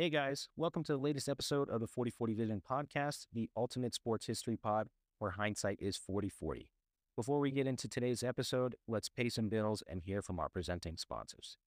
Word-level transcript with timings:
Hey 0.00 0.08
guys, 0.08 0.48
welcome 0.56 0.82
to 0.84 0.92
the 0.92 0.98
latest 0.98 1.28
episode 1.28 1.68
of 1.68 1.82
the 1.82 1.86
4040 1.86 2.32
Vision 2.32 2.62
podcast, 2.66 3.26
the 3.34 3.50
ultimate 3.54 3.94
sports 3.94 4.24
history 4.24 4.56
pod 4.56 4.88
where 5.18 5.32
hindsight 5.32 5.76
is 5.78 5.98
4040. 5.98 6.70
Before 7.16 7.38
we 7.38 7.50
get 7.50 7.66
into 7.66 7.86
today's 7.86 8.22
episode, 8.22 8.76
let's 8.88 9.10
pay 9.10 9.28
some 9.28 9.50
bills 9.50 9.82
and 9.86 10.00
hear 10.00 10.22
from 10.22 10.40
our 10.40 10.48
presenting 10.48 10.96
sponsors. 10.96 11.58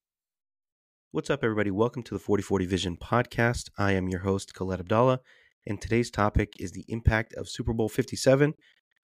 What's 1.12 1.30
up, 1.30 1.44
everybody? 1.44 1.70
Welcome 1.70 2.02
to 2.02 2.14
the 2.14 2.18
4040 2.18 2.66
Vision 2.66 2.96
podcast. 2.96 3.70
I 3.78 3.92
am 3.92 4.08
your 4.08 4.22
host, 4.22 4.52
Khaled 4.52 4.80
Abdallah, 4.80 5.20
and 5.64 5.80
today's 5.80 6.10
topic 6.10 6.54
is 6.58 6.72
the 6.72 6.84
impact 6.88 7.34
of 7.34 7.48
Super 7.48 7.72
Bowl 7.72 7.88
57 7.88 8.54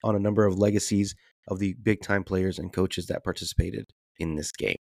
on 0.03 0.13
a 0.13 0.19
number 0.19 0.45
of 0.45 0.59
legacies 0.59 1.15
of 1.47 1.59
the 1.59 1.73
big 1.81 2.01
time 2.01 2.25
players 2.25 2.59
and 2.59 2.73
coaches 2.73 3.05
that 3.05 3.23
participated 3.23 3.91
in 4.19 4.35
this 4.35 4.51
game. 4.51 4.75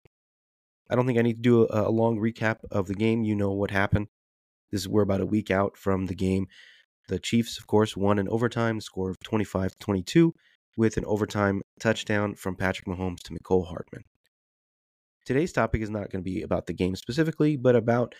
I 0.90 0.96
don't 0.96 1.06
think 1.06 1.20
I 1.20 1.22
need 1.22 1.36
to 1.36 1.40
do 1.40 1.68
a, 1.68 1.88
a 1.88 1.92
long 1.92 2.18
recap 2.18 2.56
of 2.72 2.88
the 2.88 2.96
game. 2.96 3.22
You 3.22 3.36
know 3.36 3.52
what 3.52 3.70
happened. 3.70 4.08
This 4.70 4.82
is 4.82 4.88
we're 4.88 5.02
about 5.02 5.20
a 5.20 5.26
week 5.26 5.50
out 5.50 5.76
from 5.76 6.06
the 6.06 6.14
game. 6.14 6.46
The 7.08 7.18
Chiefs, 7.18 7.58
of 7.58 7.66
course, 7.66 7.96
won 7.96 8.18
in 8.18 8.28
overtime, 8.28 8.80
score 8.80 9.10
of 9.10 9.18
25 9.20 9.78
22, 9.78 10.32
with 10.76 10.96
an 10.96 11.04
overtime 11.06 11.62
touchdown 11.80 12.34
from 12.34 12.56
Patrick 12.56 12.86
Mahomes 12.86 13.20
to 13.24 13.32
Mecole 13.32 13.66
Hardman. 13.66 14.04
Today's 15.24 15.52
topic 15.52 15.82
is 15.82 15.90
not 15.90 16.10
going 16.10 16.22
to 16.24 16.30
be 16.30 16.42
about 16.42 16.66
the 16.66 16.72
game 16.72 16.96
specifically, 16.96 17.56
but 17.56 17.76
about, 17.76 18.14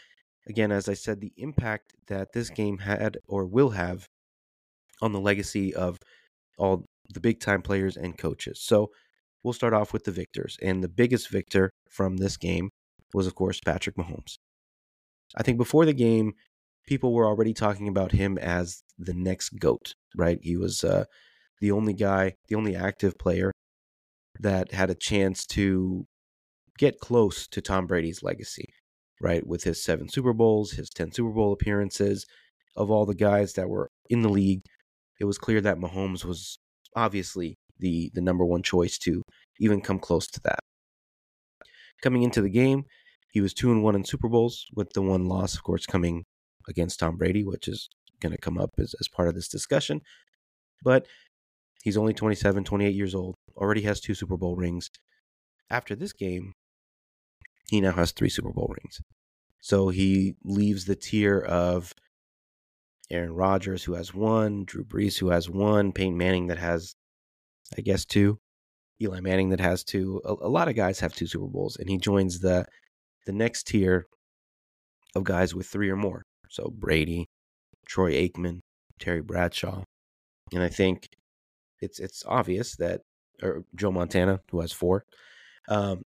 again, 0.48 0.73
as 0.73 0.88
I 0.88 0.95
said, 0.95 1.20
the 1.20 1.32
impact 1.36 1.95
that 2.09 2.32
this 2.32 2.51
game 2.51 2.78
had 2.78 3.18
or 3.26 3.46
will 3.46 3.70
have 3.70 4.06
on 5.01 5.12
the 5.12 5.20
legacy 5.20 5.74
of 5.74 5.98
all 6.59 6.84
the 7.09 7.20
big 7.20 7.40
time 7.40 7.62
players 7.62 7.96
and 7.96 8.18
coaches. 8.18 8.60
So 8.60 8.90
we'll 9.42 9.54
start 9.54 9.73
off 9.73 9.92
with 9.92 10.04
the 10.04 10.12
victors. 10.12 10.56
And 10.62 10.82
the 10.82 10.88
biggest 10.88 11.30
victor 11.30 11.70
from 11.88 12.18
this 12.18 12.37
game 12.37 12.70
was, 13.14 13.26
of 13.26 13.34
course, 13.34 13.60
Patrick 13.64 13.96
Mahomes. 13.96 14.37
I 15.36 15.42
think 15.42 15.58
before 15.58 15.84
the 15.84 15.92
game, 15.92 16.34
people 16.86 17.12
were 17.12 17.26
already 17.26 17.54
talking 17.54 17.88
about 17.88 18.12
him 18.12 18.38
as 18.38 18.82
the 18.98 19.14
next 19.14 19.50
GOAT, 19.59 19.95
right? 20.16 20.38
He 20.42 20.56
was 20.56 20.82
uh, 20.84 21.04
the 21.60 21.70
only 21.70 21.95
guy, 21.95 22.34
the 22.48 22.56
only 22.56 22.74
active 22.74 23.18
player 23.18 23.52
that 24.40 24.72
had 24.72 24.90
a 24.90 24.95
chance 24.95 25.46
to 25.46 26.06
get 26.78 26.98
close 26.98 27.46
to 27.48 27.60
Tom 27.60 27.87
Brady's 27.87 28.22
legacy, 28.22 28.72
right? 29.20 29.46
With 29.46 29.64
his 29.64 29.82
seven 29.82 30.09
Super 30.09 30.32
Bowls, 30.32 30.72
his 30.72 30.88
10 30.90 31.12
Super 31.12 31.30
Bowl 31.30 31.52
appearances, 31.52 32.26
of 32.76 32.90
all 32.90 33.06
the 33.06 33.15
guys 33.15 33.54
that 33.54 33.68
were 33.68 33.90
in 34.09 34.22
the 34.22 34.28
league, 34.28 34.62
it 35.20 35.24
was 35.24 35.38
clear 35.38 35.60
that 35.60 35.78
Mahomes 35.78 36.24
was 36.24 36.59
obviously 36.96 37.56
the, 37.78 38.10
the 38.15 38.20
number 38.20 38.44
one 38.44 38.62
choice 38.62 38.98
to 38.98 39.22
even 39.59 39.80
come 39.80 39.98
close 39.98 40.26
to 40.28 40.40
that. 40.44 40.60
Coming 42.02 42.22
into 42.22 42.40
the 42.40 42.48
game, 42.48 42.84
he 43.30 43.40
was 43.40 43.54
two 43.54 43.70
and 43.70 43.82
one 43.82 43.95
in 43.95 44.04
Super 44.04 44.28
Bowls, 44.28 44.66
with 44.74 44.92
the 44.92 45.02
one 45.02 45.26
loss, 45.26 45.54
of 45.54 45.62
course, 45.62 45.86
coming 45.86 46.24
against 46.68 47.00
Tom 47.00 47.16
Brady, 47.16 47.45
which 47.45 47.68
is 47.68 47.88
going 48.20 48.32
to 48.32 48.38
come 48.38 48.59
up 48.59 48.72
as, 48.78 48.95
as 49.00 49.09
part 49.09 49.28
of 49.28 49.34
this 49.34 49.48
discussion. 49.48 50.00
But 50.82 51.06
he's 51.82 51.96
only 51.96 52.12
27, 52.12 52.64
28 52.64 52.95
years 52.95 53.14
old, 53.14 53.37
already 53.56 53.82
has 53.82 54.00
two 54.00 54.14
Super 54.14 54.37
Bowl 54.37 54.56
rings. 54.56 54.90
After 55.70 55.95
this 55.95 56.12
game, 56.12 56.54
he 57.68 57.80
now 57.80 57.92
has 57.92 58.10
three 58.10 58.28
Super 58.28 58.52
Bowl 58.52 58.74
rings. 58.82 59.00
So 59.60 59.90
he 59.90 60.34
leaves 60.44 60.87
the 60.87 60.96
tier 60.96 61.38
of 61.38 61.94
Aaron 63.10 63.34
Rodgers, 63.34 63.84
who 63.84 63.94
has 63.94 64.15
one, 64.15 64.65
Drew 64.65 64.84
Brees, 64.84 65.19
who 65.19 65.31
has 65.31 65.48
one, 65.48 65.92
Peyton 65.92 66.16
Manning, 66.16 66.48
that 66.48 66.59
has, 66.59 66.94
I 67.76 67.82
guess, 67.82 68.04
two, 68.04 68.38
Eli 69.00 69.20
Manning, 69.20 69.50
that 69.50 69.60
has 69.60 69.84
two. 69.84 70.20
A, 70.25 70.32
a 70.32 70.48
lot 70.48 70.69
of 70.69 70.76
guys 70.76 71.00
have 71.00 71.15
two 71.15 71.26
Super 71.26 71.47
Bowls, 71.47 71.76
and 71.76 71.88
he 71.88 71.98
joins 71.98 72.41
the 72.41 72.66
the 73.26 73.32
next 73.32 73.66
tier 73.66 74.06
of 75.15 75.25
guys 75.25 75.54
with 75.54 75.66
three 75.66 75.91
or 75.91 75.97
more. 75.97 76.22
So 76.49 76.72
Brady, 76.72 77.27
Troy 77.87 78.12
Aikman, 78.12 78.60
Terry 78.99 79.22
Bradshaw, 79.22 79.82
and 80.53 80.62
I 80.62 80.69
think 80.69 81.09
it's 81.81 81.99
it's 81.99 82.25
obvious 82.27 82.77
that 82.77 83.03
or 83.43 83.65
Joe 83.75 83.93
Montana 83.93 84.41
who 84.50 84.61
has 84.61 84.72
four, 84.72 85.05
um, 85.69 86.03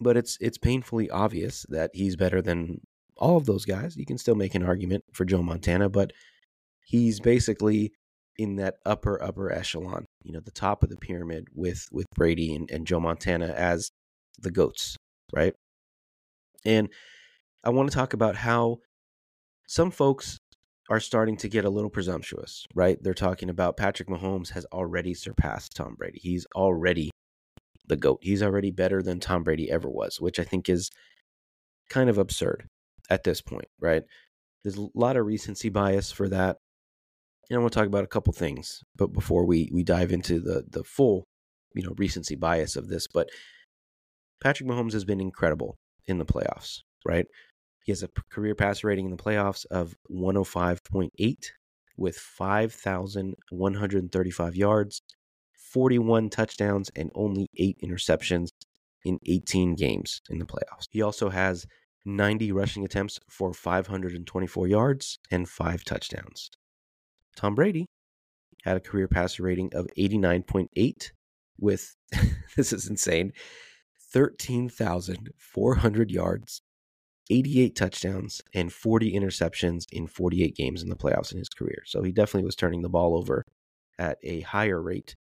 but 0.00 0.16
it's 0.16 0.38
it's 0.40 0.58
painfully 0.58 1.10
obvious 1.10 1.64
that 1.68 1.90
he's 1.94 2.16
better 2.16 2.42
than 2.42 2.80
all 3.16 3.36
of 3.36 3.46
those 3.46 3.64
guys. 3.64 3.96
You 3.96 4.06
can 4.06 4.18
still 4.18 4.34
make 4.34 4.54
an 4.54 4.62
argument 4.62 5.04
for 5.12 5.24
Joe 5.24 5.42
Montana, 5.42 5.88
but 5.88 6.12
he's 6.84 7.20
basically 7.20 7.92
in 8.38 8.56
that 8.56 8.76
upper 8.84 9.22
upper 9.22 9.50
echelon, 9.50 10.04
you 10.22 10.32
know, 10.32 10.40
the 10.40 10.50
top 10.50 10.82
of 10.82 10.90
the 10.90 10.96
pyramid 10.96 11.48
with 11.54 11.88
with 11.90 12.06
Brady 12.14 12.54
and, 12.54 12.70
and 12.70 12.86
Joe 12.86 13.00
Montana 13.00 13.46
as 13.46 13.90
the 14.38 14.50
goats, 14.50 14.96
right? 15.32 15.54
And 16.64 16.88
I 17.64 17.70
want 17.70 17.90
to 17.90 17.96
talk 17.96 18.12
about 18.12 18.36
how 18.36 18.78
some 19.66 19.90
folks 19.90 20.38
are 20.88 21.00
starting 21.00 21.36
to 21.38 21.48
get 21.48 21.64
a 21.64 21.70
little 21.70 21.90
presumptuous, 21.90 22.66
right? 22.74 22.96
They're 23.02 23.14
talking 23.14 23.50
about 23.50 23.76
Patrick 23.76 24.08
Mahomes 24.08 24.50
has 24.50 24.64
already 24.66 25.14
surpassed 25.14 25.74
Tom 25.74 25.96
Brady. 25.96 26.20
He's 26.22 26.46
already 26.54 27.10
the 27.86 27.96
GOAT. 27.96 28.20
He's 28.22 28.42
already 28.42 28.70
better 28.70 29.02
than 29.02 29.20
Tom 29.20 29.42
Brady 29.42 29.70
ever 29.70 29.88
was, 29.88 30.20
which 30.20 30.38
I 30.38 30.44
think 30.44 30.68
is 30.68 30.90
kind 31.88 32.08
of 32.08 32.18
absurd 32.18 32.68
at 33.10 33.24
this 33.24 33.40
point, 33.40 33.68
right? 33.80 34.02
There's 34.62 34.76
a 34.76 34.88
lot 34.94 35.16
of 35.16 35.26
recency 35.26 35.68
bias 35.68 36.12
for 36.12 36.28
that. 36.28 36.56
And 37.48 37.56
I 37.56 37.60
want 37.60 37.72
to 37.72 37.78
talk 37.78 37.86
about 37.86 38.04
a 38.04 38.08
couple 38.08 38.32
things, 38.32 38.82
but 38.96 39.12
before 39.12 39.44
we 39.46 39.70
we 39.72 39.84
dive 39.84 40.10
into 40.10 40.40
the 40.40 40.64
the 40.68 40.82
full, 40.82 41.24
you 41.74 41.84
know, 41.84 41.94
recency 41.96 42.34
bias 42.34 42.74
of 42.74 42.88
this, 42.88 43.06
but 43.06 43.28
Patrick 44.42 44.68
Mahomes 44.68 44.92
has 44.92 45.04
been 45.04 45.20
incredible 45.20 45.76
in 46.06 46.18
the 46.18 46.24
playoffs, 46.24 46.82
right? 47.04 47.26
He 47.84 47.92
has 47.92 48.02
a 48.02 48.08
career 48.30 48.54
pass 48.54 48.82
rating 48.82 49.04
in 49.06 49.12
the 49.12 49.16
playoffs 49.16 49.64
of 49.66 49.94
105.8 50.10 51.36
with 51.96 52.16
5,135 52.16 54.56
yards, 54.56 55.02
41 55.54 56.30
touchdowns, 56.30 56.90
and 56.96 57.12
only 57.14 57.46
eight 57.56 57.78
interceptions 57.82 58.48
in 59.04 59.18
18 59.26 59.76
games 59.76 60.20
in 60.28 60.38
the 60.38 60.44
playoffs. 60.44 60.88
He 60.90 61.00
also 61.00 61.30
has 61.30 61.64
90 62.04 62.52
rushing 62.52 62.84
attempts 62.84 63.18
for 63.28 63.52
524 63.52 64.68
yards 64.68 65.18
and 65.30 65.48
five 65.48 65.84
touchdowns. 65.84 66.50
Tom 67.36 67.54
Brady 67.54 67.86
had 68.64 68.76
a 68.76 68.80
career 68.80 69.08
passer 69.08 69.44
rating 69.44 69.70
of 69.74 69.86
89.8 69.98 71.10
with, 71.58 71.96
this 72.56 72.72
is 72.72 72.88
insane, 72.88 73.32
13,400 74.16 76.10
yards, 76.10 76.62
88 77.28 77.76
touchdowns, 77.76 78.40
and 78.54 78.72
40 78.72 79.12
interceptions 79.12 79.84
in 79.92 80.06
48 80.06 80.56
games 80.56 80.82
in 80.82 80.88
the 80.88 80.96
playoffs 80.96 81.32
in 81.32 81.38
his 81.38 81.50
career. 81.50 81.82
So 81.84 82.02
he 82.02 82.12
definitely 82.12 82.46
was 82.46 82.56
turning 82.56 82.80
the 82.80 82.88
ball 82.88 83.14
over 83.14 83.44
at 83.98 84.16
a 84.22 84.40
higher 84.40 84.80
rate 84.80 85.14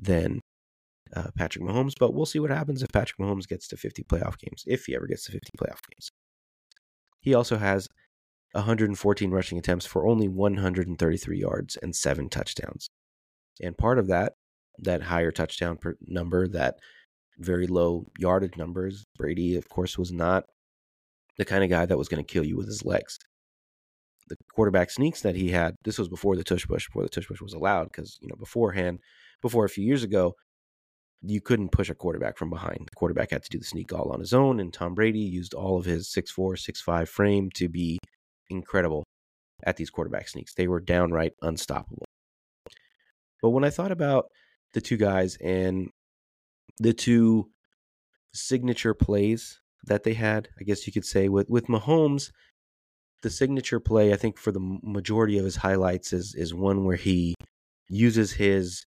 than 0.00 0.40
uh, 1.14 1.28
Patrick 1.36 1.64
Mahomes. 1.64 1.94
But 1.96 2.12
we'll 2.12 2.26
see 2.26 2.40
what 2.40 2.50
happens 2.50 2.82
if 2.82 2.90
Patrick 2.90 3.20
Mahomes 3.20 3.46
gets 3.46 3.68
to 3.68 3.76
50 3.76 4.02
playoff 4.02 4.36
games, 4.36 4.64
if 4.66 4.86
he 4.86 4.96
ever 4.96 5.06
gets 5.06 5.26
to 5.26 5.32
50 5.32 5.52
playoff 5.56 5.78
games. 5.88 6.10
He 7.20 7.34
also 7.34 7.56
has 7.56 7.86
114 8.50 9.30
rushing 9.30 9.58
attempts 9.58 9.86
for 9.86 10.08
only 10.08 10.26
133 10.26 11.38
yards 11.38 11.78
and 11.80 11.94
seven 11.94 12.28
touchdowns. 12.28 12.90
And 13.62 13.78
part 13.78 14.00
of 14.00 14.08
that, 14.08 14.32
that 14.80 15.02
higher 15.02 15.30
touchdown 15.30 15.78
number, 16.08 16.48
that 16.48 16.80
very 17.38 17.66
low 17.66 18.06
yardage 18.18 18.56
numbers. 18.56 19.04
Brady, 19.16 19.56
of 19.56 19.68
course, 19.68 19.98
was 19.98 20.12
not 20.12 20.44
the 21.36 21.44
kind 21.44 21.64
of 21.64 21.70
guy 21.70 21.86
that 21.86 21.98
was 21.98 22.08
going 22.08 22.24
to 22.24 22.32
kill 22.32 22.44
you 22.44 22.56
with 22.56 22.66
his 22.66 22.84
legs. 22.84 23.18
The 24.28 24.36
quarterback 24.54 24.90
sneaks 24.90 25.20
that 25.22 25.36
he 25.36 25.50
had, 25.50 25.74
this 25.84 25.98
was 25.98 26.08
before 26.08 26.36
the 26.36 26.44
tush 26.44 26.66
push, 26.66 26.86
before 26.86 27.02
the 27.02 27.08
tush 27.08 27.26
push 27.26 27.42
was 27.42 27.52
allowed, 27.52 27.84
because, 27.84 28.16
you 28.22 28.28
know, 28.28 28.36
beforehand, 28.36 29.00
before 29.42 29.64
a 29.64 29.68
few 29.68 29.84
years 29.84 30.02
ago, 30.02 30.34
you 31.20 31.40
couldn't 31.40 31.72
push 31.72 31.90
a 31.90 31.94
quarterback 31.94 32.38
from 32.38 32.50
behind. 32.50 32.86
The 32.86 32.96
quarterback 32.96 33.30
had 33.30 33.42
to 33.42 33.50
do 33.50 33.58
the 33.58 33.64
sneak 33.64 33.92
all 33.92 34.12
on 34.12 34.20
his 34.20 34.32
own, 34.32 34.60
and 34.60 34.72
Tom 34.72 34.94
Brady 34.94 35.20
used 35.20 35.54
all 35.54 35.76
of 35.76 35.84
his 35.84 36.08
6'4, 36.08 36.56
6'5 36.56 37.08
frame 37.08 37.50
to 37.54 37.68
be 37.68 37.98
incredible 38.50 39.04
at 39.64 39.76
these 39.76 39.90
quarterback 39.90 40.28
sneaks. 40.28 40.54
They 40.54 40.68
were 40.68 40.80
downright 40.80 41.32
unstoppable. 41.42 42.04
But 43.42 43.50
when 43.50 43.64
I 43.64 43.70
thought 43.70 43.92
about 43.92 44.26
the 44.72 44.80
two 44.80 44.96
guys 44.96 45.36
and 45.36 45.90
the 46.78 46.92
two 46.92 47.50
signature 48.32 48.94
plays 48.94 49.60
that 49.86 50.02
they 50.02 50.14
had, 50.14 50.48
I 50.58 50.64
guess 50.64 50.86
you 50.86 50.92
could 50.92 51.04
say, 51.04 51.28
with 51.28 51.48
with 51.50 51.66
Mahomes, 51.66 52.30
the 53.22 53.30
signature 53.30 53.80
play, 53.80 54.12
I 54.12 54.16
think 54.16 54.38
for 54.38 54.52
the 54.52 54.78
majority 54.82 55.38
of 55.38 55.44
his 55.44 55.56
highlights 55.56 56.12
is 56.12 56.34
is 56.34 56.54
one 56.54 56.84
where 56.84 56.96
he 56.96 57.34
uses 57.88 58.32
his 58.32 58.86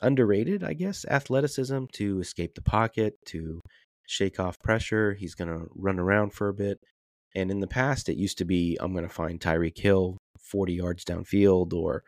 underrated, 0.00 0.62
I 0.64 0.74
guess, 0.74 1.04
athleticism 1.08 1.84
to 1.94 2.20
escape 2.20 2.54
the 2.54 2.62
pocket, 2.62 3.14
to 3.26 3.60
shake 4.06 4.40
off 4.40 4.58
pressure. 4.60 5.14
He's 5.14 5.34
going 5.34 5.48
to 5.48 5.66
run 5.74 5.98
around 5.98 6.32
for 6.32 6.48
a 6.48 6.54
bit. 6.54 6.78
And 7.34 7.50
in 7.50 7.60
the 7.60 7.66
past, 7.66 8.08
it 8.08 8.16
used 8.16 8.38
to 8.38 8.44
be 8.44 8.78
I'm 8.80 8.92
going 8.92 9.06
to 9.06 9.12
find 9.12 9.40
Tyreek 9.40 9.78
Hill 9.78 10.18
40 10.40 10.72
yards 10.72 11.04
downfield 11.04 11.74
or 11.74 12.02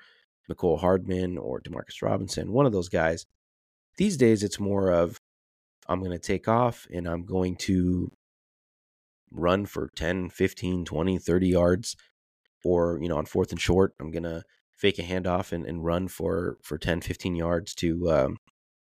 Mecole 0.51 0.81
Hardman 0.81 1.37
or 1.37 1.61
Demarcus 1.61 2.03
Robinson, 2.03 2.53
one 2.53 2.67
of 2.67 2.73
those 2.73 2.89
guys. 2.89 3.27
These 3.97 4.17
days, 4.17 4.43
it's 4.43 4.61
more 4.61 4.91
of 4.91 5.19
I'm 5.89 6.01
going 6.01 6.13
to 6.13 6.19
take 6.19 6.49
off 6.49 6.87
and 6.93 7.07
I'm 7.07 7.25
going 7.25 7.57
to 7.57 8.13
run 9.31 9.67
for 9.67 9.91
10, 9.97 10.31
15, 10.31 10.85
20, 10.85 11.19
30 11.19 11.49
yards. 11.49 11.97
Or, 12.65 12.99
you 13.01 13.09
know, 13.09 13.17
on 13.17 13.27
fourth 13.27 13.53
and 13.53 13.61
short, 13.61 13.95
I'm 14.01 14.11
going 14.11 14.25
to 14.25 14.43
fake 14.77 14.99
a 14.99 15.03
handoff 15.03 15.53
and, 15.53 15.67
and 15.67 15.85
run 15.85 16.09
for, 16.09 16.59
for 16.63 16.79
10, 16.79 17.01
15 17.01 17.35
yards 17.35 17.75
to 17.77 18.11
um, 18.11 18.37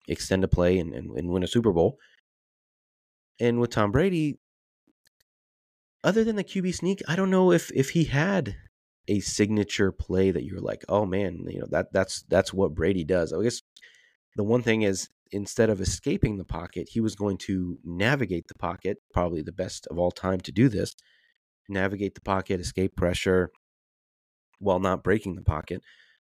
extend 0.07 0.43
a 0.43 0.47
play 0.47 0.77
and, 0.77 0.93
and, 0.93 1.09
and 1.17 1.29
win 1.29 1.43
a 1.43 1.47
Super 1.47 1.71
Bowl. 1.71 1.97
And 3.39 3.59
with 3.59 3.71
Tom 3.71 3.91
Brady, 3.91 4.37
other 6.03 6.23
than 6.23 6.35
the 6.35 6.43
QB 6.43 6.75
sneak, 6.75 7.01
I 7.07 7.15
don't 7.15 7.31
know 7.31 7.51
if 7.51 7.71
if 7.73 7.91
he 7.91 8.05
had 8.05 8.55
a 9.07 9.19
signature 9.21 9.91
play 9.91 10.31
that 10.31 10.43
you're 10.43 10.61
like, 10.61 10.83
oh 10.89 11.05
man, 11.05 11.45
you 11.47 11.59
know 11.59 11.67
that 11.71 11.91
that's 11.93 12.23
that's 12.29 12.53
what 12.53 12.75
Brady 12.75 13.03
does. 13.03 13.33
I 13.33 13.41
guess 13.41 13.61
the 14.35 14.43
one 14.43 14.63
thing 14.63 14.81
is 14.81 15.09
instead 15.31 15.69
of 15.69 15.81
escaping 15.81 16.37
the 16.37 16.45
pocket, 16.45 16.89
he 16.91 16.99
was 17.01 17.15
going 17.15 17.37
to 17.37 17.77
navigate 17.83 18.47
the 18.47 18.55
pocket, 18.55 18.97
probably 19.13 19.41
the 19.41 19.51
best 19.51 19.87
of 19.87 19.97
all 19.97 20.11
time 20.11 20.39
to 20.41 20.51
do 20.51 20.69
this. 20.69 20.95
Navigate 21.69 22.15
the 22.15 22.21
pocket, 22.21 22.59
escape 22.59 22.95
pressure 22.95 23.49
while 24.59 24.79
not 24.79 25.03
breaking 25.03 25.35
the 25.35 25.41
pocket, 25.41 25.81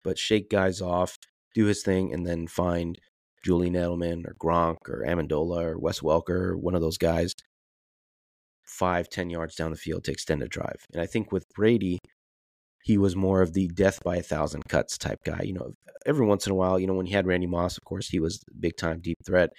but 0.04 0.18
shake 0.18 0.50
guys 0.50 0.82
off, 0.82 1.18
do 1.54 1.66
his 1.66 1.82
thing, 1.84 2.14
and 2.14 2.26
then 2.26 2.48
find 2.48 2.98
Julian 3.44 3.74
Edelman 3.74 4.26
or 4.26 4.36
Gronk 4.42 4.90
or 4.90 5.06
Amendola 5.08 5.64
or 5.64 5.80
Wes 5.80 6.02
Welker, 6.02 6.56
one 6.56 6.76
of 6.76 6.82
those 6.82 6.98
guys, 6.98 7.34
five, 8.66 9.10
ten 9.10 9.30
yards 9.30 9.56
down 9.56 9.72
the 9.72 9.78
field 9.78 10.04
to 10.06 10.12
extend 10.12 10.44
a 10.44 10.48
drive. 10.48 10.86
And 10.94 11.02
I 11.02 11.06
think 11.06 11.32
with 11.32 11.48
Brady, 11.56 12.00
he 12.84 12.98
was 12.98 13.16
more 13.16 13.42
of 13.42 13.54
the 13.54 13.68
death 13.68 14.04
by 14.04 14.18
a 14.18 14.24
thousand 14.24 14.64
cuts 14.70 14.98
type 14.98 15.20
guy. 15.26 15.42
You 15.44 15.54
know, 15.54 15.74
every 16.06 16.26
once 16.26 16.46
in 16.46 16.52
a 16.52 16.56
while, 16.56 16.80
you 16.80 16.88
know, 16.88 16.94
when 16.94 17.06
he 17.06 17.14
had 17.14 17.28
Randy 17.28 17.48
Moss, 17.48 17.78
of 17.78 17.84
course, 17.84 18.10
he 18.10 18.20
was 18.20 18.44
big 18.60 18.78
time 18.78 19.00
deep 19.02 19.18
threat. 19.26 19.52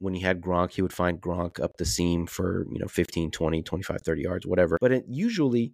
When 0.00 0.14
he 0.14 0.20
had 0.20 0.40
Gronk, 0.40 0.72
he 0.72 0.82
would 0.82 0.92
find 0.92 1.20
Gronk 1.20 1.60
up 1.60 1.76
the 1.78 1.84
seam 1.84 2.26
for, 2.26 2.66
you 2.70 2.78
know, 2.78 2.88
15, 2.88 3.30
20, 3.30 3.62
25, 3.62 4.02
30 4.04 4.22
yards, 4.22 4.46
whatever. 4.46 4.76
But 4.80 4.92
it, 4.92 5.04
usually 5.08 5.72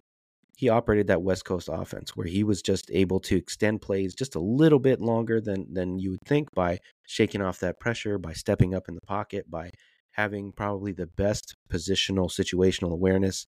he 0.55 0.69
operated 0.69 1.07
that 1.07 1.23
West 1.23 1.43
Coast 1.43 1.69
offense 1.71 2.15
where 2.15 2.27
he 2.27 2.43
was 2.43 2.61
just 2.61 2.89
able 2.93 3.19
to 3.21 3.35
extend 3.35 3.81
plays 3.81 4.13
just 4.13 4.35
a 4.35 4.39
little 4.39 4.79
bit 4.79 5.01
longer 5.01 5.41
than 5.41 5.65
than 5.73 5.97
you 5.97 6.11
would 6.11 6.25
think 6.25 6.49
by 6.53 6.77
shaking 7.05 7.41
off 7.41 7.59
that 7.59 7.79
pressure, 7.79 8.17
by 8.17 8.33
stepping 8.33 8.73
up 8.73 8.87
in 8.87 8.95
the 8.95 9.01
pocket, 9.01 9.49
by 9.49 9.71
having 10.11 10.51
probably 10.51 10.91
the 10.91 11.07
best 11.07 11.55
positional 11.71 12.29
situational 12.29 12.91
awareness 12.91 13.45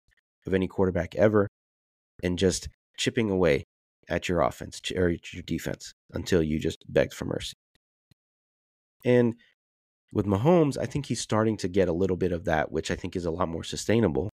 of 0.47 0.55
any 0.55 0.69
quarterback 0.69 1.15
ever 1.17 1.49
and 2.23 2.39
just 2.39 2.69
chipping 3.01 3.31
away 3.31 3.65
at 4.09 4.29
your 4.29 4.43
offense 4.43 4.81
or 4.95 5.09
your 5.09 5.43
defense 5.47 5.95
until 6.13 6.43
you 6.43 6.59
just 6.59 6.85
begged 6.87 7.15
for 7.15 7.25
mercy. 7.25 7.55
And 9.05 9.35
with 10.13 10.27
Mahomes, 10.27 10.77
I 10.79 10.85
think 10.85 11.07
he's 11.07 11.21
starting 11.21 11.57
to 11.59 11.69
get 11.69 11.89
a 11.89 11.95
little 11.95 12.19
bit 12.19 12.33
of 12.33 12.45
that, 12.45 12.71
which 12.71 12.91
I 12.91 12.97
think 12.97 13.17
is 13.17 13.25
a 13.25 13.31
lot 13.31 13.49
more 13.49 13.65
sustainable 13.65 14.29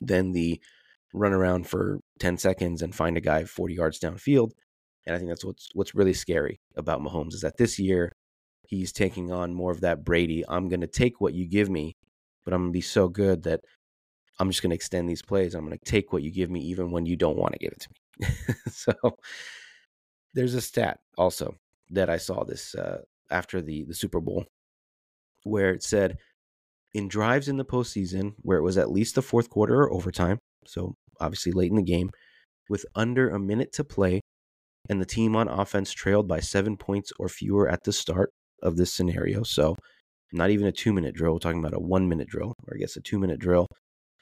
than 0.00 0.32
the 0.32 0.60
run 1.14 1.32
around 1.32 1.68
for 1.68 2.00
10 2.18 2.36
seconds 2.38 2.82
and 2.82 2.94
find 2.94 3.16
a 3.16 3.20
guy 3.20 3.44
40 3.44 3.74
yards 3.74 4.00
downfield. 4.00 4.50
And 5.06 5.14
I 5.14 5.18
think 5.18 5.30
that's 5.30 5.44
what's 5.44 5.68
what's 5.74 5.94
really 5.94 6.12
scary 6.12 6.58
about 6.76 7.00
Mahomes 7.00 7.34
is 7.34 7.42
that 7.42 7.58
this 7.58 7.78
year 7.78 8.12
he's 8.66 8.92
taking 8.92 9.30
on 9.30 9.54
more 9.54 9.70
of 9.70 9.82
that 9.82 10.04
Brady. 10.04 10.44
I'm 10.48 10.68
going 10.68 10.80
to 10.80 10.86
take 10.86 11.20
what 11.20 11.34
you 11.34 11.48
give 11.48 11.70
me, 11.70 11.94
but 12.44 12.52
I'm 12.52 12.62
going 12.62 12.72
to 12.72 12.76
be 12.76 12.82
so 12.82 13.08
good 13.08 13.44
that 13.44 13.60
I'm 14.38 14.50
just 14.50 14.62
going 14.62 14.70
to 14.70 14.76
extend 14.76 15.08
these 15.08 15.22
plays. 15.22 15.54
I'm 15.54 15.66
going 15.66 15.78
to 15.78 15.90
take 15.90 16.12
what 16.12 16.22
you 16.22 16.30
give 16.30 16.50
me 16.50 16.60
even 16.60 16.90
when 16.90 17.06
you 17.06 17.16
don't 17.16 17.38
want 17.38 17.52
to 17.52 17.58
give 17.58 17.72
it 17.72 17.80
to 17.80 17.88
me. 17.90 18.28
so 18.70 18.92
there's 20.34 20.54
a 20.54 20.60
stat 20.60 21.00
also 21.16 21.54
that 21.90 22.08
I 22.08 22.18
saw 22.18 22.44
this 22.44 22.74
uh, 22.74 23.02
after 23.30 23.60
the 23.60 23.84
the 23.84 23.94
Super 23.94 24.20
Bowl 24.20 24.44
where 25.44 25.72
it 25.72 25.82
said 25.82 26.18
in 26.94 27.08
drives 27.08 27.48
in 27.48 27.56
the 27.56 27.64
postseason 27.64 28.34
where 28.42 28.58
it 28.58 28.62
was 28.62 28.78
at 28.78 28.90
least 28.90 29.14
the 29.14 29.22
fourth 29.22 29.50
quarter 29.50 29.82
or 29.82 29.92
overtime, 29.92 30.38
so 30.66 30.94
obviously 31.20 31.52
late 31.52 31.70
in 31.70 31.76
the 31.76 31.82
game, 31.82 32.10
with 32.68 32.84
under 32.94 33.30
a 33.30 33.38
minute 33.38 33.72
to 33.72 33.84
play, 33.84 34.20
and 34.88 35.00
the 35.00 35.06
team 35.06 35.36
on 35.36 35.48
offense 35.48 35.92
trailed 35.92 36.28
by 36.28 36.40
seven 36.40 36.76
points 36.76 37.12
or 37.18 37.28
fewer 37.28 37.68
at 37.68 37.84
the 37.84 37.92
start 37.92 38.30
of 38.62 38.76
this 38.76 38.92
scenario. 38.92 39.42
So, 39.42 39.76
not 40.32 40.50
even 40.50 40.66
a 40.66 40.72
two 40.72 40.92
minute 40.92 41.14
drill. 41.14 41.34
We're 41.34 41.38
talking 41.38 41.60
about 41.60 41.74
a 41.76 41.80
one 41.80 42.08
minute 42.08 42.28
drill, 42.28 42.54
or 42.66 42.74
I 42.74 42.78
guess 42.78 42.96
a 42.96 43.00
two 43.00 43.18
minute 43.18 43.38
drill 43.38 43.66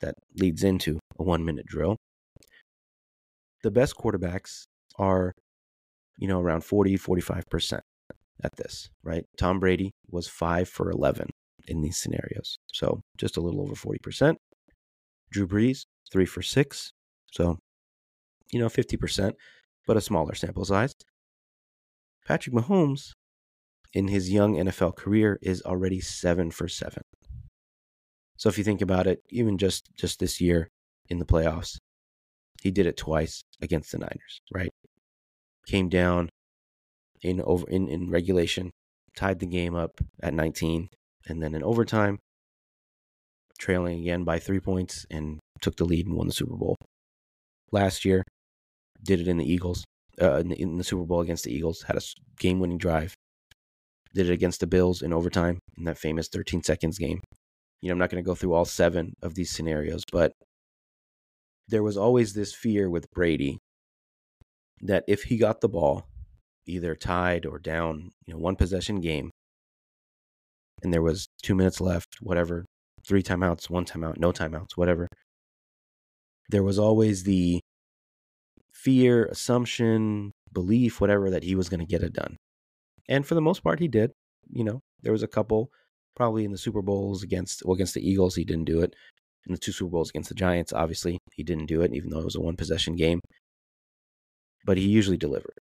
that 0.01 0.15
leads 0.35 0.63
into 0.63 0.99
a 1.19 1.23
one 1.23 1.45
minute 1.45 1.67
drill. 1.67 1.97
The 3.63 3.71
best 3.71 3.97
quarterbacks 3.97 4.65
are, 4.99 5.33
you 6.19 6.29
know, 6.29 6.41
around 6.41 6.65
40, 6.65 6.97
45% 6.97 7.81
at 8.43 8.57
this, 8.57 8.89
right? 9.03 9.25
Tom 9.39 9.59
Brady 9.59 9.93
was 10.11 10.29
five 10.29 10.69
for 10.69 10.91
11 10.91 11.29
in 11.67 11.83
these 11.83 11.97
scenarios. 11.97 12.59
So 12.73 13.01
just 13.17 13.37
a 13.37 13.41
little 13.41 13.63
over 13.63 13.75
40%. 13.75 14.37
Drew 15.31 15.47
Brees, 15.47 15.87
three 16.13 16.27
for 16.27 16.43
six. 16.43 16.93
So, 17.33 17.59
you 18.53 18.61
know, 18.61 18.69
50%, 18.69 19.33
but 19.87 19.97
a 19.97 20.01
smaller 20.01 20.35
sample 20.35 20.65
size. 20.65 20.95
Patrick 22.25 22.55
Mahomes, 22.55 23.13
in 23.93 24.09
his 24.09 24.31
young 24.31 24.57
NFL 24.57 24.97
career, 24.97 25.39
is 25.43 25.63
already 25.63 26.01
seven 26.01 26.51
for 26.51 26.69
seven. 26.69 27.03
So 28.37 28.49
if 28.49 28.59
you 28.59 28.65
think 28.65 28.83
about 28.83 29.07
it, 29.07 29.21
even 29.31 29.59
just 29.59 29.89
just 29.97 30.21
this 30.21 30.41
year 30.41 30.69
in 31.09 31.19
the 31.19 31.25
playoffs, 31.25 31.79
he 32.63 32.71
did 32.71 32.87
it 32.87 32.97
twice 32.97 33.43
against 33.61 33.93
the 33.93 33.99
Niners, 33.99 34.41
right? 34.53 34.73
Came 35.67 35.89
down 35.89 36.29
in 37.23 37.41
over 37.41 37.69
in, 37.69 37.89
in 37.89 38.11
regulation, 38.11 38.71
tied 39.17 39.41
the 39.41 39.47
game 39.47 39.75
up 39.75 40.01
at 40.23 40.35
19, 40.35 40.89
and 41.29 41.43
then 41.43 41.55
in 41.55 41.63
overtime, 41.63 42.19
trailing 43.59 44.01
again 44.01 44.25
by 44.25 44.39
three 44.39 44.61
points 44.61 45.07
and 45.11 45.39
took 45.61 45.77
the 45.77 45.85
lead 45.85 46.07
and 46.07 46.17
won 46.17 46.27
the 46.27 46.33
Super 46.33 46.57
Bowl. 46.57 46.77
Last 47.73 48.05
year, 48.05 48.23
did 49.03 49.21
it 49.21 49.29
in 49.29 49.39
the 49.39 49.51
Eagles, 49.51 49.85
uh, 50.21 50.37
in, 50.37 50.49
the, 50.49 50.61
in 50.61 50.79
the 50.79 50.85
Super 50.85 51.05
Bowl 51.05 51.21
against 51.21 51.45
the 51.45 51.53
Eagles, 51.53 51.83
had 51.83 51.97
a 51.97 52.01
game-winning 52.39 52.79
drive. 52.79 53.15
Did 54.15 54.31
it 54.31 54.33
against 54.33 54.61
the 54.61 54.67
Bills 54.67 55.03
in 55.03 55.13
overtime 55.13 55.59
in 55.77 55.85
that 55.85 55.99
famous 55.99 56.29
13 56.29 56.63
seconds 56.63 56.99
game. 56.99 57.23
You 57.81 57.89
know, 57.89 57.93
I'm 57.93 57.99
not 57.99 58.11
going 58.11 58.23
to 58.23 58.27
go 58.27 58.35
through 58.35 58.55
all 58.55 58.65
seven 58.65 59.15
of 59.23 59.35
these 59.35 59.51
scenarios, 59.51 60.03
but 60.11 60.33
there 61.69 61.83
was 61.83 61.97
always 61.97 62.33
this 62.33 62.55
fear 62.55 62.89
with 62.89 63.11
Brady 63.11 63.59
that 64.81 65.05
if 65.09 65.25
he 65.25 65.37
got 65.37 65.61
the 65.61 65.69
ball, 65.69 66.07
either 66.67 66.95
tied 66.95 67.47
or 67.47 67.59
down, 67.59 68.11
you 68.27 68.35
know, 68.35 68.41
one 68.41 68.57
possession 68.57 69.01
game, 69.01 69.31
and 70.83 70.93
there 70.93 71.03
was 71.03 71.29
two 71.43 71.55
minutes 71.55 71.81
left, 71.81 72.17
whatever, 72.21 72.65
three 73.07 73.23
timeouts, 73.23 73.71
one 73.71 73.85
timeout, 73.85 74.19
no 74.19 74.33
timeouts, 74.33 74.77
whatever. 74.77 75.09
There 76.51 76.63
was 76.63 76.79
always 76.79 77.25
the 77.25 77.61
fear, 78.73 79.25
assumption, 79.27 80.33
belief, 80.53 81.01
whatever, 81.01 81.31
that 81.31 81.43
he 81.43 81.55
was 81.55 81.69
going 81.69 81.81
to 81.81 81.87
get 81.87 82.03
it 82.03 82.13
done. 82.13 82.37
And 83.09 83.27
for 83.27 83.35
the 83.35 83.41
most 83.41 83.63
part, 83.63 83.81
he 83.81 83.89
did. 83.89 84.13
You 84.51 84.65
know, 84.65 84.81
there 85.03 85.13
was 85.13 85.23
a 85.23 85.29
couple, 85.29 85.71
probably 86.17 86.45
in 86.45 86.53
the 86.53 86.59
Super 86.59 86.83
Bowls 86.83 87.23
against, 87.23 87.65
well, 87.65 87.75
against 87.75 87.95
the 87.95 88.09
Eagles, 88.09 88.35
he 88.35 88.45
didn't 88.45 88.65
do 88.65 88.81
it. 88.81 88.95
In 89.47 89.53
the 89.53 89.59
two 89.59 89.71
Super 89.71 89.91
Bowls 89.91 90.11
against 90.11 90.29
the 90.29 90.35
Giants, 90.35 90.73
obviously, 90.73 91.19
he 91.33 91.45
didn't 91.45 91.67
do 91.67 91.83
it, 91.83 91.93
even 91.95 92.11
though 92.11 92.19
it 92.19 92.25
was 92.25 92.35
a 92.35 92.41
one 92.41 92.57
possession 92.57 92.97
game. 92.97 93.21
But 94.65 94.79
he 94.79 94.89
usually 94.89 95.17
delivered. 95.17 95.59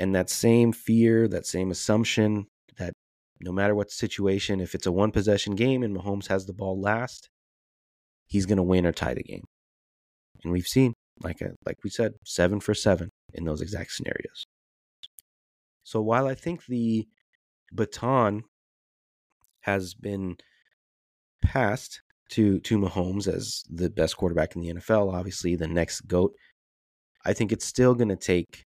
And 0.00 0.14
that 0.14 0.30
same 0.30 0.72
fear, 0.72 1.28
that 1.28 1.46
same 1.46 1.70
assumption 1.70 2.46
that 2.78 2.92
no 3.40 3.52
matter 3.52 3.74
what 3.74 3.92
situation, 3.92 4.60
if 4.60 4.74
it's 4.74 4.86
a 4.86 4.92
one 4.92 5.12
possession 5.12 5.54
game 5.54 5.84
and 5.84 5.96
Mahomes 5.96 6.26
has 6.28 6.46
the 6.46 6.52
ball 6.52 6.80
last, 6.80 7.28
he's 8.26 8.46
going 8.46 8.56
to 8.56 8.62
win 8.62 8.86
or 8.86 8.92
tie 8.92 9.14
the 9.14 9.22
game. 9.22 9.44
And 10.42 10.52
we've 10.52 10.66
seen, 10.66 10.94
like, 11.22 11.40
a, 11.40 11.46
uh, 11.46 11.52
like 11.66 11.76
we 11.84 11.90
said, 11.90 12.14
seven 12.24 12.58
for 12.58 12.74
seven 12.74 13.10
in 13.34 13.44
those 13.44 13.60
exact 13.60 13.92
scenarios. 13.92 14.46
So 15.84 16.00
while 16.00 16.26
I 16.26 16.34
think 16.34 16.66
the 16.66 17.06
baton 17.72 18.42
has 19.62 19.94
been 19.94 20.36
passed 21.42 22.02
to 22.30 22.60
to 22.60 22.78
Mahomes 22.78 23.26
as 23.32 23.64
the 23.70 23.90
best 23.90 24.16
quarterback 24.16 24.54
in 24.54 24.62
the 24.62 24.74
NFL, 24.74 25.12
obviously 25.12 25.56
the 25.56 25.68
next 25.68 26.02
goat, 26.02 26.34
I 27.24 27.32
think 27.32 27.52
it's 27.52 27.64
still 27.64 27.94
going 27.94 28.08
to 28.08 28.16
take 28.16 28.64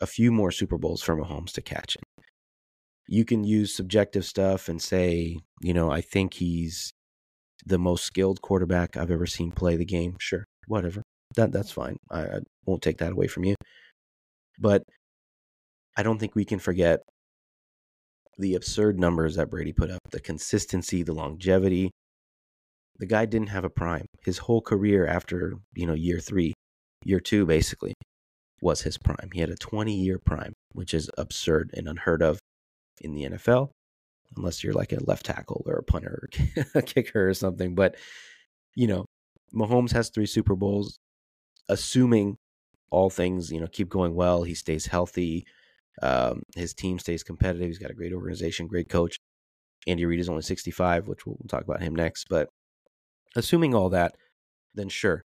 a 0.00 0.06
few 0.06 0.32
more 0.32 0.50
Super 0.50 0.78
Bowls 0.78 1.02
for 1.02 1.16
Mahomes 1.16 1.52
to 1.52 1.62
catch 1.62 1.96
him 1.96 2.24
you 3.06 3.24
can 3.24 3.44
use 3.44 3.74
subjective 3.74 4.24
stuff 4.24 4.68
and 4.68 4.80
say, 4.80 5.38
you 5.60 5.74
know, 5.74 5.90
I 5.90 6.00
think 6.00 6.34
he's 6.34 6.92
the 7.66 7.78
most 7.78 8.04
skilled 8.04 8.40
quarterback 8.42 8.96
I've 8.96 9.10
ever 9.10 9.26
seen 9.26 9.52
play 9.52 9.76
the 9.76 9.84
game. 9.84 10.16
Sure, 10.18 10.44
whatever. 10.66 11.02
That 11.36 11.52
that's 11.52 11.70
fine. 11.70 11.96
I, 12.10 12.22
I 12.22 12.38
won't 12.66 12.82
take 12.82 12.98
that 12.98 13.12
away 13.12 13.26
from 13.26 13.44
you. 13.44 13.56
But 14.58 14.84
I 15.96 16.02
don't 16.02 16.18
think 16.18 16.34
we 16.34 16.44
can 16.44 16.58
forget 16.58 17.00
the 18.38 18.54
absurd 18.54 18.98
numbers 18.98 19.36
that 19.36 19.50
Brady 19.50 19.72
put 19.72 19.90
up, 19.90 20.00
the 20.10 20.20
consistency, 20.20 21.02
the 21.02 21.12
longevity. 21.12 21.90
The 22.98 23.06
guy 23.06 23.26
didn't 23.26 23.48
have 23.48 23.64
a 23.64 23.70
prime. 23.70 24.06
His 24.24 24.38
whole 24.38 24.60
career 24.60 25.06
after, 25.06 25.54
you 25.74 25.86
know, 25.86 25.94
year 25.94 26.20
3, 26.20 26.52
year 27.04 27.20
2 27.20 27.46
basically 27.46 27.94
was 28.60 28.82
his 28.82 28.98
prime. 28.98 29.30
He 29.32 29.40
had 29.40 29.50
a 29.50 29.56
20 29.56 29.94
year 29.94 30.18
prime, 30.18 30.54
which 30.72 30.94
is 30.94 31.10
absurd 31.18 31.70
and 31.74 31.88
unheard 31.88 32.22
of 32.22 32.38
in 33.00 33.14
the 33.14 33.24
NFL, 33.24 33.70
unless 34.36 34.62
you're 34.62 34.72
like 34.72 34.92
a 34.92 35.04
left 35.04 35.26
tackle 35.26 35.62
or 35.66 35.74
a 35.74 35.82
punter 35.82 36.28
or 36.56 36.64
a 36.74 36.82
kicker 36.82 37.28
or 37.28 37.34
something. 37.34 37.74
But 37.74 37.96
you 38.74 38.86
know, 38.86 39.04
Mahomes 39.54 39.92
has 39.92 40.08
three 40.08 40.26
Super 40.26 40.56
Bowls, 40.56 40.98
assuming 41.68 42.36
all 42.90 43.10
things, 43.10 43.50
you 43.50 43.60
know, 43.60 43.66
keep 43.66 43.88
going 43.88 44.14
well, 44.14 44.42
he 44.42 44.54
stays 44.54 44.86
healthy, 44.86 45.46
um, 46.02 46.42
his 46.54 46.74
team 46.74 46.98
stays 46.98 47.22
competitive, 47.22 47.68
he's 47.68 47.78
got 47.78 47.90
a 47.90 47.94
great 47.94 48.12
organization, 48.12 48.66
great 48.66 48.88
coach. 48.88 49.18
Andy 49.86 50.04
Reid 50.06 50.20
is 50.20 50.28
only 50.28 50.42
65, 50.42 51.08
which 51.08 51.26
we'll 51.26 51.36
talk 51.48 51.62
about 51.62 51.82
him 51.82 51.94
next. 51.94 52.26
But 52.28 52.48
assuming 53.36 53.74
all 53.74 53.90
that, 53.90 54.14
then 54.74 54.88
sure, 54.88 55.22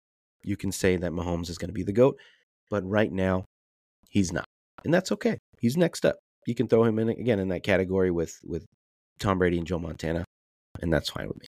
you 0.43 0.55
can 0.57 0.71
say 0.71 0.95
that 0.95 1.11
Mahomes 1.11 1.49
is 1.49 1.57
going 1.57 1.69
to 1.69 1.73
be 1.73 1.83
the 1.83 1.93
GOAT. 1.93 2.17
But 2.69 2.87
right 2.87 3.11
now, 3.11 3.45
he's 4.09 4.31
not. 4.31 4.45
And 4.83 4.93
that's 4.93 5.11
okay. 5.11 5.37
He's 5.59 5.77
next 5.77 6.05
up. 6.05 6.17
You 6.47 6.55
can 6.55 6.67
throw 6.67 6.83
him 6.83 6.99
in 6.99 7.09
again 7.09 7.39
in 7.39 7.49
that 7.49 7.63
category 7.63 8.11
with 8.11 8.39
with 8.43 8.65
Tom 9.19 9.39
Brady 9.39 9.57
and 9.57 9.65
Joe 9.65 9.79
Montana, 9.79 10.25
and 10.81 10.93
that's 10.93 11.09
fine 11.09 11.27
with 11.27 11.39
me. 11.39 11.47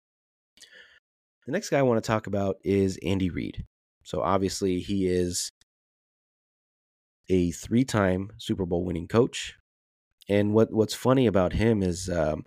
The 1.46 1.52
next 1.52 1.70
guy 1.70 1.78
I 1.78 1.82
want 1.82 2.02
to 2.02 2.06
talk 2.06 2.26
about 2.26 2.56
is 2.64 2.98
Andy 3.02 3.30
Reid. 3.30 3.64
So 4.02 4.20
obviously 4.22 4.80
he 4.80 5.06
is 5.06 5.50
a 7.28 7.50
three-time 7.50 8.30
Super 8.38 8.66
Bowl 8.66 8.84
winning 8.84 9.08
coach. 9.08 9.56
And 10.28 10.52
what 10.52 10.72
what's 10.72 10.94
funny 10.94 11.26
about 11.26 11.52
him 11.54 11.82
is 11.82 12.08
um, 12.08 12.44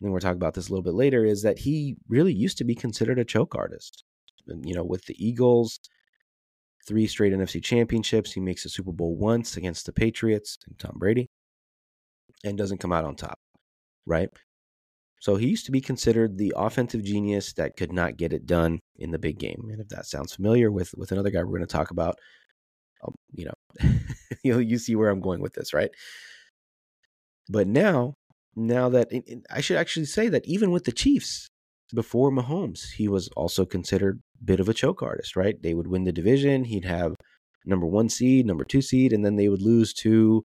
and 0.00 0.12
we're 0.12 0.20
talking 0.20 0.36
about 0.36 0.54
this 0.54 0.68
a 0.68 0.72
little 0.72 0.82
bit 0.82 0.94
later, 0.94 1.24
is 1.24 1.42
that 1.42 1.58
he 1.58 1.96
really 2.08 2.32
used 2.32 2.58
to 2.58 2.64
be 2.64 2.74
considered 2.74 3.18
a 3.18 3.24
choke 3.24 3.54
artist. 3.54 4.04
And, 4.48 4.66
you 4.66 4.74
know, 4.74 4.84
with 4.84 5.04
the 5.04 5.14
Eagles, 5.24 5.78
three 6.86 7.06
straight 7.06 7.32
NFC 7.32 7.62
championships, 7.62 8.32
he 8.32 8.40
makes 8.40 8.64
a 8.64 8.70
Super 8.70 8.92
Bowl 8.92 9.16
once 9.16 9.56
against 9.56 9.86
the 9.86 9.92
Patriots 9.92 10.58
and 10.66 10.78
Tom 10.78 10.94
Brady, 10.96 11.28
and 12.44 12.56
doesn't 12.56 12.78
come 12.78 12.92
out 12.92 13.04
on 13.04 13.14
top, 13.14 13.38
right? 14.06 14.30
So 15.20 15.36
he 15.36 15.48
used 15.48 15.66
to 15.66 15.72
be 15.72 15.82
considered 15.82 16.38
the 16.38 16.54
offensive 16.56 17.04
genius 17.04 17.52
that 17.54 17.76
could 17.76 17.92
not 17.92 18.16
get 18.16 18.32
it 18.32 18.46
done 18.46 18.80
in 18.96 19.10
the 19.10 19.18
big 19.18 19.38
game. 19.38 19.68
And 19.70 19.80
if 19.80 19.88
that 19.88 20.06
sounds 20.06 20.34
familiar 20.34 20.72
with 20.72 20.94
with 20.96 21.12
another 21.12 21.30
guy 21.30 21.40
we're 21.40 21.58
going 21.58 21.60
to 21.60 21.66
talk 21.66 21.90
about, 21.90 22.16
um, 23.04 23.14
you 23.32 23.46
know, 23.46 23.88
you 24.44 24.52
know, 24.52 24.58
you 24.58 24.78
see 24.78 24.96
where 24.96 25.10
I'm 25.10 25.20
going 25.20 25.40
with 25.40 25.54
this, 25.54 25.72
right? 25.72 25.90
But 27.48 27.66
now 27.66 28.14
now 28.56 28.88
that 28.88 29.10
I 29.50 29.60
should 29.60 29.76
actually 29.76 30.06
say 30.06 30.28
that 30.28 30.46
even 30.46 30.70
with 30.70 30.84
the 30.84 30.92
Chiefs 30.92 31.48
before 31.94 32.30
Mahomes, 32.30 32.92
he 32.96 33.08
was 33.08 33.28
also 33.36 33.64
considered 33.64 34.20
a 34.40 34.44
bit 34.44 34.60
of 34.60 34.68
a 34.68 34.74
choke 34.74 35.02
artist, 35.02 35.36
right? 35.36 35.60
They 35.60 35.74
would 35.74 35.86
win 35.86 36.04
the 36.04 36.12
division, 36.12 36.64
he'd 36.64 36.84
have 36.84 37.14
number 37.64 37.86
one 37.86 38.08
seed, 38.08 38.46
number 38.46 38.64
two 38.64 38.82
seed, 38.82 39.12
and 39.12 39.24
then 39.24 39.36
they 39.36 39.48
would 39.48 39.62
lose 39.62 39.92
to 39.94 40.44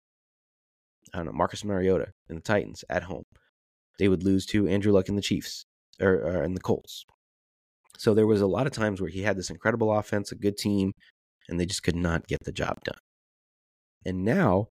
I 1.13 1.17
don't 1.17 1.27
know 1.27 1.33
Marcus 1.33 1.63
Mariota 1.63 2.07
and 2.29 2.37
the 2.37 2.41
Titans 2.41 2.83
at 2.89 3.03
home. 3.03 3.23
They 3.99 4.07
would 4.07 4.23
lose 4.23 4.45
to 4.47 4.67
Andrew 4.67 4.91
Luck 4.91 5.07
and 5.07 5.17
the 5.17 5.21
Chiefs 5.21 5.65
or, 6.01 6.13
or 6.13 6.43
and 6.43 6.55
the 6.55 6.61
Colts. 6.61 7.05
So 7.97 8.13
there 8.13 8.27
was 8.27 8.41
a 8.41 8.47
lot 8.47 8.67
of 8.67 8.73
times 8.73 8.99
where 8.99 9.09
he 9.09 9.21
had 9.21 9.37
this 9.37 9.49
incredible 9.49 9.93
offense, 9.93 10.31
a 10.31 10.35
good 10.35 10.57
team, 10.57 10.91
and 11.49 11.59
they 11.59 11.65
just 11.65 11.83
could 11.83 11.95
not 11.95 12.27
get 12.27 12.43
the 12.43 12.51
job 12.51 12.83
done. 12.83 12.97
And 14.05 14.23
now, 14.23 14.69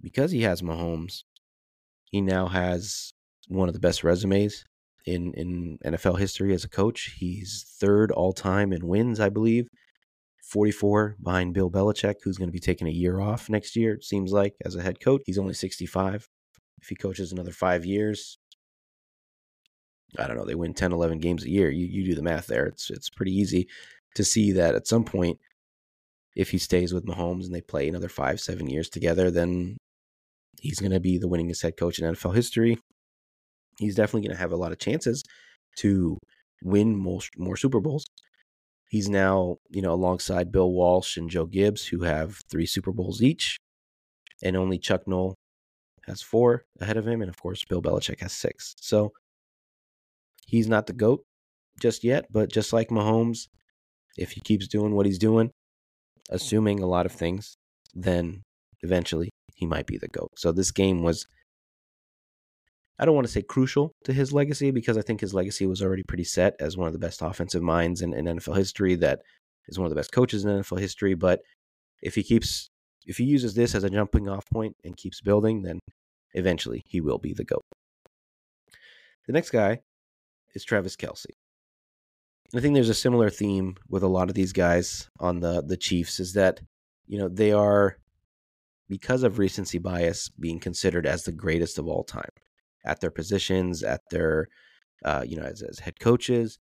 because 0.00 0.32
he 0.32 0.42
has 0.42 0.62
Mahomes, 0.62 1.22
he 2.04 2.20
now 2.20 2.46
has 2.48 3.12
one 3.48 3.68
of 3.68 3.74
the 3.74 3.80
best 3.80 4.04
resumes 4.04 4.64
in, 5.04 5.32
in 5.34 5.78
NFL 5.84 6.18
history 6.18 6.52
as 6.52 6.64
a 6.64 6.68
coach. 6.68 7.14
He's 7.18 7.64
third 7.80 8.10
all 8.10 8.32
time 8.32 8.72
in 8.72 8.86
wins, 8.86 9.20
I 9.20 9.28
believe. 9.28 9.68
44 10.42 11.16
behind 11.22 11.54
Bill 11.54 11.70
Belichick, 11.70 12.16
who's 12.22 12.38
going 12.38 12.48
to 12.48 12.52
be 12.52 12.60
taking 12.60 12.86
a 12.86 12.92
year 12.92 13.20
off 13.20 13.48
next 13.48 13.74
year, 13.74 13.94
it 13.94 14.04
seems 14.04 14.32
like, 14.32 14.54
as 14.64 14.76
a 14.76 14.82
head 14.82 15.00
coach. 15.00 15.22
He's 15.26 15.38
only 15.38 15.54
65. 15.54 16.28
If 16.80 16.88
he 16.88 16.94
coaches 16.94 17.32
another 17.32 17.50
five 17.50 17.84
years, 17.84 18.38
I 20.18 20.26
don't 20.26 20.36
know, 20.36 20.44
they 20.44 20.54
win 20.54 20.74
10, 20.74 20.92
11 20.92 21.18
games 21.18 21.44
a 21.44 21.50
year. 21.50 21.70
You, 21.70 21.86
you 21.86 22.04
do 22.04 22.14
the 22.14 22.22
math 22.22 22.46
there. 22.46 22.66
It's, 22.66 22.90
it's 22.90 23.10
pretty 23.10 23.32
easy 23.32 23.66
to 24.14 24.24
see 24.24 24.52
that 24.52 24.74
at 24.74 24.86
some 24.86 25.04
point, 25.04 25.38
if 26.36 26.50
he 26.50 26.58
stays 26.58 26.92
with 26.92 27.06
Mahomes 27.06 27.46
and 27.46 27.54
they 27.54 27.62
play 27.62 27.88
another 27.88 28.08
five, 28.08 28.40
seven 28.40 28.68
years 28.68 28.88
together, 28.88 29.30
then 29.30 29.76
He's 30.60 30.80
going 30.80 30.92
to 30.92 31.00
be 31.00 31.18
the 31.18 31.28
winningest 31.28 31.62
head 31.62 31.76
coach 31.76 31.98
in 31.98 32.12
NFL 32.12 32.34
history. 32.34 32.78
He's 33.78 33.94
definitely 33.94 34.28
going 34.28 34.36
to 34.36 34.40
have 34.40 34.52
a 34.52 34.56
lot 34.56 34.72
of 34.72 34.78
chances 34.78 35.22
to 35.78 36.18
win 36.62 36.96
most 36.96 37.30
more 37.38 37.56
Super 37.56 37.80
Bowls. 37.80 38.06
He's 38.88 39.08
now, 39.08 39.56
you 39.70 39.82
know, 39.82 39.92
alongside 39.92 40.52
Bill 40.52 40.70
Walsh 40.70 41.16
and 41.16 41.28
Joe 41.28 41.46
Gibbs, 41.46 41.86
who 41.86 42.02
have 42.02 42.38
three 42.50 42.66
Super 42.66 42.92
Bowls 42.92 43.20
each, 43.20 43.58
and 44.42 44.56
only 44.56 44.78
Chuck 44.78 45.02
Noll 45.06 45.34
has 46.06 46.22
four 46.22 46.64
ahead 46.80 46.96
of 46.96 47.06
him, 47.06 47.20
and 47.20 47.28
of 47.28 47.36
course 47.36 47.64
Bill 47.64 47.82
Belichick 47.82 48.20
has 48.20 48.32
six. 48.32 48.74
So 48.80 49.12
he's 50.46 50.68
not 50.68 50.86
the 50.86 50.92
goat 50.92 51.24
just 51.80 52.04
yet, 52.04 52.26
but 52.30 52.50
just 52.50 52.72
like 52.72 52.88
Mahomes, 52.88 53.48
if 54.16 54.30
he 54.30 54.40
keeps 54.40 54.68
doing 54.68 54.94
what 54.94 55.04
he's 55.04 55.18
doing, 55.18 55.50
Oh. 56.30 56.34
assuming 56.34 56.82
a 56.82 56.86
lot 56.86 57.06
of 57.06 57.12
things, 57.12 57.56
then 57.94 58.42
eventually 58.82 59.30
he 59.54 59.66
might 59.66 59.86
be 59.86 59.98
the 59.98 60.08
GOAT. 60.08 60.32
So 60.36 60.52
this 60.52 60.70
game 60.70 61.02
was, 61.02 61.26
I 62.98 63.04
don't 63.04 63.14
want 63.14 63.26
to 63.26 63.32
say 63.32 63.42
crucial 63.42 63.92
to 64.04 64.12
his 64.12 64.32
legacy 64.32 64.70
because 64.70 64.98
I 64.98 65.02
think 65.02 65.20
his 65.20 65.34
legacy 65.34 65.66
was 65.66 65.82
already 65.82 66.02
pretty 66.02 66.24
set 66.24 66.54
as 66.60 66.76
one 66.76 66.86
of 66.86 66.92
the 66.92 66.98
best 66.98 67.22
offensive 67.22 67.62
minds 67.62 68.02
in, 68.02 68.12
in 68.14 68.26
NFL 68.26 68.56
history, 68.56 68.94
that 68.96 69.20
is 69.68 69.78
one 69.78 69.86
of 69.86 69.90
the 69.90 69.96
best 69.96 70.12
coaches 70.12 70.44
in 70.44 70.50
NFL 70.50 70.80
history. 70.80 71.14
But 71.14 71.40
if 72.02 72.14
he 72.14 72.22
keeps, 72.22 72.70
if 73.06 73.16
he 73.16 73.24
uses 73.24 73.54
this 73.54 73.74
as 73.74 73.84
a 73.84 73.90
jumping 73.90 74.28
off 74.28 74.44
point 74.52 74.76
and 74.84 74.96
keeps 74.96 75.20
building, 75.20 75.62
then 75.62 75.80
eventually 76.34 76.82
he 76.86 77.00
will 77.00 77.18
be 77.18 77.32
the 77.32 77.44
GOAT. 77.44 77.64
The 79.26 79.32
next 79.32 79.50
guy 79.50 79.80
is 80.54 80.64
Travis 80.64 80.96
Kelce. 80.96 81.26
I 82.54 82.60
think 82.60 82.74
there's 82.74 82.88
a 82.88 82.94
similar 82.94 83.30
theme 83.30 83.76
with 83.88 84.02
a 84.02 84.08
lot 84.08 84.28
of 84.28 84.34
these 84.34 84.52
guys 84.52 85.08
on 85.18 85.40
the 85.40 85.62
the 85.62 85.76
Chiefs 85.76 86.20
is 86.20 86.34
that 86.34 86.60
you 87.06 87.18
know 87.18 87.28
they 87.28 87.52
are 87.52 87.98
because 88.88 89.22
of 89.22 89.38
recency 89.38 89.78
bias 89.78 90.28
being 90.28 90.60
considered 90.60 91.06
as 91.06 91.24
the 91.24 91.32
greatest 91.32 91.78
of 91.78 91.88
all 91.88 92.04
time 92.04 92.30
at 92.84 93.00
their 93.00 93.10
positions, 93.10 93.82
at 93.82 94.00
their, 94.10 94.46
uh, 95.04 95.24
you 95.26 95.36
know, 95.36 95.42
as, 95.42 95.62
as 95.62 95.80
head 95.80 95.98
coaches. 95.98 96.58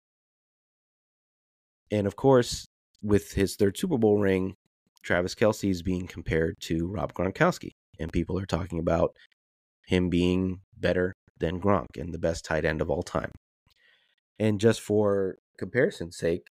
And 1.91 2.05
of 2.05 2.15
course, 2.15 2.67
with 3.01 3.33
his 3.33 3.55
third 3.55 3.77
Super 3.77 3.97
Bowl 3.97 4.19
ring, 4.19 4.55
Travis 5.01 5.33
Kelce 5.33 5.71
is 5.71 5.81
being 5.81 6.07
compared 6.07 6.55
to 6.61 6.87
Rob 6.87 7.13
Gronkowski. 7.13 7.71
And 7.99 8.11
people 8.11 8.37
are 8.37 8.45
talking 8.45 8.79
about 8.79 9.15
him 9.85 10.09
being 10.09 10.59
better 10.77 11.15
than 11.39 11.61
Gronk 11.61 11.97
and 11.97 12.13
the 12.13 12.19
best 12.19 12.45
tight 12.45 12.65
end 12.65 12.81
of 12.81 12.89
all 12.89 13.01
time. 13.01 13.31
And 14.37 14.59
just 14.59 14.81
for 14.81 15.37
comparison's 15.59 16.17
sake, 16.17 16.47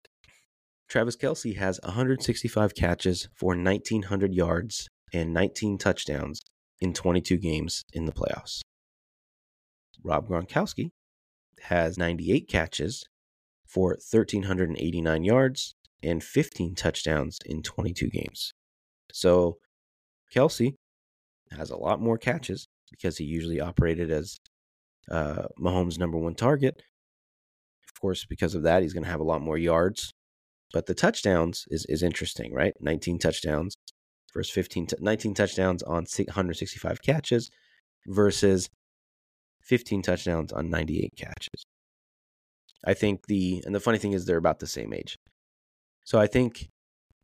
Travis 0.87 1.15
Kelce 1.15 1.57
has 1.57 1.79
165 1.83 2.75
catches 2.75 3.27
for 3.33 3.55
1,900 3.55 4.33
yards 4.33 4.87
and 5.13 5.33
19 5.33 5.77
touchdowns 5.77 6.41
in 6.79 6.93
22 6.93 7.37
games 7.37 7.83
in 7.93 8.05
the 8.05 8.11
playoffs. 8.11 8.61
Rob 10.03 10.29
Gronkowski 10.29 10.91
has 11.63 11.97
98 11.97 12.47
catches 12.47 13.05
for 13.67 13.89
1,389 13.89 15.23
yards 15.23 15.73
and 16.03 16.23
15 16.23 16.75
touchdowns 16.75 17.39
in 17.45 17.63
22 17.63 18.09
games. 18.09 18.53
So 19.11 19.57
Kelce 20.33 20.75
has 21.51 21.69
a 21.69 21.77
lot 21.77 22.01
more 22.01 22.17
catches 22.17 22.67
because 22.91 23.17
he 23.17 23.25
usually 23.25 23.59
operated 23.59 24.11
as 24.11 24.37
uh, 25.09 25.47
Mahomes' 25.59 25.99
number 25.99 26.17
one 26.17 26.35
target. 26.35 26.81
Of 27.97 28.01
course, 28.01 28.25
because 28.25 28.53
of 28.53 28.61
that, 28.61 28.83
he's 28.83 28.93
going 28.93 29.05
to 29.05 29.09
have 29.09 29.19
a 29.19 29.23
lot 29.23 29.41
more 29.41 29.57
yards. 29.57 30.13
But 30.71 30.85
the 30.85 30.93
touchdowns 30.93 31.65
is, 31.69 31.83
is 31.89 32.03
interesting, 32.03 32.53
right? 32.53 32.73
19 32.79 33.17
touchdowns 33.17 33.75
versus 34.35 34.53
15 34.53 34.85
t- 34.85 34.95
19 34.99 35.33
touchdowns 35.33 35.81
on 35.81 36.05
165 36.05 37.01
catches 37.01 37.49
versus 38.05 38.69
15 39.63 40.03
touchdowns 40.03 40.53
on 40.53 40.69
98 40.69 41.13
catches. 41.17 41.65
I 42.85 42.93
think 42.93 43.25
the 43.25 43.63
and 43.65 43.73
the 43.73 43.79
funny 43.79 43.97
thing 43.97 44.13
is 44.13 44.25
they're 44.25 44.37
about 44.37 44.59
the 44.59 44.67
same 44.67 44.93
age. 44.93 45.17
So 46.03 46.19
I 46.19 46.27
think 46.27 46.67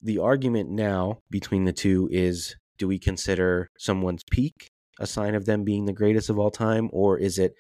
the 0.01 0.17
argument 0.17 0.71
now 0.71 1.19
between 1.29 1.65
the 1.65 1.73
two 1.73 2.09
is 2.11 2.55
do 2.79 2.87
we 2.87 2.97
consider 2.97 3.69
someone's 3.77 4.23
peak 4.31 4.71
a 4.99 5.05
sign 5.05 5.35
of 5.35 5.45
them 5.45 5.63
being 5.63 5.85
the 5.85 5.93
greatest 5.93 6.31
of 6.31 6.39
all 6.39 6.51
time 6.51 6.89
or 6.91 7.19
is 7.19 7.37
it 7.37 7.53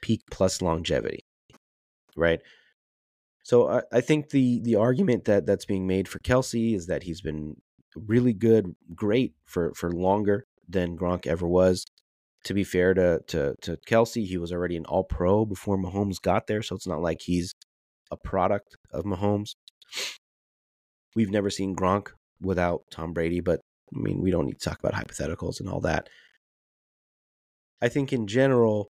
peak 0.00 0.22
plus 0.30 0.62
longevity? 0.62 1.27
Right? 2.18 2.40
So 3.44 3.68
I, 3.70 3.82
I 3.92 4.00
think 4.02 4.30
the 4.30 4.60
the 4.62 4.76
argument 4.76 5.24
that 5.24 5.46
that's 5.46 5.64
being 5.64 5.86
made 5.86 6.08
for 6.08 6.18
Kelce 6.18 6.74
is 6.74 6.86
that 6.86 7.04
he's 7.04 7.22
been 7.22 7.56
really 7.96 8.32
good, 8.34 8.74
great 8.94 9.34
for 9.46 9.72
for 9.74 9.90
longer 9.90 10.44
than 10.68 10.98
Gronk 10.98 11.26
ever 11.26 11.46
was. 11.46 11.86
To 12.44 12.54
be 12.54 12.64
fair 12.64 12.94
to 12.94 13.20
to 13.28 13.54
to 13.62 13.78
Kelce, 13.88 14.26
he 14.26 14.36
was 14.36 14.52
already 14.52 14.76
an 14.76 14.84
All 14.84 15.04
Pro 15.04 15.46
before 15.46 15.78
Mahomes 15.78 16.20
got 16.20 16.46
there, 16.46 16.62
so 16.62 16.76
it's 16.76 16.86
not 16.86 17.00
like 17.00 17.22
he's 17.22 17.54
a 18.10 18.16
product 18.16 18.76
of 18.92 19.04
Mahomes. 19.04 19.54
We've 21.16 21.30
never 21.30 21.50
seen 21.50 21.74
Gronk 21.74 22.08
without 22.40 22.82
Tom 22.90 23.12
Brady, 23.12 23.40
but 23.40 23.60
I 23.94 23.98
mean, 23.98 24.20
we 24.20 24.30
don't 24.30 24.46
need 24.46 24.58
to 24.60 24.68
talk 24.68 24.78
about 24.78 24.94
hypotheticals 24.94 25.60
and 25.60 25.68
all 25.68 25.80
that. 25.80 26.08
I 27.80 27.88
think 27.88 28.12
in 28.12 28.26
general, 28.26 28.90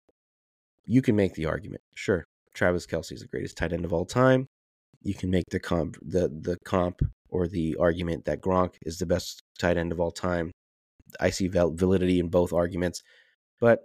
you 0.85 1.01
can 1.01 1.15
make 1.15 1.33
the 1.33 1.45
argument. 1.45 1.81
Sure, 1.93 2.25
Travis 2.55 2.87
Kelce 2.87 3.11
is 3.11 3.21
the 3.21 3.27
greatest 3.27 3.57
tight 3.57 3.73
end 3.73 3.85
of 3.85 3.93
all 3.93 4.05
time. 4.05 4.47
you 5.03 5.13
can 5.13 5.29
make 5.29 5.45
the 5.51 5.59
comp 5.59 5.97
the 6.01 6.27
the 6.41 6.57
comp 6.65 7.01
or 7.29 7.47
the 7.47 7.75
argument 7.79 8.25
that 8.25 8.41
Gronk 8.41 8.75
is 8.81 8.97
the 8.97 9.05
best 9.05 9.43
tight 9.59 9.77
end 9.77 9.91
of 9.91 9.99
all 9.99 10.11
time. 10.11 10.51
I 11.19 11.29
see 11.29 11.47
validity 11.47 12.19
in 12.19 12.29
both 12.29 12.53
arguments, 12.53 13.03
but 13.59 13.81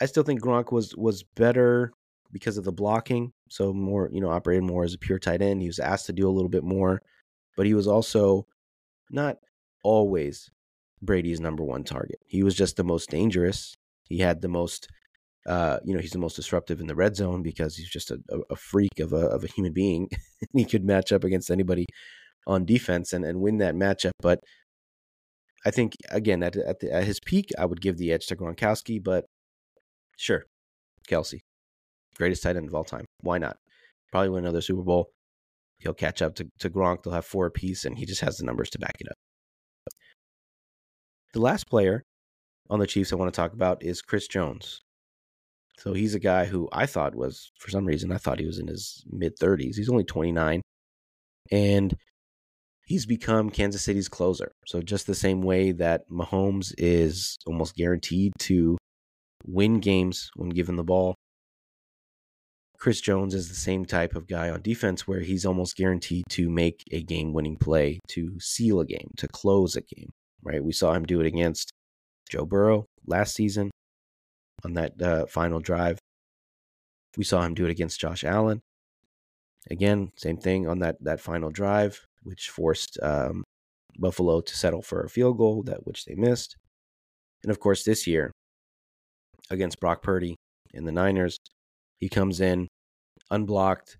I 0.00 0.06
still 0.06 0.22
think 0.22 0.42
Gronk 0.42 0.72
was 0.72 0.94
was 0.96 1.22
better 1.36 1.92
because 2.32 2.58
of 2.58 2.64
the 2.64 2.72
blocking. 2.72 3.32
So 3.48 3.72
more, 3.72 4.10
you 4.12 4.20
know, 4.20 4.30
operated 4.30 4.64
more 4.64 4.84
as 4.84 4.94
a 4.94 4.98
pure 4.98 5.18
tight 5.18 5.40
end. 5.42 5.62
He 5.62 5.68
was 5.68 5.78
asked 5.78 6.06
to 6.06 6.12
do 6.12 6.28
a 6.28 6.30
little 6.36 6.50
bit 6.50 6.64
more, 6.64 7.00
but 7.56 7.66
he 7.66 7.74
was 7.74 7.88
also 7.88 8.46
not 9.10 9.38
always 9.82 10.50
Brady's 11.00 11.40
number 11.40 11.64
one 11.64 11.84
target. 11.84 12.18
He 12.26 12.42
was 12.42 12.54
just 12.54 12.76
the 12.76 12.84
most 12.84 13.08
dangerous. 13.10 13.76
He 14.04 14.18
had 14.18 14.42
the 14.42 14.48
most, 14.48 14.88
uh, 15.48 15.80
you 15.82 15.94
know, 15.94 16.00
he's 16.00 16.10
the 16.10 16.18
most 16.18 16.36
disruptive 16.36 16.78
in 16.78 16.86
the 16.86 16.94
red 16.94 17.16
zone 17.16 17.42
because 17.42 17.74
he's 17.74 17.88
just 17.88 18.10
a, 18.10 18.18
a 18.50 18.56
freak 18.56 19.00
of 19.00 19.14
a 19.14 19.26
of 19.28 19.44
a 19.44 19.48
human 19.48 19.72
being. 19.72 20.08
he 20.52 20.64
could 20.66 20.84
match 20.84 21.10
up 21.10 21.24
against 21.24 21.50
anybody 21.50 21.86
on 22.46 22.66
defense 22.66 23.14
and, 23.14 23.24
and 23.24 23.40
win 23.40 23.56
that 23.58 23.74
matchup. 23.74 24.10
But 24.20 24.40
I 25.64 25.70
think 25.70 25.94
again 26.10 26.42
at 26.42 26.54
at, 26.56 26.80
the, 26.80 26.92
at 26.92 27.04
his 27.04 27.18
peak, 27.18 27.50
I 27.58 27.64
would 27.64 27.80
give 27.80 27.96
the 27.96 28.12
edge 28.12 28.26
to 28.26 28.36
Gronkowski. 28.36 29.02
But 29.02 29.24
sure, 30.18 30.44
Kelce, 31.08 31.38
greatest 32.14 32.42
tight 32.42 32.56
end 32.56 32.68
of 32.68 32.74
all 32.74 32.84
time. 32.84 33.06
Why 33.22 33.38
not? 33.38 33.56
Probably 34.12 34.28
win 34.28 34.44
another 34.44 34.60
Super 34.60 34.82
Bowl. 34.82 35.08
He'll 35.78 35.94
catch 35.94 36.20
up 36.20 36.34
to, 36.36 36.48
to 36.58 36.68
Gronk. 36.68 37.02
They'll 37.02 37.14
have 37.14 37.24
four 37.24 37.46
apiece, 37.46 37.86
and 37.86 37.96
he 37.96 38.04
just 38.04 38.20
has 38.20 38.36
the 38.36 38.44
numbers 38.44 38.68
to 38.70 38.78
back 38.78 38.96
it 39.00 39.08
up. 39.08 39.94
The 41.32 41.40
last 41.40 41.68
player 41.68 42.02
on 42.68 42.80
the 42.80 42.86
Chiefs 42.86 43.12
I 43.12 43.16
want 43.16 43.32
to 43.32 43.36
talk 43.36 43.52
about 43.54 43.82
is 43.82 44.02
Chris 44.02 44.26
Jones. 44.26 44.80
So 45.78 45.92
he's 45.92 46.14
a 46.14 46.20
guy 46.20 46.44
who 46.44 46.68
I 46.72 46.86
thought 46.86 47.14
was, 47.14 47.52
for 47.58 47.70
some 47.70 47.86
reason, 47.86 48.10
I 48.10 48.18
thought 48.18 48.40
he 48.40 48.46
was 48.46 48.58
in 48.58 48.66
his 48.66 49.04
mid 49.10 49.38
30s. 49.38 49.76
He's 49.76 49.88
only 49.88 50.04
29. 50.04 50.60
And 51.52 51.96
he's 52.86 53.06
become 53.06 53.48
Kansas 53.48 53.82
City's 53.82 54.08
closer. 54.08 54.50
So 54.66 54.82
just 54.82 55.06
the 55.06 55.14
same 55.14 55.40
way 55.40 55.70
that 55.72 56.10
Mahomes 56.10 56.74
is 56.76 57.38
almost 57.46 57.76
guaranteed 57.76 58.32
to 58.40 58.76
win 59.46 59.78
games 59.78 60.30
when 60.34 60.48
given 60.48 60.74
the 60.74 60.82
ball, 60.82 61.14
Chris 62.76 63.00
Jones 63.00 63.34
is 63.34 63.48
the 63.48 63.54
same 63.54 63.84
type 63.84 64.16
of 64.16 64.26
guy 64.26 64.50
on 64.50 64.62
defense 64.62 65.06
where 65.06 65.20
he's 65.20 65.46
almost 65.46 65.76
guaranteed 65.76 66.24
to 66.30 66.48
make 66.50 66.84
a 66.90 67.02
game 67.02 67.32
winning 67.32 67.56
play, 67.56 68.00
to 68.08 68.38
seal 68.40 68.80
a 68.80 68.86
game, 68.86 69.10
to 69.16 69.28
close 69.28 69.76
a 69.76 69.80
game, 69.80 70.10
right? 70.42 70.62
We 70.62 70.72
saw 70.72 70.92
him 70.92 71.04
do 71.04 71.20
it 71.20 71.26
against 71.26 71.72
Joe 72.28 72.44
Burrow 72.44 72.86
last 73.06 73.34
season 73.34 73.70
on 74.64 74.74
that 74.74 75.00
uh, 75.00 75.26
final 75.26 75.60
drive. 75.60 75.98
We 77.16 77.24
saw 77.24 77.42
him 77.42 77.54
do 77.54 77.64
it 77.66 77.70
against 77.70 78.00
Josh 78.00 78.24
Allen. 78.24 78.60
Again, 79.70 80.10
same 80.16 80.36
thing 80.36 80.68
on 80.68 80.78
that, 80.80 80.96
that 81.02 81.20
final 81.20 81.50
drive, 81.50 82.00
which 82.22 82.48
forced 82.48 82.98
um, 83.02 83.44
Buffalo 83.98 84.40
to 84.40 84.56
settle 84.56 84.82
for 84.82 85.02
a 85.02 85.08
field 85.08 85.38
goal, 85.38 85.62
that 85.64 85.86
which 85.86 86.04
they 86.04 86.14
missed. 86.14 86.56
And 87.42 87.50
of 87.50 87.60
course, 87.60 87.84
this 87.84 88.06
year 88.06 88.32
against 89.50 89.80
Brock 89.80 90.02
Purdy 90.02 90.36
and 90.74 90.86
the 90.86 90.92
Niners, 90.92 91.38
he 91.98 92.08
comes 92.08 92.40
in 92.40 92.68
unblocked, 93.30 93.96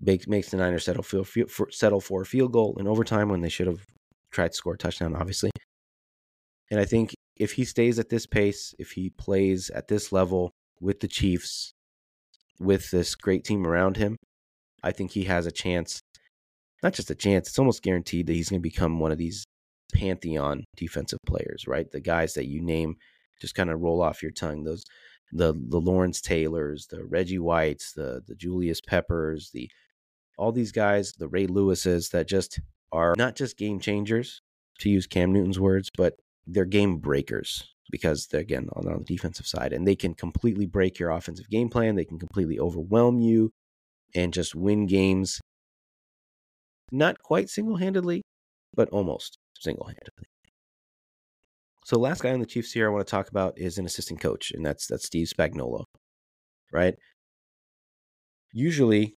makes 0.00 0.26
makes 0.26 0.50
the 0.50 0.56
Niners 0.56 0.84
settle 0.84 1.02
for, 1.02 1.24
settle 1.70 2.00
for 2.00 2.22
a 2.22 2.26
field 2.26 2.52
goal 2.52 2.76
in 2.78 2.88
overtime 2.88 3.28
when 3.28 3.40
they 3.40 3.48
should 3.48 3.66
have 3.66 3.84
tried 4.32 4.52
to 4.52 4.56
score 4.56 4.74
a 4.74 4.78
touchdown, 4.78 5.14
obviously. 5.14 5.50
And 6.70 6.80
I 6.80 6.84
think 6.84 7.14
if 7.36 7.52
he 7.52 7.64
stays 7.64 7.98
at 7.98 8.08
this 8.08 8.26
pace, 8.26 8.74
if 8.78 8.92
he 8.92 9.10
plays 9.10 9.70
at 9.70 9.88
this 9.88 10.12
level 10.12 10.50
with 10.80 11.00
the 11.00 11.08
Chiefs, 11.08 11.72
with 12.58 12.90
this 12.90 13.14
great 13.14 13.44
team 13.44 13.66
around 13.66 13.96
him, 13.96 14.16
I 14.82 14.92
think 14.92 15.12
he 15.12 15.24
has 15.24 15.46
a 15.46 15.52
chance. 15.52 16.00
Not 16.82 16.94
just 16.94 17.10
a 17.10 17.14
chance; 17.14 17.48
it's 17.48 17.58
almost 17.58 17.82
guaranteed 17.82 18.26
that 18.26 18.34
he's 18.34 18.50
going 18.50 18.60
to 18.60 18.68
become 18.68 18.98
one 18.98 19.12
of 19.12 19.18
these 19.18 19.44
pantheon 19.94 20.64
defensive 20.76 21.18
players, 21.26 21.66
right? 21.66 21.90
The 21.90 22.00
guys 22.00 22.34
that 22.34 22.46
you 22.46 22.60
name 22.60 22.96
just 23.40 23.54
kind 23.54 23.70
of 23.70 23.80
roll 23.80 24.02
off 24.02 24.22
your 24.22 24.32
tongue. 24.32 24.64
Those 24.64 24.84
the 25.32 25.54
the 25.68 25.80
Lawrence 25.80 26.20
Taylors, 26.20 26.86
the 26.90 27.04
Reggie 27.04 27.38
Whites, 27.38 27.92
the 27.92 28.22
the 28.26 28.34
Julius 28.34 28.80
Peppers, 28.80 29.50
the 29.52 29.70
all 30.38 30.52
these 30.52 30.72
guys, 30.72 31.12
the 31.12 31.28
Ray 31.28 31.46
Lewises 31.46 32.10
that 32.10 32.28
just 32.28 32.60
are 32.92 33.14
not 33.16 33.36
just 33.36 33.56
game 33.56 33.80
changers, 33.80 34.42
to 34.80 34.90
use 34.90 35.06
Cam 35.06 35.32
Newton's 35.32 35.58
words, 35.58 35.90
but 35.96 36.14
they're 36.46 36.64
game 36.64 36.98
breakers 36.98 37.74
because 37.90 38.26
they're 38.26 38.40
again 38.40 38.68
on, 38.74 38.84
the 38.84 39.04
defensive 39.04 39.46
side 39.46 39.72
and 39.72 39.86
they 39.86 39.96
can 39.96 40.14
completely 40.14 40.66
break 40.66 40.98
your 40.98 41.10
offensive 41.10 41.48
game 41.48 41.68
plan. 41.68 41.94
They 41.94 42.04
can 42.04 42.18
completely 42.18 42.58
overwhelm 42.58 43.20
you 43.20 43.52
and 44.14 44.32
just 44.32 44.54
win 44.54 44.86
games. 44.86 45.40
Not 46.92 47.20
quite 47.22 47.50
single 47.50 47.76
handedly, 47.76 48.22
but 48.74 48.88
almost 48.90 49.38
single 49.58 49.86
handedly. 49.86 50.26
So 51.84 51.98
last 51.98 52.22
guy 52.22 52.32
on 52.32 52.40
the 52.40 52.46
Chiefs 52.46 52.72
here 52.72 52.88
I 52.88 52.92
want 52.92 53.06
to 53.06 53.10
talk 53.10 53.28
about 53.28 53.58
is 53.58 53.78
an 53.78 53.86
assistant 53.86 54.20
coach, 54.20 54.50
and 54.50 54.66
that's 54.66 54.88
that's 54.88 55.06
Steve 55.06 55.28
Spagnuolo, 55.28 55.84
right? 56.72 56.96
Usually, 58.52 59.14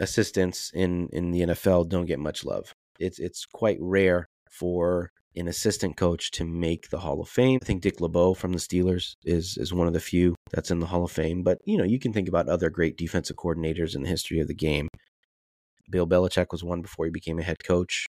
assistants 0.00 0.72
in 0.74 1.08
in 1.12 1.30
the 1.30 1.42
NFL 1.42 1.88
don't 1.88 2.06
get 2.06 2.18
much 2.18 2.44
love. 2.44 2.74
It's 2.98 3.20
it's 3.20 3.46
quite 3.46 3.78
rare 3.80 4.28
for 4.50 5.12
an 5.36 5.48
assistant 5.48 5.96
coach 5.96 6.30
to 6.32 6.44
make 6.44 6.90
the 6.90 6.98
Hall 6.98 7.20
of 7.20 7.28
Fame. 7.28 7.58
I 7.62 7.64
think 7.64 7.82
Dick 7.82 8.00
LeBeau 8.00 8.34
from 8.34 8.52
the 8.52 8.58
Steelers 8.58 9.14
is 9.24 9.56
is 9.56 9.72
one 9.72 9.86
of 9.86 9.92
the 9.92 10.00
few 10.00 10.34
that's 10.50 10.70
in 10.70 10.80
the 10.80 10.86
Hall 10.86 11.04
of 11.04 11.10
Fame. 11.10 11.42
But 11.42 11.58
you 11.64 11.78
know, 11.78 11.84
you 11.84 11.98
can 11.98 12.12
think 12.12 12.28
about 12.28 12.48
other 12.48 12.70
great 12.70 12.96
defensive 12.96 13.36
coordinators 13.36 13.94
in 13.94 14.02
the 14.02 14.08
history 14.08 14.40
of 14.40 14.48
the 14.48 14.54
game. 14.54 14.88
Bill 15.90 16.06
Belichick 16.06 16.46
was 16.50 16.64
one 16.64 16.82
before 16.82 17.04
he 17.04 17.10
became 17.10 17.38
a 17.38 17.44
head 17.44 17.64
coach. 17.64 18.06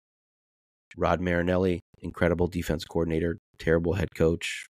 Rod 0.98 1.22
Marinelli, 1.22 1.80
incredible 2.00 2.48
defense 2.48 2.84
coordinator, 2.84 3.38
terrible 3.60 3.94
head 3.94 4.10
coach. 4.16 4.66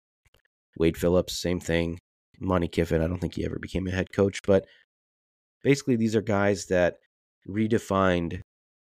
Wade 0.79 0.97
Phillips, 0.97 1.41
same 1.41 1.61
thing. 1.61 1.99
Monte 2.39 2.69
Kiffin, 2.69 3.03
I 3.03 3.07
don't 3.07 3.19
think 3.19 3.35
he 3.35 3.45
ever 3.45 3.59
became 3.61 3.87
a 3.87 3.91
head 3.91 4.13
coach, 4.15 4.41
but 4.47 4.65
basically 5.63 5.97
these 5.97 6.17
are 6.17 6.23
guys 6.23 6.67
that 6.67 6.95
redefined 7.49 8.41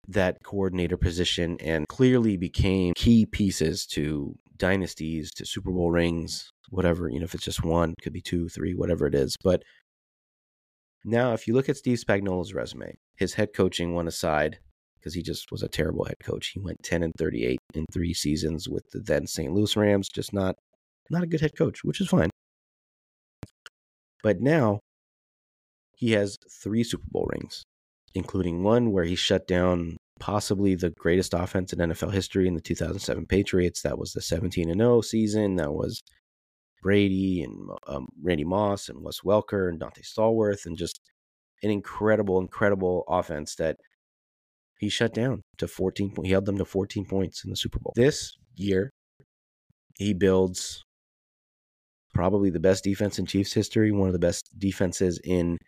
that 0.08 0.38
coordinator 0.42 0.96
position 0.96 1.58
and 1.60 1.86
clearly 1.88 2.36
became 2.36 2.94
key 2.96 3.26
pieces 3.26 3.86
to 3.86 4.34
dynasties, 4.56 5.30
to 5.32 5.44
Super 5.44 5.70
Bowl 5.70 5.90
rings, 5.90 6.50
whatever, 6.70 7.08
you 7.08 7.18
know, 7.20 7.24
if 7.24 7.34
it's 7.34 7.44
just 7.44 7.62
one, 7.62 7.94
could 8.02 8.12
be 8.12 8.22
two, 8.22 8.48
three, 8.48 8.74
whatever 8.74 9.06
it 9.06 9.14
is. 9.14 9.36
But 9.42 9.62
now, 11.04 11.32
if 11.32 11.46
you 11.46 11.54
look 11.54 11.68
at 11.68 11.76
Steve 11.76 11.98
Spagnuolo's 11.98 12.54
resume, 12.54 12.96
his 13.16 13.34
head 13.34 13.50
coaching 13.54 13.94
one 13.94 14.08
aside, 14.08 14.58
because 14.98 15.14
he 15.14 15.22
just 15.22 15.52
was 15.52 15.62
a 15.62 15.68
terrible 15.68 16.04
head 16.04 16.16
coach. 16.22 16.48
He 16.48 16.60
went 16.60 16.82
10 16.82 17.02
and 17.02 17.12
38 17.16 17.58
in 17.74 17.84
three 17.92 18.14
seasons 18.14 18.68
with 18.68 18.90
the 18.90 19.00
then 19.00 19.26
St. 19.26 19.52
Louis 19.52 19.76
Rams, 19.76 20.08
just 20.08 20.32
not 20.32 20.56
not 21.10 21.22
a 21.22 21.26
good 21.26 21.40
head 21.40 21.56
coach, 21.56 21.84
which 21.84 22.00
is 22.00 22.08
fine. 22.08 22.30
But 24.22 24.40
now 24.40 24.80
he 25.96 26.12
has 26.12 26.36
three 26.62 26.84
Super 26.84 27.06
Bowl 27.10 27.28
rings, 27.32 27.62
including 28.18 28.62
one 28.62 28.92
where 28.92 29.04
he 29.04 29.14
shut 29.14 29.46
down 29.46 29.96
possibly 30.20 30.74
the 30.74 30.90
greatest 30.90 31.32
offense 31.34 31.72
in 31.72 31.78
NFL 31.78 32.12
history 32.12 32.46
in 32.46 32.54
the 32.54 32.60
2007 32.60 33.26
Patriots. 33.26 33.82
That 33.82 33.98
was 33.98 34.12
the 34.12 34.20
17 34.20 34.68
and 34.68 34.80
0 34.80 35.00
season. 35.00 35.56
That 35.56 35.72
was 35.72 36.02
Brady 36.82 37.42
and 37.42 37.70
um, 37.86 38.08
Randy 38.22 38.44
Moss 38.44 38.88
and 38.88 39.02
Wes 39.02 39.20
Welker 39.20 39.68
and 39.68 39.80
Donté 39.80 40.02
Stallworth 40.04 40.66
and 40.66 40.76
just 40.76 41.00
an 41.62 41.70
incredible, 41.70 42.40
incredible 42.40 43.04
offense 43.08 43.54
that 43.56 43.76
he 44.78 44.88
shut 44.88 45.12
down 45.12 45.42
to 45.56 45.66
14 45.66 46.12
He 46.22 46.30
held 46.30 46.46
them 46.46 46.58
to 46.58 46.64
14 46.64 47.04
points 47.06 47.44
in 47.44 47.50
the 47.50 47.56
Super 47.56 47.80
Bowl. 47.80 47.92
This 47.96 48.36
year, 48.54 48.92
he 49.96 50.14
builds 50.14 50.84
probably 52.14 52.50
the 52.50 52.60
best 52.60 52.84
defense 52.84 53.18
in 53.18 53.26
Chiefs 53.26 53.52
history, 53.52 53.90
one 53.90 54.08
of 54.08 54.12
the 54.12 54.18
best 54.18 54.48
defenses 54.56 55.20
in 55.24 55.58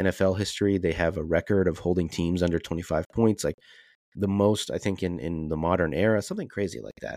NFL 0.00 0.38
history. 0.38 0.78
They 0.78 0.92
have 0.92 1.16
a 1.16 1.24
record 1.24 1.68
of 1.68 1.78
holding 1.78 2.08
teams 2.08 2.42
under 2.42 2.58
25 2.58 3.04
points, 3.14 3.44
like 3.44 3.56
the 4.14 4.28
most, 4.28 4.70
I 4.70 4.78
think, 4.78 5.02
in, 5.02 5.18
in 5.20 5.48
the 5.48 5.56
modern 5.56 5.94
era, 5.94 6.22
something 6.22 6.48
crazy 6.48 6.80
like 6.80 6.98
that 7.02 7.16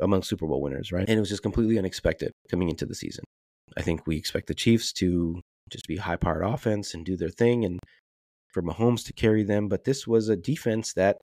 among 0.00 0.22
Super 0.22 0.46
Bowl 0.46 0.62
winners, 0.62 0.92
right? 0.92 1.08
And 1.08 1.16
it 1.16 1.20
was 1.20 1.28
just 1.28 1.42
completely 1.42 1.78
unexpected 1.78 2.32
coming 2.50 2.68
into 2.68 2.86
the 2.86 2.94
season. 2.94 3.24
I 3.76 3.82
think 3.82 4.06
we 4.06 4.16
expect 4.16 4.46
the 4.46 4.54
Chiefs 4.54 4.92
to 4.94 5.40
just 5.70 5.86
be 5.86 5.96
high 5.96 6.16
powered 6.16 6.44
offense 6.44 6.94
and 6.94 7.04
do 7.04 7.16
their 7.16 7.28
thing. 7.28 7.64
And 7.64 7.80
for 8.52 8.62
Mahomes 8.62 9.04
to 9.06 9.12
carry 9.12 9.42
them, 9.42 9.68
but 9.68 9.84
this 9.84 10.06
was 10.06 10.28
a 10.28 10.36
defense 10.36 10.92
that 10.94 11.16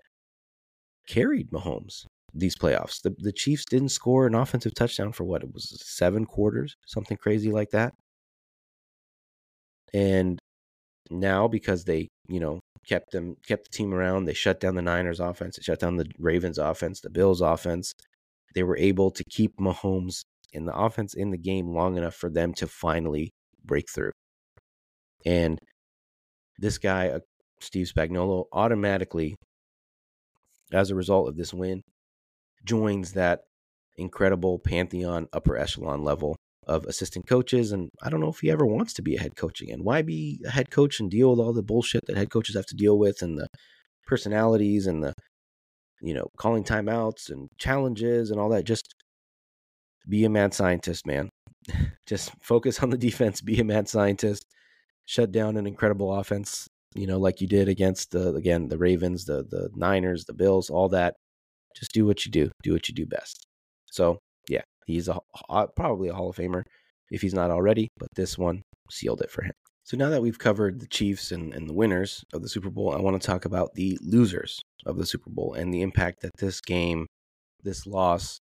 carried 1.08 1.52
Mahomes 1.52 2.06
these 2.34 2.56
playoffs. 2.56 3.02
The 3.02 3.16
the 3.18 3.32
Chiefs 3.32 3.66
didn't 3.66 3.90
score 3.90 4.28
an 4.28 4.36
offensive 4.36 4.76
touchdown 4.76 5.12
for 5.14 5.24
what 5.24 5.42
it 5.42 5.54
was 5.54 5.82
seven 5.86 6.26
quarters, 6.26 6.76
something 6.86 7.18
crazy 7.18 7.52
like 7.52 7.70
that. 7.72 7.94
And 9.94 10.40
now 11.10 11.48
because 11.48 11.86
they, 11.86 12.10
you 12.28 12.40
know, 12.40 12.60
kept 12.88 13.12
them 13.12 13.36
kept 13.48 13.72
the 13.72 13.78
team 13.78 13.94
around, 13.94 14.26
they 14.26 14.34
shut 14.34 14.60
down 14.60 14.76
the 14.76 14.82
Niners 14.82 15.20
offense, 15.20 15.58
they 15.58 15.64
shut 15.64 15.80
down 15.80 15.98
the 15.98 16.10
Ravens 16.20 16.58
offense, 16.60 17.00
the 17.02 17.10
Bills 17.10 17.42
offense. 17.42 17.94
They 18.56 18.64
were 18.64 18.78
able 18.78 19.12
to 19.12 19.24
keep 19.30 19.58
Mahomes 19.58 20.24
in 20.54 20.66
the 20.66 20.76
offense 20.76 21.14
in 21.14 21.32
the 21.32 21.38
game 21.38 21.70
long 21.74 21.98
enough 21.98 22.16
for 22.16 22.30
them 22.30 22.54
to 22.56 22.68
finally 22.68 23.32
break 23.66 23.86
through. 23.94 24.12
And 25.26 25.60
This 26.58 26.78
guy, 26.78 27.10
uh, 27.10 27.20
Steve 27.60 27.88
Spagnuolo, 27.94 28.46
automatically, 28.54 29.36
as 30.72 30.90
a 30.92 30.96
result 30.96 31.28
of 31.30 31.38
this 31.38 31.54
win, 31.54 31.82
joins 32.66 33.14
that 33.14 33.42
incredible 33.98 34.60
pantheon 34.60 35.28
upper 35.34 35.58
echelon 35.58 36.04
level 36.04 36.36
of 36.68 36.86
assistant 36.86 37.28
coaches. 37.28 37.72
And 37.72 37.90
I 38.02 38.10
don't 38.10 38.20
know 38.20 38.30
if 38.30 38.40
he 38.40 38.52
ever 38.52 38.66
wants 38.66 38.94
to 38.94 39.02
be 39.02 39.16
a 39.16 39.20
head 39.20 39.36
coach 39.36 39.62
again. 39.62 39.84
Why 39.84 40.02
be 40.02 40.42
a 40.46 40.52
head 40.52 40.72
coach 40.72 41.00
and 41.00 41.10
deal 41.10 41.32
with 41.32 41.40
all 41.40 41.54
the 41.54 41.64
bullshit 41.64 42.06
that 42.08 42.18
head 42.18 42.32
coaches 42.32 42.56
have 42.56 42.66
to 42.68 42.76
deal 42.76 42.98
with 42.98 43.22
and 43.22 43.38
the 43.38 43.48
personalities 44.08 44.88
and 44.88 45.04
the, 45.04 45.14
you 46.02 46.14
know, 46.14 46.28
calling 46.38 46.64
timeouts 46.64 47.30
and 47.30 47.50
challenges 47.58 48.32
and 48.32 48.40
all 48.40 48.50
that? 48.50 48.66
Just 48.66 48.96
be 50.08 50.26
a 50.26 50.30
mad 50.30 50.54
scientist, 50.54 51.06
man. 51.06 51.30
Just 52.06 52.32
focus 52.42 52.82
on 52.82 52.90
the 52.90 52.98
defense, 52.98 53.42
be 53.42 53.60
a 53.60 53.64
mad 53.64 53.90
scientist, 53.90 54.46
shut 55.06 55.32
down 55.32 55.58
an 55.58 55.68
incredible 55.68 56.14
offense, 56.14 56.68
you 56.94 57.08
know, 57.08 57.18
like 57.18 57.42
you 57.42 57.48
did 57.48 57.68
against 57.68 58.12
the, 58.12 58.34
again, 58.36 58.68
the 58.68 58.78
Ravens, 58.78 59.26
the, 59.26 59.44
the 59.44 59.70
Niners, 59.76 60.26
the 60.26 60.34
Bills, 60.34 60.70
all 60.70 60.90
that. 60.90 61.16
Just 61.76 61.92
do 61.92 62.06
what 62.06 62.26
you 62.26 62.32
do, 62.32 62.50
do 62.64 62.74
what 62.74 62.88
you 62.88 62.96
do 62.96 63.06
best. 63.06 63.46
So, 63.88 64.20
he's 64.86 65.08
a, 65.08 65.20
uh, 65.50 65.68
probably 65.76 66.10
a 66.10 66.14
Hall 66.14 66.30
of 66.30 66.36
Famer 66.36 66.64
if 67.12 67.22
he's 67.22 67.34
not 67.34 67.52
already, 67.52 67.90
but 67.98 68.10
this 68.16 68.38
one 68.38 68.64
sealed 68.90 69.22
it 69.22 69.32
for 69.32 69.44
him. 69.44 69.54
So 69.84 69.98
now 69.98 70.10
that 70.10 70.22
we've 70.22 70.40
covered 70.40 70.80
the 70.80 70.88
Chiefs 70.88 71.32
and, 71.32 71.54
and 71.54 71.70
the 71.70 71.74
winners 71.74 72.24
of 72.34 72.42
the 72.42 72.50
Super 72.50 72.72
Bowl, 72.72 72.92
I 72.92 73.00
want 73.00 73.22
to 73.22 73.26
talk 73.26 73.46
about 73.46 73.76
the 73.76 74.00
losers 74.02 74.60
of 74.86 74.98
the 74.98 75.06
Super 75.06 75.30
Bowl 75.30 75.54
and 75.54 75.72
the 75.72 75.84
impact 75.84 76.22
that 76.22 76.38
this 76.40 76.60
game, 76.60 77.06
this 77.62 77.86
loss, 77.86 78.40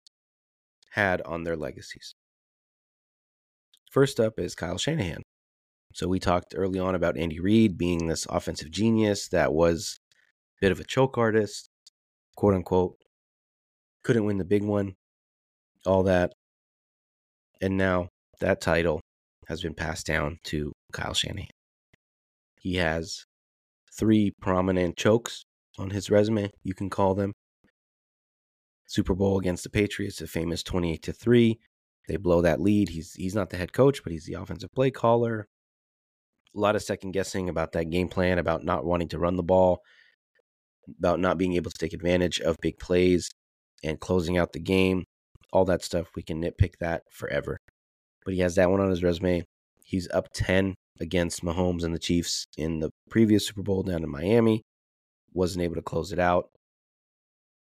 had 0.92 1.20
on 1.22 1.44
their 1.44 1.56
legacies. 1.56 2.14
First 3.90 4.18
up 4.18 4.38
is 4.38 4.54
Kyle 4.54 4.78
Shanahan. 4.78 5.22
So 5.92 6.08
we 6.08 6.18
talked 6.18 6.54
early 6.56 6.78
on 6.78 6.94
about 6.94 7.18
Andy 7.18 7.38
Reid 7.38 7.76
being 7.76 8.06
this 8.06 8.26
offensive 8.30 8.70
genius 8.70 9.28
that 9.28 9.52
was 9.52 9.98
a 10.58 10.60
bit 10.62 10.72
of 10.72 10.80
a 10.80 10.84
choke 10.84 11.18
artist, 11.18 11.68
quote 12.34 12.54
unquote. 12.54 12.96
Couldn't 14.04 14.24
win 14.24 14.38
the 14.38 14.44
big 14.44 14.62
one, 14.62 14.94
all 15.86 16.02
that. 16.04 16.32
And 17.60 17.76
now 17.76 18.08
that 18.40 18.60
title 18.60 19.00
has 19.48 19.62
been 19.62 19.74
passed 19.74 20.06
down 20.06 20.38
to 20.44 20.72
Kyle 20.92 21.14
Shanahan. 21.14 21.48
He 22.60 22.76
has 22.76 23.24
three 23.96 24.32
prominent 24.40 24.96
chokes 24.96 25.44
on 25.78 25.90
his 25.90 26.10
resume, 26.10 26.50
you 26.62 26.74
can 26.74 26.90
call 26.90 27.14
them. 27.14 27.32
Super 28.86 29.14
Bowl 29.14 29.38
against 29.38 29.64
the 29.64 29.70
Patriots, 29.70 30.20
a 30.20 30.26
famous 30.26 30.62
28 30.62 31.02
to 31.02 31.12
3. 31.12 31.58
They 32.08 32.16
blow 32.16 32.40
that 32.42 32.60
lead. 32.60 32.88
He's 32.88 33.12
he's 33.14 33.34
not 33.34 33.50
the 33.50 33.56
head 33.56 33.72
coach, 33.72 34.02
but 34.02 34.12
he's 34.12 34.26
the 34.26 34.34
offensive 34.34 34.72
play 34.74 34.90
caller. 34.90 35.48
A 36.54 36.58
lot 36.58 36.76
of 36.76 36.82
second 36.82 37.10
guessing 37.10 37.48
about 37.48 37.72
that 37.72 37.90
game 37.90 38.08
plan, 38.08 38.38
about 38.38 38.64
not 38.64 38.84
wanting 38.84 39.08
to 39.08 39.18
run 39.18 39.36
the 39.36 39.42
ball, 39.42 39.80
about 40.98 41.18
not 41.18 41.36
being 41.36 41.54
able 41.54 41.70
to 41.70 41.78
take 41.78 41.92
advantage 41.92 42.40
of 42.40 42.56
big 42.62 42.78
plays 42.78 43.28
and 43.82 43.98
closing 44.00 44.38
out 44.38 44.52
the 44.52 44.60
game. 44.60 45.04
All 45.52 45.64
that 45.66 45.82
stuff, 45.82 46.08
we 46.14 46.22
can 46.22 46.42
nitpick 46.42 46.74
that 46.80 47.02
forever. 47.10 47.58
But 48.24 48.34
he 48.34 48.40
has 48.40 48.56
that 48.56 48.70
one 48.70 48.80
on 48.80 48.90
his 48.90 49.02
resume. 49.02 49.44
He's 49.84 50.08
up 50.10 50.28
10 50.34 50.74
against 51.00 51.44
Mahomes 51.44 51.84
and 51.84 51.94
the 51.94 51.98
Chiefs 51.98 52.46
in 52.56 52.80
the 52.80 52.90
previous 53.08 53.46
Super 53.46 53.62
Bowl 53.62 53.82
down 53.82 54.02
in 54.02 54.10
Miami. 54.10 54.62
Wasn't 55.32 55.62
able 55.62 55.76
to 55.76 55.82
close 55.82 56.12
it 56.12 56.18
out. 56.18 56.48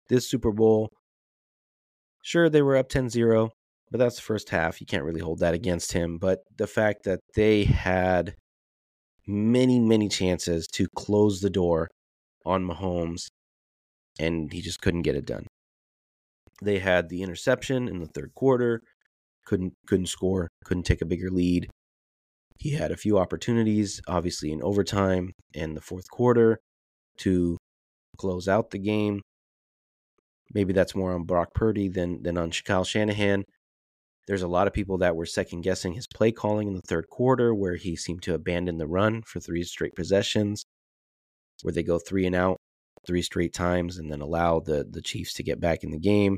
This 0.09 0.27
Super 0.29 0.51
Bowl, 0.51 0.89
Sure, 2.25 2.49
they 2.49 2.63
were 2.63 2.75
up 2.75 2.89
10 2.89 3.09
0, 3.09 3.51
but 3.91 3.99
that's 3.99 4.15
the 4.15 4.23
first 4.23 4.49
half. 4.49 4.81
You 4.81 4.87
can't 4.87 5.03
really 5.03 5.19
hold 5.19 5.41
that 5.41 5.53
against 5.53 5.93
him. 5.93 6.17
But 6.17 6.39
the 6.57 6.65
fact 6.65 7.03
that 7.03 7.19
they 7.35 7.65
had 7.65 8.33
many, 9.27 9.79
many 9.79 10.09
chances 10.09 10.65
to 10.73 10.87
close 10.95 11.41
the 11.41 11.51
door 11.51 11.89
on 12.47 12.65
Mahomes, 12.65 13.27
and 14.19 14.51
he 14.51 14.61
just 14.61 14.81
couldn't 14.81 15.03
get 15.03 15.15
it 15.15 15.27
done. 15.27 15.45
They 16.61 16.79
had 16.79 17.09
the 17.09 17.21
interception 17.21 17.87
in 17.87 17.99
the 17.99 18.07
third 18.07 18.31
quarter, 18.35 18.81
couldn't 19.45 19.73
couldn't 19.87 20.07
score, 20.07 20.49
couldn't 20.63 20.83
take 20.83 21.01
a 21.01 21.05
bigger 21.05 21.29
lead. 21.29 21.69
He 22.57 22.71
had 22.71 22.91
a 22.91 22.97
few 22.97 23.17
opportunities, 23.17 24.01
obviously 24.07 24.51
in 24.51 24.63
overtime 24.63 25.31
and 25.53 25.75
the 25.75 25.81
fourth 25.81 26.09
quarter, 26.09 26.59
to 27.19 27.57
close 28.17 28.47
out 28.47 28.71
the 28.71 28.79
game. 28.79 29.21
Maybe 30.53 30.73
that's 30.73 30.95
more 30.95 31.13
on 31.13 31.25
Brock 31.25 31.53
Purdy 31.53 31.89
than 31.89 32.23
than 32.23 32.37
on 32.37 32.51
Kyle 32.51 32.85
Shanahan. 32.85 33.43
There's 34.27 34.41
a 34.41 34.47
lot 34.47 34.67
of 34.67 34.73
people 34.73 34.97
that 34.99 35.15
were 35.15 35.25
second 35.25 35.61
guessing 35.61 35.93
his 35.93 36.07
play 36.07 36.31
calling 36.31 36.67
in 36.67 36.75
the 36.75 36.81
third 36.87 37.09
quarter, 37.09 37.53
where 37.53 37.75
he 37.75 37.95
seemed 37.95 38.23
to 38.23 38.33
abandon 38.33 38.77
the 38.77 38.87
run 38.87 39.21
for 39.23 39.39
three 39.39 39.63
straight 39.63 39.95
possessions, 39.95 40.65
where 41.61 41.73
they 41.73 41.83
go 41.83 41.99
three 41.99 42.25
and 42.25 42.35
out 42.35 42.57
three 43.05 43.21
straight 43.21 43.53
times 43.53 43.97
and 43.97 44.11
then 44.11 44.21
allow 44.21 44.59
the 44.59 44.85
the 44.89 45.01
Chiefs 45.01 45.33
to 45.33 45.43
get 45.43 45.59
back 45.59 45.83
in 45.83 45.91
the 45.91 45.99
game. 45.99 46.37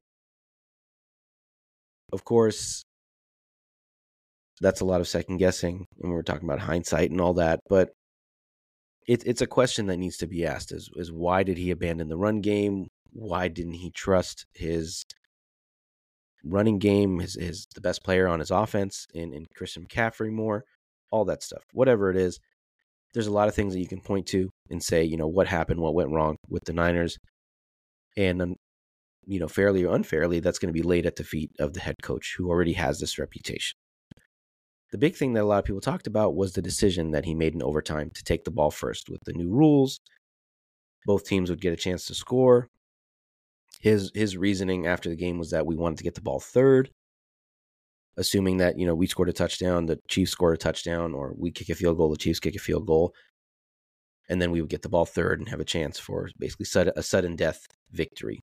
Of 2.13 2.23
course, 2.23 2.83
that's 4.61 4.81
a 4.81 4.85
lot 4.85 5.01
of 5.01 5.07
second 5.07 5.37
guessing, 5.37 5.85
and 6.01 6.11
we're 6.11 6.23
talking 6.23 6.47
about 6.47 6.59
hindsight 6.59 7.11
and 7.11 7.21
all 7.21 7.33
that. 7.35 7.59
But 7.69 7.89
it, 9.07 9.23
it's 9.25 9.41
a 9.41 9.47
question 9.47 9.87
that 9.87 9.97
needs 9.97 10.17
to 10.17 10.27
be 10.27 10.45
asked: 10.45 10.71
is 10.71 10.89
is 10.95 11.11
why 11.11 11.43
did 11.43 11.57
he 11.57 11.71
abandon 11.71 12.09
the 12.09 12.17
run 12.17 12.41
game? 12.41 12.87
why 13.17 13.47
didn't 13.47 13.73
he 13.73 13.89
trust 13.91 14.45
his 14.53 15.05
running 16.43 16.77
game, 16.77 17.19
his, 17.19 17.35
his 17.35 17.67
the 17.73 17.81
best 17.81 18.03
player 18.03 18.27
on 18.27 18.39
his 18.39 18.51
offense 18.51 19.07
in, 19.13 19.33
in 19.33 19.45
Christian 19.55 19.85
McCaffrey 19.85 20.31
more, 20.31 20.63
all 21.11 21.25
that 21.25 21.43
stuff. 21.43 21.63
Whatever 21.73 22.11
it 22.11 22.17
is, 22.17 22.39
there's 23.13 23.27
a 23.27 23.33
lot 23.33 23.47
of 23.47 23.55
things 23.55 23.73
that 23.73 23.79
you 23.79 23.87
can 23.87 24.01
point 24.01 24.27
to 24.27 24.49
and 24.69 24.81
say, 24.81 25.03
you 25.03 25.17
know, 25.17 25.27
what 25.27 25.47
happened, 25.47 25.79
what 25.79 25.95
went 25.95 26.11
wrong 26.11 26.35
with 26.47 26.63
the 26.65 26.73
Niners. 26.73 27.17
And, 28.15 28.55
you 29.27 29.39
know, 29.39 29.47
fairly 29.47 29.83
or 29.83 29.95
unfairly, 29.95 30.39
that's 30.39 30.59
going 30.59 30.73
to 30.73 30.79
be 30.79 30.87
laid 30.87 31.05
at 31.05 31.17
the 31.17 31.23
feet 31.23 31.51
of 31.59 31.73
the 31.73 31.79
head 31.79 31.95
coach 32.01 32.35
who 32.37 32.49
already 32.49 32.73
has 32.73 32.99
this 32.99 33.19
reputation. 33.19 33.77
The 34.91 34.97
big 34.97 35.15
thing 35.15 35.33
that 35.33 35.43
a 35.43 35.45
lot 35.45 35.59
of 35.59 35.65
people 35.65 35.81
talked 35.81 36.07
about 36.07 36.35
was 36.35 36.53
the 36.53 36.61
decision 36.61 37.11
that 37.11 37.25
he 37.25 37.35
made 37.35 37.53
in 37.53 37.61
overtime 37.61 38.09
to 38.15 38.23
take 38.23 38.45
the 38.45 38.51
ball 38.51 38.71
first. 38.71 39.09
With 39.09 39.21
the 39.25 39.33
new 39.33 39.49
rules, 39.49 39.99
both 41.05 41.25
teams 41.25 41.49
would 41.49 41.61
get 41.61 41.73
a 41.73 41.77
chance 41.77 42.05
to 42.05 42.15
score 42.15 42.69
his 43.79 44.11
his 44.13 44.37
reasoning 44.37 44.87
after 44.87 45.09
the 45.09 45.15
game 45.15 45.37
was 45.37 45.51
that 45.51 45.65
we 45.65 45.75
wanted 45.75 45.97
to 45.97 46.03
get 46.03 46.15
the 46.15 46.21
ball 46.21 46.39
third, 46.39 46.89
assuming 48.17 48.57
that 48.57 48.77
you 48.77 48.85
know 48.85 48.95
we 48.95 49.07
scored 49.07 49.29
a 49.29 49.33
touchdown, 49.33 49.85
the 49.85 49.99
Chiefs 50.07 50.31
scored 50.31 50.55
a 50.55 50.57
touchdown, 50.57 51.13
or 51.13 51.33
we 51.37 51.51
kick 51.51 51.69
a 51.69 51.75
field 51.75 51.97
goal, 51.97 52.09
the 52.09 52.17
Chiefs 52.17 52.39
kick 52.39 52.55
a 52.55 52.59
field 52.59 52.87
goal, 52.87 53.13
and 54.29 54.41
then 54.41 54.51
we 54.51 54.61
would 54.61 54.69
get 54.69 54.81
the 54.81 54.89
ball 54.89 55.05
third 55.05 55.39
and 55.39 55.49
have 55.49 55.59
a 55.59 55.65
chance 55.65 55.99
for 55.99 56.29
basically 56.39 56.65
a 56.95 57.03
sudden 57.03 57.35
death 57.35 57.67
victory. 57.91 58.39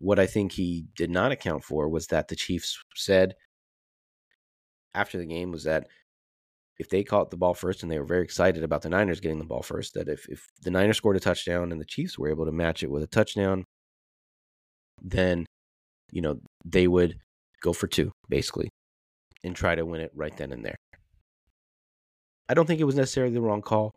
What 0.00 0.18
I 0.18 0.26
think 0.26 0.52
he 0.52 0.86
did 0.94 1.10
not 1.10 1.32
account 1.32 1.64
for 1.64 1.88
was 1.88 2.08
that 2.08 2.28
the 2.28 2.36
Chiefs 2.36 2.78
said 2.94 3.34
after 4.94 5.18
the 5.18 5.26
game 5.26 5.52
was 5.52 5.64
that 5.64 5.86
if 6.78 6.90
they 6.90 7.02
caught 7.02 7.30
the 7.30 7.36
ball 7.36 7.54
first 7.54 7.82
and 7.82 7.90
they 7.90 7.98
were 7.98 8.04
very 8.04 8.22
excited 8.22 8.62
about 8.62 8.82
the 8.82 8.90
Niners 8.90 9.20
getting 9.20 9.38
the 9.38 9.44
ball 9.44 9.62
first, 9.62 9.94
that 9.94 10.08
if, 10.08 10.26
if 10.28 10.46
the 10.62 10.70
Niners 10.70 10.98
scored 10.98 11.16
a 11.16 11.20
touchdown 11.20 11.72
and 11.72 11.80
the 11.80 11.86
Chiefs 11.86 12.18
were 12.18 12.28
able 12.28 12.44
to 12.44 12.52
match 12.52 12.82
it 12.82 12.90
with 12.90 13.02
a 13.02 13.06
touchdown, 13.06 13.64
then 15.02 15.46
you 16.10 16.20
know 16.20 16.40
they 16.64 16.86
would 16.86 17.16
go 17.62 17.72
for 17.72 17.86
two 17.86 18.12
basically 18.28 18.68
and 19.44 19.56
try 19.56 19.74
to 19.74 19.86
win 19.86 20.00
it 20.00 20.10
right 20.14 20.36
then 20.36 20.52
and 20.52 20.64
there. 20.64 20.76
I 22.48 22.54
don't 22.54 22.66
think 22.66 22.80
it 22.80 22.84
was 22.84 22.94
necessarily 22.94 23.34
the 23.34 23.40
wrong 23.40 23.62
call. 23.62 23.92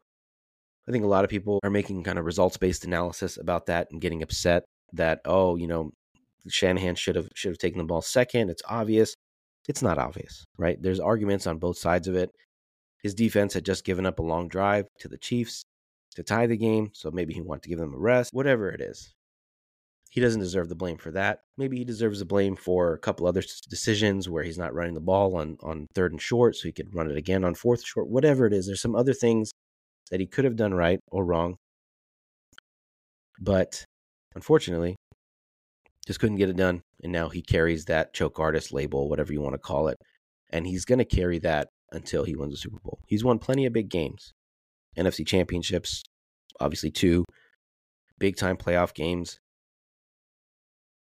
I 0.87 0.91
think 0.91 1.03
a 1.03 1.07
lot 1.07 1.23
of 1.23 1.29
people 1.29 1.59
are 1.63 1.69
making 1.69 2.03
kind 2.03 2.17
of 2.17 2.25
results 2.25 2.57
based 2.57 2.85
analysis 2.85 3.37
about 3.37 3.67
that 3.67 3.87
and 3.91 4.01
getting 4.01 4.23
upset 4.23 4.63
that 4.93 5.21
oh, 5.25 5.55
you 5.55 5.67
know, 5.67 5.91
Shanahan 6.47 6.95
should 6.95 7.15
have 7.15 7.29
should 7.35 7.51
have 7.51 7.57
taken 7.57 7.79
the 7.79 7.85
ball 7.85 8.01
second. 8.01 8.49
It's 8.49 8.63
obvious. 8.67 9.15
It's 9.67 9.81
not 9.81 9.97
obvious, 9.97 10.45
right? 10.57 10.81
There's 10.81 10.99
arguments 10.99 11.45
on 11.47 11.59
both 11.59 11.77
sides 11.77 12.07
of 12.07 12.15
it. 12.15 12.31
His 13.03 13.13
defense 13.13 13.53
had 13.53 13.65
just 13.65 13.85
given 13.85 14.05
up 14.05 14.19
a 14.19 14.23
long 14.23 14.47
drive 14.47 14.87
to 14.99 15.07
the 15.07 15.17
Chiefs 15.17 15.63
to 16.15 16.23
tie 16.23 16.47
the 16.47 16.57
game, 16.57 16.89
so 16.93 17.11
maybe 17.11 17.33
he 17.33 17.41
wanted 17.41 17.63
to 17.63 17.69
give 17.69 17.79
them 17.79 17.93
a 17.93 17.97
rest. 17.97 18.33
Whatever 18.33 18.69
it 18.69 18.81
is, 18.81 19.13
he 20.09 20.21
doesn't 20.21 20.41
deserve 20.41 20.69
the 20.69 20.75
blame 20.75 20.97
for 20.97 21.11
that. 21.11 21.41
Maybe 21.57 21.77
he 21.77 21.85
deserves 21.85 22.19
the 22.19 22.25
blame 22.25 22.55
for 22.55 22.93
a 22.93 22.99
couple 22.99 23.27
other 23.27 23.43
decisions 23.69 24.27
where 24.27 24.43
he's 24.43 24.57
not 24.57 24.73
running 24.73 24.95
the 24.95 25.01
ball 25.01 25.35
on, 25.37 25.57
on 25.61 25.87
third 25.93 26.11
and 26.11 26.21
short, 26.21 26.55
so 26.55 26.67
he 26.67 26.73
could 26.73 26.93
run 26.95 27.11
it 27.11 27.17
again 27.17 27.43
on 27.43 27.53
fourth 27.53 27.85
short, 27.85 28.09
whatever 28.09 28.45
it 28.47 28.53
is. 28.53 28.65
There's 28.65 28.81
some 28.81 28.95
other 28.95 29.13
things 29.13 29.51
that 30.09 30.19
he 30.19 30.25
could 30.25 30.45
have 30.45 30.55
done 30.55 30.73
right 30.73 30.99
or 31.11 31.23
wrong. 31.23 31.57
But 33.39 33.85
unfortunately, 34.35 34.95
just 36.05 36.19
couldn't 36.19 36.37
get 36.37 36.49
it 36.49 36.55
done. 36.55 36.81
And 37.03 37.11
now 37.11 37.29
he 37.29 37.41
carries 37.41 37.85
that 37.85 38.13
choke 38.13 38.39
artist 38.39 38.73
label, 38.73 39.09
whatever 39.09 39.33
you 39.33 39.41
want 39.41 39.53
to 39.53 39.59
call 39.59 39.87
it. 39.87 39.97
And 40.49 40.65
he's 40.65 40.85
going 40.85 40.99
to 40.99 41.05
carry 41.05 41.39
that 41.39 41.67
until 41.91 42.23
he 42.23 42.35
wins 42.35 42.53
the 42.53 42.57
Super 42.57 42.79
Bowl. 42.83 42.99
He's 43.07 43.23
won 43.23 43.39
plenty 43.39 43.65
of 43.65 43.73
big 43.73 43.89
games, 43.89 44.33
NFC 44.97 45.25
championships, 45.25 46.03
obviously, 46.59 46.91
two 46.91 47.25
big 48.17 48.35
time 48.35 48.57
playoff 48.57 48.93
games 48.93 49.39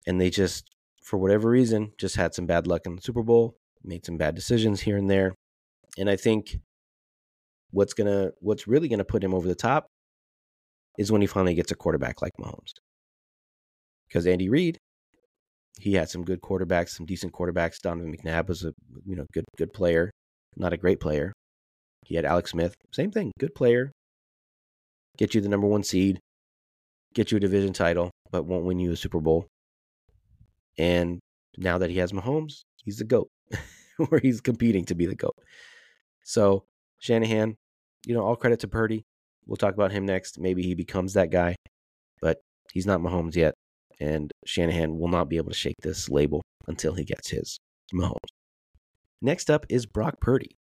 and 0.08 0.18
they 0.20 0.30
just 0.30 0.64
for 1.04 1.18
whatever 1.18 1.48
reason 1.48 1.92
just 1.98 2.16
had 2.16 2.34
some 2.34 2.46
bad 2.46 2.66
luck 2.66 2.82
in 2.86 2.96
the 2.96 3.02
Super 3.02 3.22
Bowl, 3.22 3.56
made 3.84 4.04
some 4.04 4.16
bad 4.16 4.34
decisions 4.34 4.80
here 4.80 4.96
and 4.96 5.10
there. 5.10 5.34
And 5.98 6.08
I 6.08 6.16
think 6.16 6.56
what's 7.70 7.94
gonna 7.94 8.30
what's 8.40 8.66
really 8.66 8.88
gonna 8.88 9.04
put 9.04 9.22
him 9.22 9.34
over 9.34 9.46
the 9.46 9.54
top 9.54 9.86
is 10.98 11.12
when 11.12 11.20
he 11.20 11.26
finally 11.26 11.54
gets 11.54 11.70
a 11.70 11.76
quarterback 11.76 12.22
like 12.22 12.32
Mahomes. 12.40 12.72
Because 14.08 14.26
Andy 14.26 14.48
Reid, 14.48 14.78
he 15.78 15.94
had 15.94 16.08
some 16.08 16.24
good 16.24 16.40
quarterbacks, 16.40 16.90
some 16.90 17.06
decent 17.06 17.32
quarterbacks. 17.32 17.80
Donovan 17.80 18.14
McNabb 18.14 18.48
was 18.48 18.64
a 18.64 18.72
you 19.04 19.16
know 19.16 19.26
good 19.32 19.44
good 19.56 19.72
player, 19.72 20.10
not 20.56 20.72
a 20.72 20.76
great 20.76 21.00
player. 21.00 21.32
He 22.04 22.14
had 22.14 22.24
Alex 22.24 22.52
Smith, 22.52 22.74
same 22.92 23.10
thing, 23.10 23.32
good 23.38 23.54
player. 23.54 23.92
Get 25.16 25.34
you 25.34 25.40
the 25.40 25.48
number 25.48 25.66
one 25.66 25.82
seed, 25.82 26.20
get 27.14 27.30
you 27.30 27.36
a 27.36 27.40
division 27.40 27.72
title, 27.72 28.10
but 28.30 28.44
won't 28.44 28.64
win 28.64 28.78
you 28.78 28.92
a 28.92 28.96
Super 28.96 29.20
Bowl. 29.20 29.46
And 30.78 31.18
now 31.56 31.78
that 31.78 31.90
he 31.90 31.98
has 31.98 32.12
Mahomes, 32.12 32.62
he's 32.84 32.98
the 32.98 33.04
GOAT, 33.04 33.28
or 33.98 34.20
he's 34.20 34.40
competing 34.40 34.84
to 34.86 34.94
be 34.94 35.06
the 35.06 35.16
GOAT. 35.16 35.34
So 36.22 36.64
Shanahan, 37.00 37.56
you 38.06 38.14
know, 38.14 38.22
all 38.22 38.36
credit 38.36 38.60
to 38.60 38.68
Purdy. 38.68 39.02
We'll 39.46 39.56
talk 39.56 39.74
about 39.74 39.92
him 39.92 40.06
next. 40.06 40.38
Maybe 40.38 40.62
he 40.62 40.74
becomes 40.74 41.14
that 41.14 41.30
guy, 41.30 41.56
but 42.20 42.38
he's 42.72 42.86
not 42.86 43.00
Mahomes 43.00 43.34
yet. 43.34 43.54
And 44.00 44.30
Shanahan 44.46 44.98
will 44.98 45.08
not 45.08 45.28
be 45.28 45.36
able 45.36 45.50
to 45.50 45.56
shake 45.56 45.76
this 45.82 46.08
label 46.08 46.42
until 46.66 46.94
he 46.94 47.04
gets 47.04 47.30
his 47.30 47.58
Mahomes. 47.92 48.30
Next 49.20 49.50
up 49.50 49.66
is 49.68 49.86
Brock 49.86 50.20
Purdy. 50.20 50.56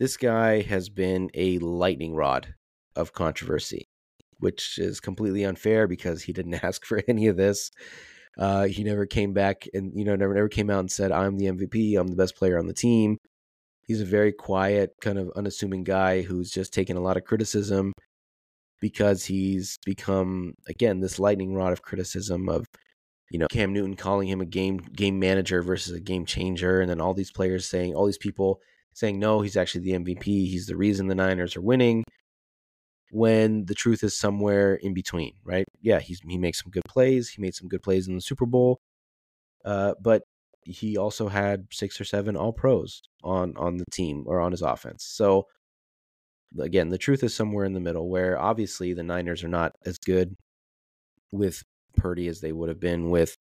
This 0.00 0.16
guy 0.16 0.62
has 0.62 0.88
been 0.88 1.30
a 1.34 1.58
lightning 1.58 2.14
rod 2.14 2.54
of 2.96 3.12
controversy, 3.12 3.84
which 4.38 4.78
is 4.78 4.98
completely 4.98 5.44
unfair 5.44 5.86
because 5.86 6.22
he 6.22 6.32
didn't 6.32 6.54
ask 6.64 6.84
for 6.84 7.02
any 7.06 7.28
of 7.28 7.36
this. 7.36 7.70
Uh, 8.36 8.64
he 8.64 8.82
never 8.82 9.06
came 9.06 9.32
back 9.32 9.68
and 9.74 9.92
you 9.94 10.04
know 10.04 10.16
never 10.16 10.34
never 10.34 10.48
came 10.48 10.68
out 10.68 10.80
and 10.80 10.90
said 10.90 11.12
I'm 11.12 11.38
the 11.38 11.46
MVP, 11.46 11.96
I'm 11.96 12.08
the 12.08 12.16
best 12.16 12.34
player 12.34 12.58
on 12.58 12.66
the 12.66 12.74
team. 12.74 13.18
He's 13.86 14.00
a 14.00 14.06
very 14.06 14.32
quiet, 14.32 14.90
kind 15.00 15.18
of 15.18 15.30
unassuming 15.36 15.84
guy 15.84 16.22
who's 16.22 16.50
just 16.50 16.72
taken 16.72 16.96
a 16.96 17.00
lot 17.00 17.16
of 17.16 17.24
criticism 17.24 17.92
because 18.84 19.24
he's 19.24 19.78
become 19.86 20.52
again 20.68 21.00
this 21.00 21.18
lightning 21.18 21.54
rod 21.54 21.72
of 21.72 21.80
criticism 21.80 22.50
of 22.50 22.66
you 23.30 23.38
know 23.38 23.46
Cam 23.50 23.72
Newton 23.72 23.96
calling 23.96 24.28
him 24.28 24.42
a 24.42 24.44
game 24.44 24.76
game 24.76 25.18
manager 25.18 25.62
versus 25.62 25.94
a 25.94 26.00
game 26.00 26.26
changer, 26.26 26.82
and 26.82 26.90
then 26.90 27.00
all 27.00 27.14
these 27.14 27.32
players 27.32 27.66
saying 27.66 27.94
all 27.94 28.04
these 28.04 28.18
people 28.18 28.60
saying 28.92 29.18
no, 29.18 29.40
he's 29.40 29.56
actually 29.56 29.84
the 29.84 29.98
MVP, 29.98 30.24
he's 30.24 30.66
the 30.66 30.76
reason 30.76 31.06
the 31.06 31.14
Niners 31.14 31.56
are 31.56 31.62
winning. 31.62 32.04
When 33.10 33.64
the 33.64 33.74
truth 33.74 34.04
is 34.04 34.18
somewhere 34.18 34.74
in 34.74 34.92
between, 34.92 35.32
right? 35.44 35.64
Yeah, 35.80 36.00
he's 36.00 36.20
he 36.28 36.36
makes 36.36 36.62
some 36.62 36.70
good 36.70 36.84
plays. 36.86 37.30
He 37.30 37.40
made 37.40 37.54
some 37.54 37.68
good 37.68 37.82
plays 37.82 38.06
in 38.06 38.14
the 38.14 38.20
Super 38.20 38.44
Bowl, 38.44 38.80
uh, 39.64 39.94
but 39.98 40.24
he 40.66 40.98
also 40.98 41.28
had 41.28 41.68
six 41.72 41.98
or 41.98 42.04
seven 42.04 42.36
All 42.36 42.52
Pros 42.52 43.00
on 43.22 43.56
on 43.56 43.78
the 43.78 43.86
team 43.90 44.24
or 44.26 44.40
on 44.40 44.50
his 44.50 44.60
offense. 44.60 45.04
So 45.04 45.46
again, 46.60 46.88
the 46.88 46.98
truth 46.98 47.22
is 47.22 47.34
somewhere 47.34 47.64
in 47.64 47.72
the 47.72 47.80
middle, 47.80 48.08
where 48.08 48.38
obviously 48.38 48.92
the 48.92 49.02
Niners 49.02 49.42
are 49.44 49.48
not 49.48 49.74
as 49.84 49.98
good 49.98 50.36
with 51.32 51.62
Purdy 51.96 52.28
as 52.28 52.40
they 52.40 52.52
would 52.52 52.68
have 52.68 52.80
been 52.80 53.10
with 53.10 53.36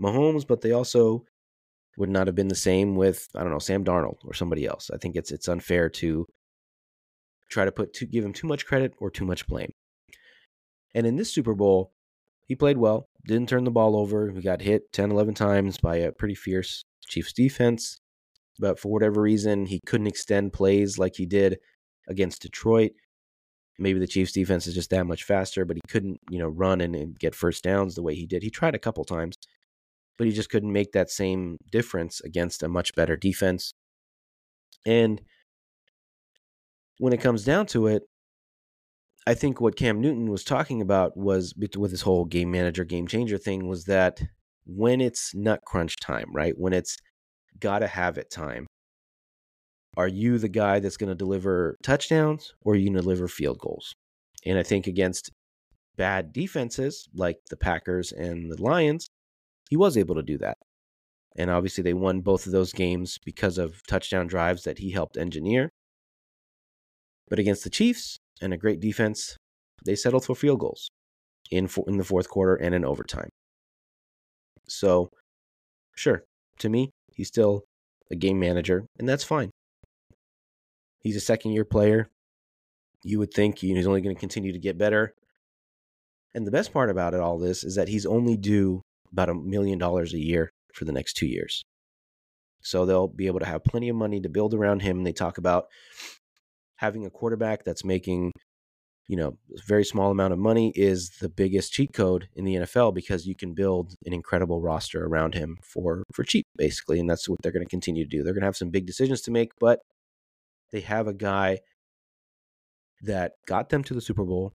Mahomes, 0.00 0.46
but 0.46 0.60
they 0.60 0.72
also 0.72 1.24
would 1.96 2.10
not 2.10 2.26
have 2.26 2.34
been 2.34 2.48
the 2.48 2.54
same 2.54 2.96
with 2.96 3.28
I 3.34 3.40
don't 3.40 3.52
know 3.52 3.58
Sam 3.58 3.84
Darnold 3.84 4.18
or 4.24 4.34
somebody 4.34 4.66
else. 4.66 4.90
I 4.92 4.98
think 4.98 5.16
it's 5.16 5.30
it's 5.30 5.48
unfair 5.48 5.88
to 5.90 6.26
try 7.50 7.64
to 7.64 7.72
put 7.72 7.92
to 7.94 8.06
give 8.06 8.24
him 8.24 8.32
too 8.32 8.46
much 8.46 8.66
credit 8.66 8.94
or 8.98 9.10
too 9.10 9.24
much 9.24 9.46
blame. 9.46 9.72
And 10.94 11.06
in 11.06 11.16
this 11.16 11.32
Super 11.32 11.54
Bowl, 11.54 11.92
he 12.46 12.54
played 12.54 12.78
well, 12.78 13.08
didn't 13.26 13.48
turn 13.48 13.64
the 13.64 13.70
ball 13.70 13.96
over. 13.96 14.30
He 14.30 14.40
got 14.42 14.60
hit 14.60 14.92
10, 14.92 15.10
11 15.10 15.34
times 15.34 15.78
by 15.78 15.96
a 15.96 16.12
pretty 16.12 16.34
fierce 16.34 16.84
Chiefs 17.06 17.32
defense. 17.32 17.98
But 18.58 18.78
for 18.78 18.92
whatever 18.92 19.20
reason, 19.20 19.66
he 19.66 19.80
couldn't 19.86 20.06
extend 20.06 20.52
plays 20.52 20.98
like 20.98 21.16
he 21.16 21.26
did 21.26 21.58
against 22.08 22.42
Detroit. 22.42 22.92
Maybe 23.78 23.98
the 23.98 24.06
Chiefs 24.06 24.32
defense 24.32 24.66
is 24.66 24.74
just 24.74 24.90
that 24.90 25.06
much 25.06 25.24
faster, 25.24 25.64
but 25.64 25.76
he 25.76 25.80
couldn't, 25.88 26.20
you 26.30 26.38
know, 26.38 26.48
run 26.48 26.80
and, 26.80 26.94
and 26.94 27.18
get 27.18 27.34
first 27.34 27.64
downs 27.64 27.94
the 27.94 28.02
way 28.02 28.14
he 28.14 28.26
did. 28.26 28.42
He 28.42 28.50
tried 28.50 28.74
a 28.74 28.78
couple 28.78 29.04
times, 29.04 29.36
but 30.16 30.26
he 30.26 30.32
just 30.32 30.50
couldn't 30.50 30.72
make 30.72 30.92
that 30.92 31.10
same 31.10 31.58
difference 31.70 32.20
against 32.20 32.62
a 32.62 32.68
much 32.68 32.94
better 32.94 33.16
defense. 33.16 33.72
And 34.86 35.20
when 36.98 37.12
it 37.12 37.20
comes 37.20 37.44
down 37.44 37.66
to 37.66 37.88
it, 37.88 38.04
I 39.26 39.34
think 39.34 39.60
what 39.60 39.76
Cam 39.76 40.00
Newton 40.00 40.30
was 40.30 40.44
talking 40.44 40.82
about 40.82 41.16
was 41.16 41.54
with 41.56 41.90
this 41.90 42.02
whole 42.02 42.26
game 42.26 42.50
manager, 42.50 42.84
game 42.84 43.06
changer 43.06 43.38
thing 43.38 43.66
was 43.66 43.86
that 43.86 44.22
when 44.66 45.00
it's 45.00 45.34
nut 45.34 45.62
crunch 45.66 45.96
time, 45.96 46.30
right? 46.32 46.54
When 46.56 46.72
it's 46.72 46.98
gotta 47.58 47.86
have 47.86 48.18
it 48.18 48.30
time, 48.30 48.66
are 49.96 50.08
you 50.08 50.38
the 50.38 50.48
guy 50.48 50.80
that's 50.80 50.96
going 50.96 51.08
to 51.08 51.14
deliver 51.14 51.76
touchdowns 51.82 52.54
or 52.62 52.72
are 52.72 52.76
you 52.76 52.86
going 52.86 52.96
to 52.96 53.02
deliver 53.02 53.28
field 53.28 53.58
goals? 53.58 53.94
And 54.44 54.58
I 54.58 54.62
think 54.62 54.86
against 54.86 55.30
bad 55.96 56.32
defenses 56.32 57.08
like 57.14 57.38
the 57.50 57.56
Packers 57.56 58.12
and 58.12 58.50
the 58.50 58.60
Lions, 58.62 59.08
he 59.70 59.76
was 59.76 59.96
able 59.96 60.16
to 60.16 60.22
do 60.22 60.38
that. 60.38 60.58
And 61.36 61.50
obviously, 61.50 61.82
they 61.82 61.94
won 61.94 62.20
both 62.20 62.46
of 62.46 62.52
those 62.52 62.72
games 62.72 63.18
because 63.24 63.58
of 63.58 63.84
touchdown 63.88 64.28
drives 64.28 64.62
that 64.64 64.78
he 64.78 64.92
helped 64.92 65.16
engineer. 65.16 65.70
But 67.28 67.40
against 67.40 67.64
the 67.64 67.70
Chiefs, 67.70 68.18
and 68.40 68.52
a 68.52 68.58
great 68.58 68.80
defense, 68.80 69.36
they 69.84 69.94
settled 69.94 70.24
for 70.24 70.34
field 70.34 70.60
goals 70.60 70.90
in 71.50 71.66
for, 71.66 71.84
in 71.88 71.98
the 71.98 72.04
fourth 72.04 72.28
quarter 72.28 72.54
and 72.54 72.74
in 72.74 72.84
overtime. 72.84 73.28
So, 74.68 75.10
sure, 75.94 76.24
to 76.58 76.68
me, 76.68 76.90
he's 77.12 77.28
still 77.28 77.64
a 78.10 78.16
game 78.16 78.38
manager, 78.38 78.84
and 78.98 79.08
that's 79.08 79.24
fine. 79.24 79.50
He's 81.04 81.16
a 81.16 81.20
second 81.20 81.52
year 81.52 81.64
player. 81.64 82.08
You 83.04 83.18
would 83.18 83.32
think 83.32 83.58
he's 83.58 83.86
only 83.86 84.00
going 84.00 84.16
to 84.16 84.20
continue 84.20 84.52
to 84.52 84.58
get 84.58 84.78
better. 84.78 85.14
And 86.34 86.46
the 86.46 86.50
best 86.50 86.72
part 86.72 86.90
about 86.90 87.14
it 87.14 87.20
all 87.20 87.38
this 87.38 87.62
is 87.62 87.76
that 87.76 87.88
he's 87.88 88.06
only 88.06 88.36
due 88.36 88.80
about 89.12 89.28
a 89.28 89.34
million 89.34 89.78
dollars 89.78 90.14
a 90.14 90.18
year 90.18 90.50
for 90.72 90.86
the 90.86 90.92
next 90.92 91.12
two 91.12 91.26
years. 91.26 91.62
So 92.62 92.86
they'll 92.86 93.06
be 93.06 93.26
able 93.26 93.40
to 93.40 93.46
have 93.46 93.62
plenty 93.62 93.90
of 93.90 93.96
money 93.96 94.20
to 94.20 94.28
build 94.30 94.54
around 94.54 94.80
him. 94.80 95.04
They 95.04 95.12
talk 95.12 95.36
about 95.36 95.66
having 96.76 97.04
a 97.04 97.10
quarterback 97.10 97.64
that's 97.64 97.84
making 97.84 98.32
you 99.06 99.16
know 99.18 99.36
a 99.54 99.60
very 99.66 99.84
small 99.84 100.10
amount 100.10 100.32
of 100.32 100.38
money 100.38 100.72
is 100.74 101.10
the 101.20 101.28
biggest 101.28 101.74
cheat 101.74 101.92
code 101.92 102.26
in 102.34 102.46
the 102.46 102.54
NFL 102.54 102.94
because 102.94 103.26
you 103.26 103.34
can 103.34 103.52
build 103.52 103.94
an 104.06 104.14
incredible 104.14 104.62
roster 104.62 105.04
around 105.04 105.34
him 105.34 105.58
for 105.62 106.02
for 106.14 106.24
cheap 106.24 106.46
basically 106.56 106.98
and 106.98 107.08
that's 107.08 107.28
what 107.28 107.38
they're 107.42 107.52
going 107.52 107.64
to 107.64 107.68
continue 107.68 108.04
to 108.04 108.08
do. 108.08 108.22
They're 108.22 108.32
going 108.32 108.40
to 108.40 108.46
have 108.46 108.56
some 108.56 108.70
big 108.70 108.86
decisions 108.86 109.20
to 109.22 109.30
make 109.30 109.52
but 109.60 109.80
they 110.72 110.80
have 110.80 111.06
a 111.06 111.14
guy 111.14 111.58
that 113.02 113.32
got 113.46 113.68
them 113.68 113.84
to 113.84 113.94
the 113.94 114.00
Super 114.00 114.24
Bowl, 114.24 114.52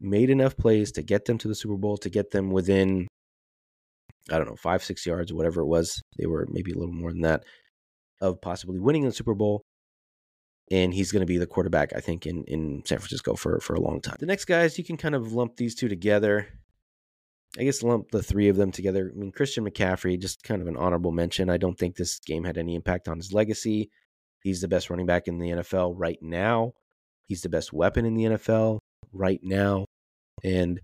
made 0.00 0.30
enough 0.30 0.56
plays 0.56 0.92
to 0.92 1.02
get 1.02 1.24
them 1.24 1.38
to 1.38 1.48
the 1.48 1.54
Super 1.54 1.76
Bowl 1.76 1.96
to 1.98 2.10
get 2.10 2.30
them 2.30 2.50
within 2.50 3.08
I 4.30 4.38
don't 4.38 4.48
know, 4.48 4.56
5 4.56 4.82
6 4.82 5.06
yards 5.06 5.32
whatever 5.32 5.60
it 5.60 5.66
was. 5.66 6.02
They 6.18 6.26
were 6.26 6.46
maybe 6.50 6.72
a 6.72 6.76
little 6.76 6.94
more 6.94 7.12
than 7.12 7.22
that 7.22 7.44
of 8.20 8.40
possibly 8.40 8.78
winning 8.78 9.04
the 9.04 9.12
Super 9.12 9.34
Bowl 9.34 9.62
and 10.70 10.92
he's 10.92 11.12
going 11.12 11.20
to 11.20 11.26
be 11.26 11.38
the 11.38 11.46
quarterback, 11.46 11.92
I 11.94 12.00
think, 12.00 12.26
in, 12.26 12.44
in 12.44 12.82
San 12.84 12.98
Francisco 12.98 13.34
for, 13.34 13.60
for 13.60 13.74
a 13.74 13.80
long 13.80 14.00
time. 14.00 14.16
The 14.18 14.26
next 14.26 14.46
guys, 14.46 14.78
you 14.78 14.84
can 14.84 14.96
kind 14.96 15.14
of 15.14 15.32
lump 15.32 15.56
these 15.56 15.74
two 15.74 15.88
together. 15.88 16.48
I 17.58 17.62
guess 17.62 17.82
lump 17.82 18.10
the 18.10 18.22
three 18.22 18.48
of 18.48 18.56
them 18.56 18.72
together. 18.72 19.12
I 19.14 19.18
mean, 19.18 19.32
Christian 19.32 19.64
McCaffrey, 19.64 20.20
just 20.20 20.42
kind 20.42 20.60
of 20.60 20.68
an 20.68 20.76
honorable 20.76 21.12
mention. 21.12 21.48
I 21.48 21.56
don't 21.56 21.78
think 21.78 21.96
this 21.96 22.18
game 22.18 22.44
had 22.44 22.58
any 22.58 22.74
impact 22.74 23.08
on 23.08 23.16
his 23.16 23.32
legacy. 23.32 23.90
He's 24.42 24.60
the 24.60 24.68
best 24.68 24.90
running 24.90 25.06
back 25.06 25.26
in 25.26 25.38
the 25.38 25.50
NFL 25.50 25.94
right 25.96 26.18
now. 26.20 26.72
He's 27.26 27.42
the 27.42 27.48
best 27.48 27.72
weapon 27.72 28.04
in 28.04 28.14
the 28.14 28.24
NFL 28.24 28.78
right 29.12 29.40
now. 29.42 29.86
And 30.44 30.80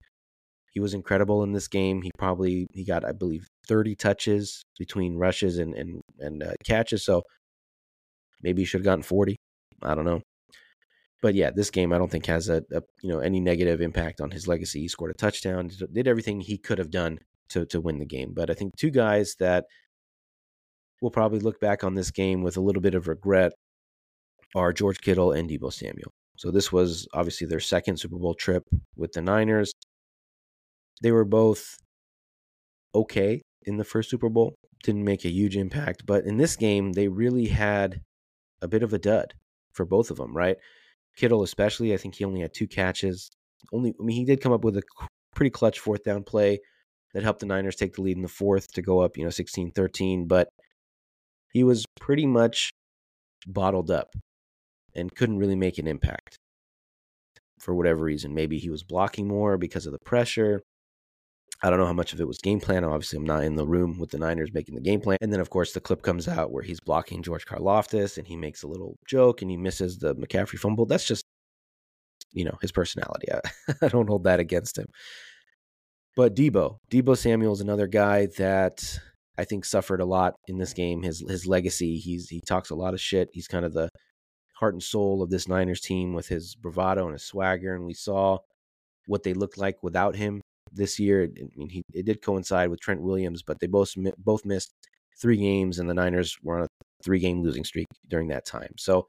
he 0.73 0.81
was 0.81 0.95
incredible 0.95 1.43
in 1.43 1.53
this 1.53 1.69
game. 1.69 2.03
He 2.03 2.11
probably 2.19 2.67
he 2.73 2.85
got, 2.85 3.05
I 3.05 3.13
believe, 3.13 3.47
30 3.69 3.95
touches 3.95 4.65
between 4.79 5.17
rushes 5.17 5.59
and 5.59 5.75
and 5.75 6.01
and 6.19 6.43
uh, 6.43 6.55
catches. 6.65 7.05
So 7.05 7.23
maybe 8.43 8.63
he 8.63 8.67
should 8.67 8.81
have 8.81 8.85
gotten 8.85 9.03
40. 9.03 9.37
I 9.83 9.95
don't 9.95 10.05
know. 10.05 10.23
But 11.21 11.35
yeah, 11.35 11.51
this 11.55 11.71
game 11.71 11.93
I 11.93 11.99
don't 11.99 12.11
think 12.11 12.27
has 12.27 12.49
a, 12.49 12.65
a 12.73 12.83
you 13.03 13.11
know 13.11 13.21
any 13.21 13.41
negative 13.41 13.81
impact 13.81 14.21
on 14.21 14.31
his 14.31 14.49
legacy. 14.49 14.81
He 14.81 14.89
scored 14.89 15.13
a 15.13 15.15
touchdown, 15.15 15.71
did 15.93 16.09
everything 16.09 16.41
he 16.41 16.59
could 16.59 16.79
have 16.79 16.91
done 16.91 17.19
to 17.51 17.65
to 17.67 17.81
win 17.81 17.99
the 17.99 18.07
game. 18.07 18.33
But 18.35 18.51
I 18.51 18.55
think 18.55 18.77
two 18.77 18.91
guys 18.91 19.37
that 19.39 19.67
will 21.03 21.11
probably 21.11 21.41
look 21.41 21.61
back 21.61 21.85
on 21.85 21.95
this 21.95 22.11
game 22.11 22.43
with 22.43 22.57
a 22.57 22.61
little 22.61 22.81
bit 22.81 22.95
of 22.95 23.09
regret 23.09 23.53
are 24.55 24.73
George 24.73 25.01
Kittle 25.01 25.33
and 25.33 25.51
Deebo 25.51 25.73
Samuel. 25.73 26.13
So 26.37 26.51
this 26.51 26.73
was 26.73 27.07
obviously 27.13 27.47
their 27.47 27.61
second 27.61 27.99
Super 27.99 28.17
Bowl 28.17 28.35
trip 28.35 28.65
with 28.97 29.13
the 29.13 29.21
Niners. 29.21 29.73
They 31.03 31.13
were 31.13 31.25
both 31.25 31.77
okay 32.95 33.43
in 33.65 33.77
the 33.77 33.85
first 33.85 34.11
Super 34.11 34.29
Bowl, 34.29 34.55
didn't 34.85 35.05
make 35.05 35.25
a 35.25 35.31
huge 35.31 35.57
impact, 35.57 36.07
but 36.07 36.25
in 36.25 36.37
this 36.37 36.57
game 36.57 36.93
they 36.93 37.09
really 37.09 37.47
had 37.47 38.01
a 38.61 38.69
bit 38.69 38.83
of 38.83 38.93
a 38.93 38.99
dud 38.99 39.35
for 39.73 39.85
both 39.85 40.11
of 40.11 40.17
them, 40.17 40.37
right? 40.37 40.57
Kittle, 41.17 41.43
especially, 41.43 41.93
I 41.93 41.97
think 41.97 42.15
he 42.15 42.25
only 42.25 42.41
had 42.41 42.55
two 42.55 42.67
catches. 42.67 43.31
Only, 43.73 43.95
I 43.99 44.03
mean, 44.03 44.17
he 44.17 44.25
did 44.25 44.41
come 44.41 44.53
up 44.53 44.65
with 44.65 44.77
a 44.77 44.83
pretty 45.35 45.51
clutch 45.51 45.79
fourth 45.79 46.05
down 46.05 46.23
play 46.23 46.61
that 47.15 47.23
helped 47.23 47.41
the 47.41 47.47
Niners 47.47 47.77
take 47.77 47.95
the 47.95 48.03
lead 48.03 48.17
in 48.17 48.23
the 48.23 48.29
fourth 48.29 48.73
to 48.73 48.83
go 48.83 49.01
up, 49.01 49.17
you 49.17 49.25
know, 49.25 49.31
16 49.31 49.73
13. 49.73 50.27
But 50.27 50.49
he 51.53 51.65
was 51.65 51.85
pretty 52.01 52.27
much 52.27 52.73
bottled 53.47 53.91
up 53.91 54.15
and 54.95 55.15
couldn't 55.15 55.39
really 55.39 55.57
make 55.57 55.79
an 55.79 55.87
impact 55.87 56.39
for 57.59 57.75
whatever 57.75 58.03
reason. 58.03 58.35
Maybe 58.35 58.59
he 58.59 58.71
was 58.71 58.83
blocking 58.83 59.29
more 59.29 59.57
because 59.57 59.87
of 59.87 59.93
the 59.93 59.99
pressure. 60.05 60.63
I 61.63 61.71
don't 61.71 61.79
know 61.79 61.87
how 61.87 61.93
much 61.93 62.13
of 62.13 62.21
it 62.21 62.27
was 62.27 62.39
game 62.39 62.59
plan. 62.59 62.83
Obviously, 62.83 63.19
I'm 63.19 63.25
not 63.25 63.45
in 63.45 63.55
the 63.55 63.67
room 63.67 63.99
with 63.99 64.11
the 64.11 64.19
Niners 64.19 64.53
making 64.53 64.75
the 64.75 64.81
game 64.81 65.01
plan. 65.01 65.19
And 65.21 65.33
then, 65.33 65.39
of 65.39 65.51
course, 65.51 65.73
the 65.73 65.81
clip 65.81 66.03
comes 66.03 66.27
out 66.27 66.51
where 66.51 66.65
he's 66.65 66.81
blocking 66.81 67.23
George 67.23 67.47
Karlaftis 67.47 68.19
and 68.19 68.27
he 68.27 68.37
makes 68.37 68.65
a 68.65 68.67
little 68.67 68.97
joke 69.07 69.43
and 69.43 69.51
he 69.51 69.57
misses 69.57 69.99
the 69.99 70.15
McCaffrey 70.17 70.59
fumble. 70.59 70.87
That's 70.87 71.07
just, 71.07 71.25
you 72.33 72.45
know, 72.45 72.59
his 72.61 72.73
personality. 72.73 73.29
I, 73.33 73.41
I 73.83 73.89
don't 73.89 74.09
hold 74.09 74.25
that 74.25 74.41
against 74.41 74.77
him. 74.77 74.87
But 76.17 76.35
Deebo, 76.35 76.79
Deebo 76.91 77.17
Samuel 77.17 77.53
is 77.53 77.61
another 77.61 77.87
guy 77.87 78.27
that 78.39 78.99
I 79.39 79.45
think 79.45 79.65
suffered 79.65 80.01
a 80.01 80.05
lot 80.05 80.35
in 80.47 80.59
this 80.59 80.73
game. 80.73 81.03
His 81.03 81.25
his 81.29 81.47
legacy. 81.47 81.97
He's 81.99 82.29
he 82.29 82.41
talks 82.41 82.71
a 82.71 82.75
lot 82.75 82.95
of 82.95 83.01
shit. 83.01 83.29
He's 83.33 83.49
kind 83.49 83.65
of 83.65 83.73
the 83.73 83.89
heart 84.55 84.75
and 84.75 84.83
soul 84.83 85.23
of 85.23 85.31
this 85.31 85.49
Niners 85.49 85.81
team 85.81 86.15
with 86.15 86.29
his 86.29 86.55
bravado 86.55 87.05
and 87.07 87.15
his 87.15 87.25
swagger. 87.25 87.75
And 87.75 87.87
we 87.87 87.95
saw 87.95 88.39
what 89.07 89.23
they 89.23 89.35
looked 89.35 89.59
like 89.59 89.83
without 89.83 90.15
him 90.15 90.41
this 90.73 90.99
year. 90.99 91.25
I 91.25 91.45
mean, 91.57 91.69
he 91.71 91.83
it 91.95 92.07
did 92.07 92.23
coincide 92.23 92.71
with 92.71 92.81
Trent 92.81 93.03
Williams, 93.03 93.43
but 93.43 93.59
they 93.61 93.67
both 93.67 93.95
both 94.19 94.45
missed 94.45 94.73
three 95.21 95.37
games, 95.37 95.79
and 95.79 95.89
the 95.89 95.95
Niners 95.95 96.37
were 96.43 96.59
on 96.59 96.65
a 96.65 96.69
three 97.03 97.19
game 97.19 97.43
losing 97.43 97.65
streak 97.65 97.87
during 98.09 98.29
that 98.29 98.47
time. 98.47 98.75
So 98.79 99.09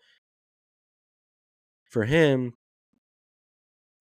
for 1.90 2.06
him, 2.06 2.54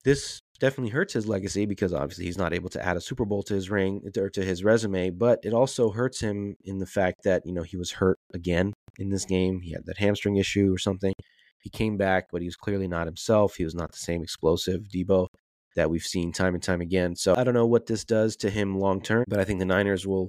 this 0.05 0.41
definitely 0.63 0.91
hurts 0.91 1.13
his 1.13 1.27
legacy 1.27 1.67
because 1.67 1.93
obviously 1.93 2.25
he's 2.25 2.39
not 2.39 2.55
able 2.55 2.71
to 2.71 2.81
add 2.87 2.97
a 2.97 3.01
Super 3.01 3.25
Bowl 3.25 3.43
to 3.43 3.55
his 3.55 3.69
ring 3.69 4.01
or 4.17 4.31
to 4.31 4.45
his 4.45 4.63
resume, 4.63 5.11
but 5.11 5.41
it 5.43 5.53
also 5.53 5.91
hurts 5.91 6.21
him 6.21 6.55
in 6.65 6.79
the 6.79 6.87
fact 6.87 7.25
that, 7.25 7.43
you 7.45 7.53
know, 7.53 7.65
he 7.65 7.77
was 7.77 7.91
hurt 7.91 8.17
again 8.33 8.73
in 8.97 9.11
this 9.11 9.25
game. 9.25 9.61
He 9.61 9.73
had 9.73 9.85
that 9.87 9.99
hamstring 9.99 10.37
issue 10.37 10.73
or 10.73 10.79
something. 10.79 11.15
He 11.59 11.69
came 11.69 11.97
back, 11.97 12.27
but 12.31 12.43
he 12.43 12.47
was 12.47 12.55
clearly 12.55 12.87
not 12.87 13.09
himself. 13.09 13.57
He 13.57 13.65
was 13.65 13.75
not 13.75 13.91
the 13.91 13.99
same 13.99 14.23
explosive 14.23 14.83
Deebo 14.83 15.27
that 15.75 15.91
we've 15.91 16.05
seen 16.05 16.31
time 16.33 16.55
and 16.55 16.63
time 16.63 16.81
again. 16.81 17.17
So 17.17 17.35
I 17.37 17.43
don't 17.43 17.55
know 17.55 17.67
what 17.67 17.87
this 17.87 18.05
does 18.05 18.37
to 18.37 18.49
him 18.49 18.79
long 18.79 19.03
term, 19.03 19.25
but 19.27 19.41
I 19.41 19.45
think 19.45 19.59
the 19.59 19.65
Niners 19.65 20.07
will 20.07 20.29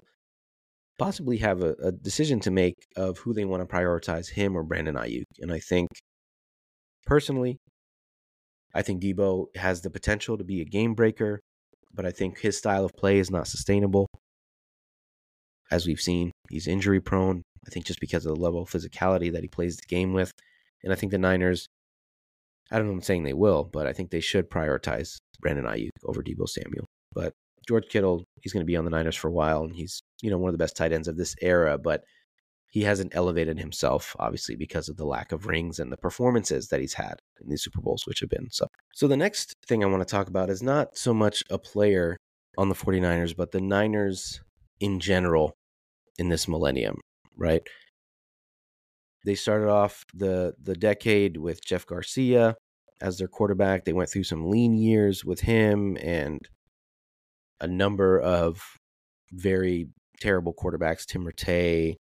possibly 0.97 1.37
have 1.37 1.61
a, 1.61 1.75
a 1.83 1.91
decision 1.91 2.39
to 2.39 2.49
make 2.49 2.75
of 2.95 3.19
who 3.19 3.35
they 3.35 3.45
want 3.45 3.61
to 3.61 3.71
prioritize, 3.75 4.31
him 4.31 4.57
or 4.57 4.63
Brandon 4.63 4.95
Aiyuk. 4.95 5.25
And 5.41 5.53
I 5.53 5.59
think 5.59 5.89
personally, 7.05 7.59
I 8.73 8.81
think 8.81 9.01
Deebo 9.01 9.47
has 9.55 9.81
the 9.81 9.89
potential 9.89 10.37
to 10.37 10.43
be 10.43 10.61
a 10.61 10.65
game 10.65 10.93
breaker, 10.95 11.39
but 11.93 12.05
I 12.05 12.11
think 12.11 12.39
his 12.39 12.57
style 12.57 12.85
of 12.85 12.95
play 12.95 13.19
is 13.19 13.29
not 13.29 13.47
sustainable. 13.47 14.07
As 15.71 15.85
we've 15.85 16.01
seen, 16.01 16.31
he's 16.49 16.67
injury 16.67 16.99
prone. 16.99 17.43
I 17.65 17.69
think 17.69 17.85
just 17.85 17.99
because 17.99 18.25
of 18.25 18.35
the 18.35 18.41
level 18.41 18.61
of 18.61 18.69
physicality 18.69 19.31
that 19.31 19.41
he 19.41 19.47
plays 19.47 19.77
the 19.77 19.87
game 19.87 20.13
with. 20.13 20.31
And 20.83 20.91
I 20.91 20.95
think 20.95 21.11
the 21.11 21.17
Niners, 21.17 21.67
I 22.71 22.77
don't 22.77 22.87
know 22.87 22.93
I'm 22.93 23.01
saying 23.01 23.23
they 23.23 23.33
will, 23.33 23.63
but 23.63 23.87
I 23.87 23.93
think 23.93 24.09
they 24.09 24.19
should 24.19 24.49
prioritize 24.49 25.17
Brandon 25.39 25.65
Aiyuk 25.65 25.89
over 26.05 26.21
Deebo 26.21 26.49
Samuel. 26.49 26.85
But 27.13 27.31
George 27.67 27.87
Kittle, 27.89 28.25
he's 28.41 28.53
going 28.53 28.61
to 28.61 28.69
be 28.69 28.75
on 28.75 28.85
the 28.85 28.91
Niners 28.91 29.15
for 29.15 29.29
a 29.29 29.31
while, 29.33 29.63
and 29.63 29.73
he's, 29.73 30.01
you 30.21 30.29
know, 30.29 30.37
one 30.37 30.49
of 30.49 30.53
the 30.53 30.63
best 30.63 30.75
tight 30.75 30.91
ends 30.91 31.07
of 31.07 31.15
this 31.15 31.35
era. 31.41 31.77
But 31.77 32.03
he 32.73 32.81
hasn't 32.81 33.15
elevated 33.15 33.59
himself, 33.59 34.15
obviously, 34.17 34.55
because 34.55 34.89
of 34.89 34.97
the 34.97 35.05
lack 35.05 35.31
of 35.31 35.45
rings 35.45 35.77
and 35.77 35.91
the 35.91 35.97
performances 35.97 36.69
that 36.69 36.79
he's 36.79 36.95
had 36.95 37.19
in 37.39 37.47
these 37.47 37.61
Super 37.61 37.81
Bowls, 37.81 38.07
which 38.07 38.19
have 38.19 38.31
been 38.31 38.49
so. 38.49 38.65
So 38.95 39.07
the 39.07 39.15
next 39.15 39.53
thing 39.67 39.83
I 39.83 39.87
want 39.87 40.01
to 40.01 40.11
talk 40.11 40.27
about 40.27 40.49
is 40.49 40.63
not 40.63 40.97
so 40.97 41.13
much 41.13 41.43
a 41.51 41.59
player 41.59 42.17
on 42.57 42.69
the 42.69 42.75
49ers, 42.75 43.37
but 43.37 43.51
the 43.51 43.61
Niners 43.61 44.41
in 44.79 44.99
general 44.99 45.53
in 46.17 46.29
this 46.29 46.47
millennium, 46.47 46.99
right? 47.37 47.61
They 49.23 49.35
started 49.35 49.69
off 49.69 50.03
the 50.11 50.55
the 50.59 50.75
decade 50.75 51.37
with 51.37 51.63
Jeff 51.63 51.85
Garcia 51.85 52.55
as 53.01 53.19
their 53.19 53.27
quarterback. 53.27 53.85
They 53.85 53.93
went 53.93 54.09
through 54.09 54.23
some 54.23 54.49
lean 54.49 54.73
years 54.73 55.23
with 55.23 55.41
him 55.41 55.95
and 56.01 56.39
a 57.61 57.67
number 57.67 58.19
of 58.19 58.63
very 59.31 59.89
terrible 60.19 60.55
quarterbacks, 60.55 61.05
Tim 61.05 61.23
Rattay, 61.23 61.97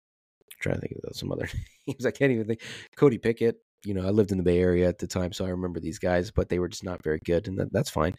trying 0.61 0.75
to 0.75 0.81
think 0.81 0.93
of 1.03 1.15
some 1.15 1.31
other 1.31 1.49
names. 1.87 2.05
I 2.05 2.11
can't 2.11 2.31
even 2.31 2.47
think. 2.47 2.61
Cody 2.95 3.17
Pickett. 3.17 3.57
You 3.83 3.95
know, 3.95 4.05
I 4.05 4.11
lived 4.11 4.31
in 4.31 4.37
the 4.37 4.43
Bay 4.43 4.59
Area 4.59 4.87
at 4.87 4.99
the 4.99 5.07
time, 5.07 5.33
so 5.33 5.43
I 5.43 5.49
remember 5.49 5.79
these 5.79 5.97
guys, 5.97 6.29
but 6.29 6.49
they 6.49 6.59
were 6.59 6.67
just 6.67 6.83
not 6.83 7.03
very 7.03 7.19
good, 7.25 7.47
and 7.47 7.57
that, 7.57 7.73
that's 7.73 7.89
fine. 7.89 8.13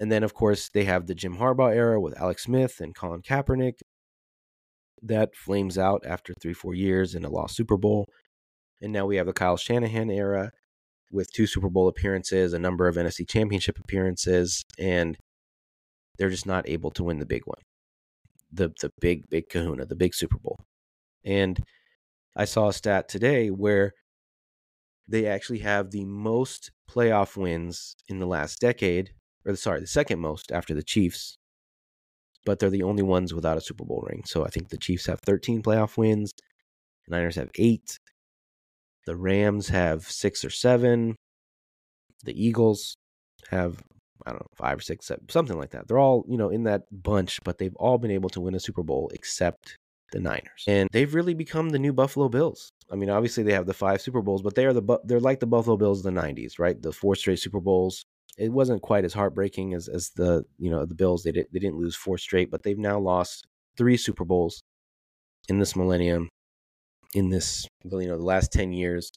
And 0.00 0.10
then, 0.10 0.22
of 0.22 0.32
course, 0.32 0.70
they 0.70 0.84
have 0.84 1.06
the 1.06 1.14
Jim 1.14 1.36
Harbaugh 1.36 1.74
era 1.74 2.00
with 2.00 2.18
Alex 2.18 2.44
Smith 2.44 2.80
and 2.80 2.94
Colin 2.94 3.20
Kaepernick. 3.20 3.80
That 5.02 5.36
flames 5.36 5.76
out 5.76 6.04
after 6.06 6.32
three, 6.40 6.54
four 6.54 6.74
years 6.74 7.14
in 7.14 7.24
a 7.24 7.28
lost 7.28 7.54
Super 7.54 7.76
Bowl. 7.76 8.06
And 8.80 8.92
now 8.92 9.04
we 9.04 9.16
have 9.16 9.26
the 9.26 9.34
Kyle 9.34 9.58
Shanahan 9.58 10.10
era 10.10 10.52
with 11.12 11.30
two 11.32 11.46
Super 11.46 11.68
Bowl 11.68 11.86
appearances, 11.88 12.54
a 12.54 12.58
number 12.58 12.88
of 12.88 12.96
NFC 12.96 13.28
championship 13.28 13.78
appearances, 13.78 14.64
and 14.78 15.18
they're 16.16 16.30
just 16.30 16.46
not 16.46 16.68
able 16.68 16.90
to 16.92 17.04
win 17.04 17.18
the 17.18 17.26
big 17.26 17.42
one. 17.44 17.60
The 18.52 18.70
the 18.80 18.90
big, 19.00 19.28
big 19.28 19.48
kahuna, 19.48 19.86
the 19.86 19.96
big 19.96 20.14
Super 20.14 20.38
Bowl. 20.38 20.58
And 21.24 21.58
I 22.36 22.44
saw 22.44 22.68
a 22.68 22.72
stat 22.72 23.08
today 23.08 23.48
where 23.48 23.92
they 25.08 25.26
actually 25.26 25.58
have 25.58 25.90
the 25.90 26.04
most 26.04 26.70
playoff 26.88 27.36
wins 27.36 27.96
in 28.08 28.20
the 28.20 28.26
last 28.26 28.60
decade, 28.60 29.10
or 29.44 29.56
sorry, 29.56 29.80
the 29.80 29.86
second 29.86 30.20
most 30.20 30.52
after 30.52 30.74
the 30.74 30.82
Chiefs, 30.82 31.36
but 32.46 32.58
they're 32.58 32.70
the 32.70 32.84
only 32.84 33.02
ones 33.02 33.34
without 33.34 33.56
a 33.56 33.60
Super 33.60 33.84
Bowl 33.84 34.04
ring. 34.08 34.22
So 34.24 34.44
I 34.44 34.50
think 34.50 34.68
the 34.68 34.78
Chiefs 34.78 35.06
have 35.06 35.20
13 35.20 35.62
playoff 35.62 35.96
wins, 35.96 36.32
the 37.06 37.16
Niners 37.16 37.36
have 37.36 37.50
eight, 37.58 37.98
the 39.06 39.16
Rams 39.16 39.68
have 39.68 40.04
six 40.04 40.44
or 40.44 40.50
seven, 40.50 41.16
the 42.24 42.40
Eagles 42.40 42.96
have 43.50 43.82
I 44.26 44.30
don't 44.30 44.40
know 44.40 44.46
five 44.54 44.78
or 44.78 44.82
six, 44.82 45.06
seven, 45.06 45.28
something 45.30 45.58
like 45.58 45.70
that. 45.70 45.88
They're 45.88 45.98
all 45.98 46.24
you 46.28 46.36
know 46.36 46.50
in 46.50 46.64
that 46.64 46.82
bunch, 46.92 47.40
but 47.42 47.58
they've 47.58 47.74
all 47.76 47.98
been 47.98 48.10
able 48.10 48.28
to 48.30 48.40
win 48.40 48.54
a 48.54 48.60
Super 48.60 48.82
Bowl 48.82 49.10
except 49.12 49.76
the 50.12 50.20
Niners. 50.20 50.64
And 50.66 50.88
they've 50.92 51.14
really 51.14 51.34
become 51.34 51.70
the 51.70 51.78
new 51.78 51.92
Buffalo 51.92 52.28
Bills. 52.28 52.72
I 52.90 52.96
mean, 52.96 53.10
obviously 53.10 53.42
they 53.44 53.52
have 53.52 53.66
the 53.66 53.74
five 53.74 54.00
Super 54.00 54.22
Bowls, 54.22 54.42
but 54.42 54.54
they 54.54 54.66
are 54.66 54.72
the 54.72 54.98
they're 55.04 55.20
like 55.20 55.40
the 55.40 55.46
Buffalo 55.46 55.76
Bills 55.76 56.04
of 56.04 56.14
the 56.14 56.20
90s, 56.20 56.58
right? 56.58 56.80
The 56.80 56.92
four 56.92 57.14
straight 57.14 57.38
Super 57.38 57.60
Bowls. 57.60 58.04
It 58.38 58.52
wasn't 58.52 58.82
quite 58.82 59.04
as 59.04 59.12
heartbreaking 59.12 59.74
as 59.74 59.88
as 59.88 60.10
the, 60.16 60.44
you 60.58 60.70
know, 60.70 60.86
the 60.86 60.94
Bills. 60.94 61.22
They 61.22 61.32
did, 61.32 61.46
they 61.52 61.58
didn't 61.58 61.78
lose 61.78 61.96
four 61.96 62.18
straight, 62.18 62.50
but 62.50 62.62
they've 62.62 62.78
now 62.78 62.98
lost 62.98 63.46
three 63.76 63.96
Super 63.96 64.24
Bowls 64.24 64.62
in 65.48 65.58
this 65.58 65.76
millennium 65.76 66.28
in 67.14 67.30
this, 67.30 67.66
you 67.84 68.08
know, 68.08 68.16
the 68.16 68.24
last 68.24 68.52
10 68.52 68.72
years. 68.72 69.12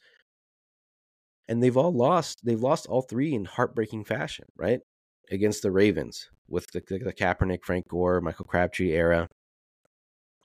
And 1.47 1.61
they've 1.61 1.77
all 1.77 1.93
lost. 1.93 2.39
They've 2.43 2.61
lost 2.61 2.87
all 2.87 3.01
three 3.01 3.33
in 3.33 3.45
heartbreaking 3.45 4.05
fashion, 4.05 4.45
right? 4.57 4.79
Against 5.29 5.61
the 5.61 5.71
Ravens 5.71 6.29
with 6.47 6.67
the, 6.71 6.81
the, 6.87 6.99
the 6.99 7.13
Kaepernick, 7.13 7.63
Frank 7.63 7.87
Gore, 7.87 8.21
Michael 8.21 8.45
Crabtree 8.45 8.91
era. 8.91 9.27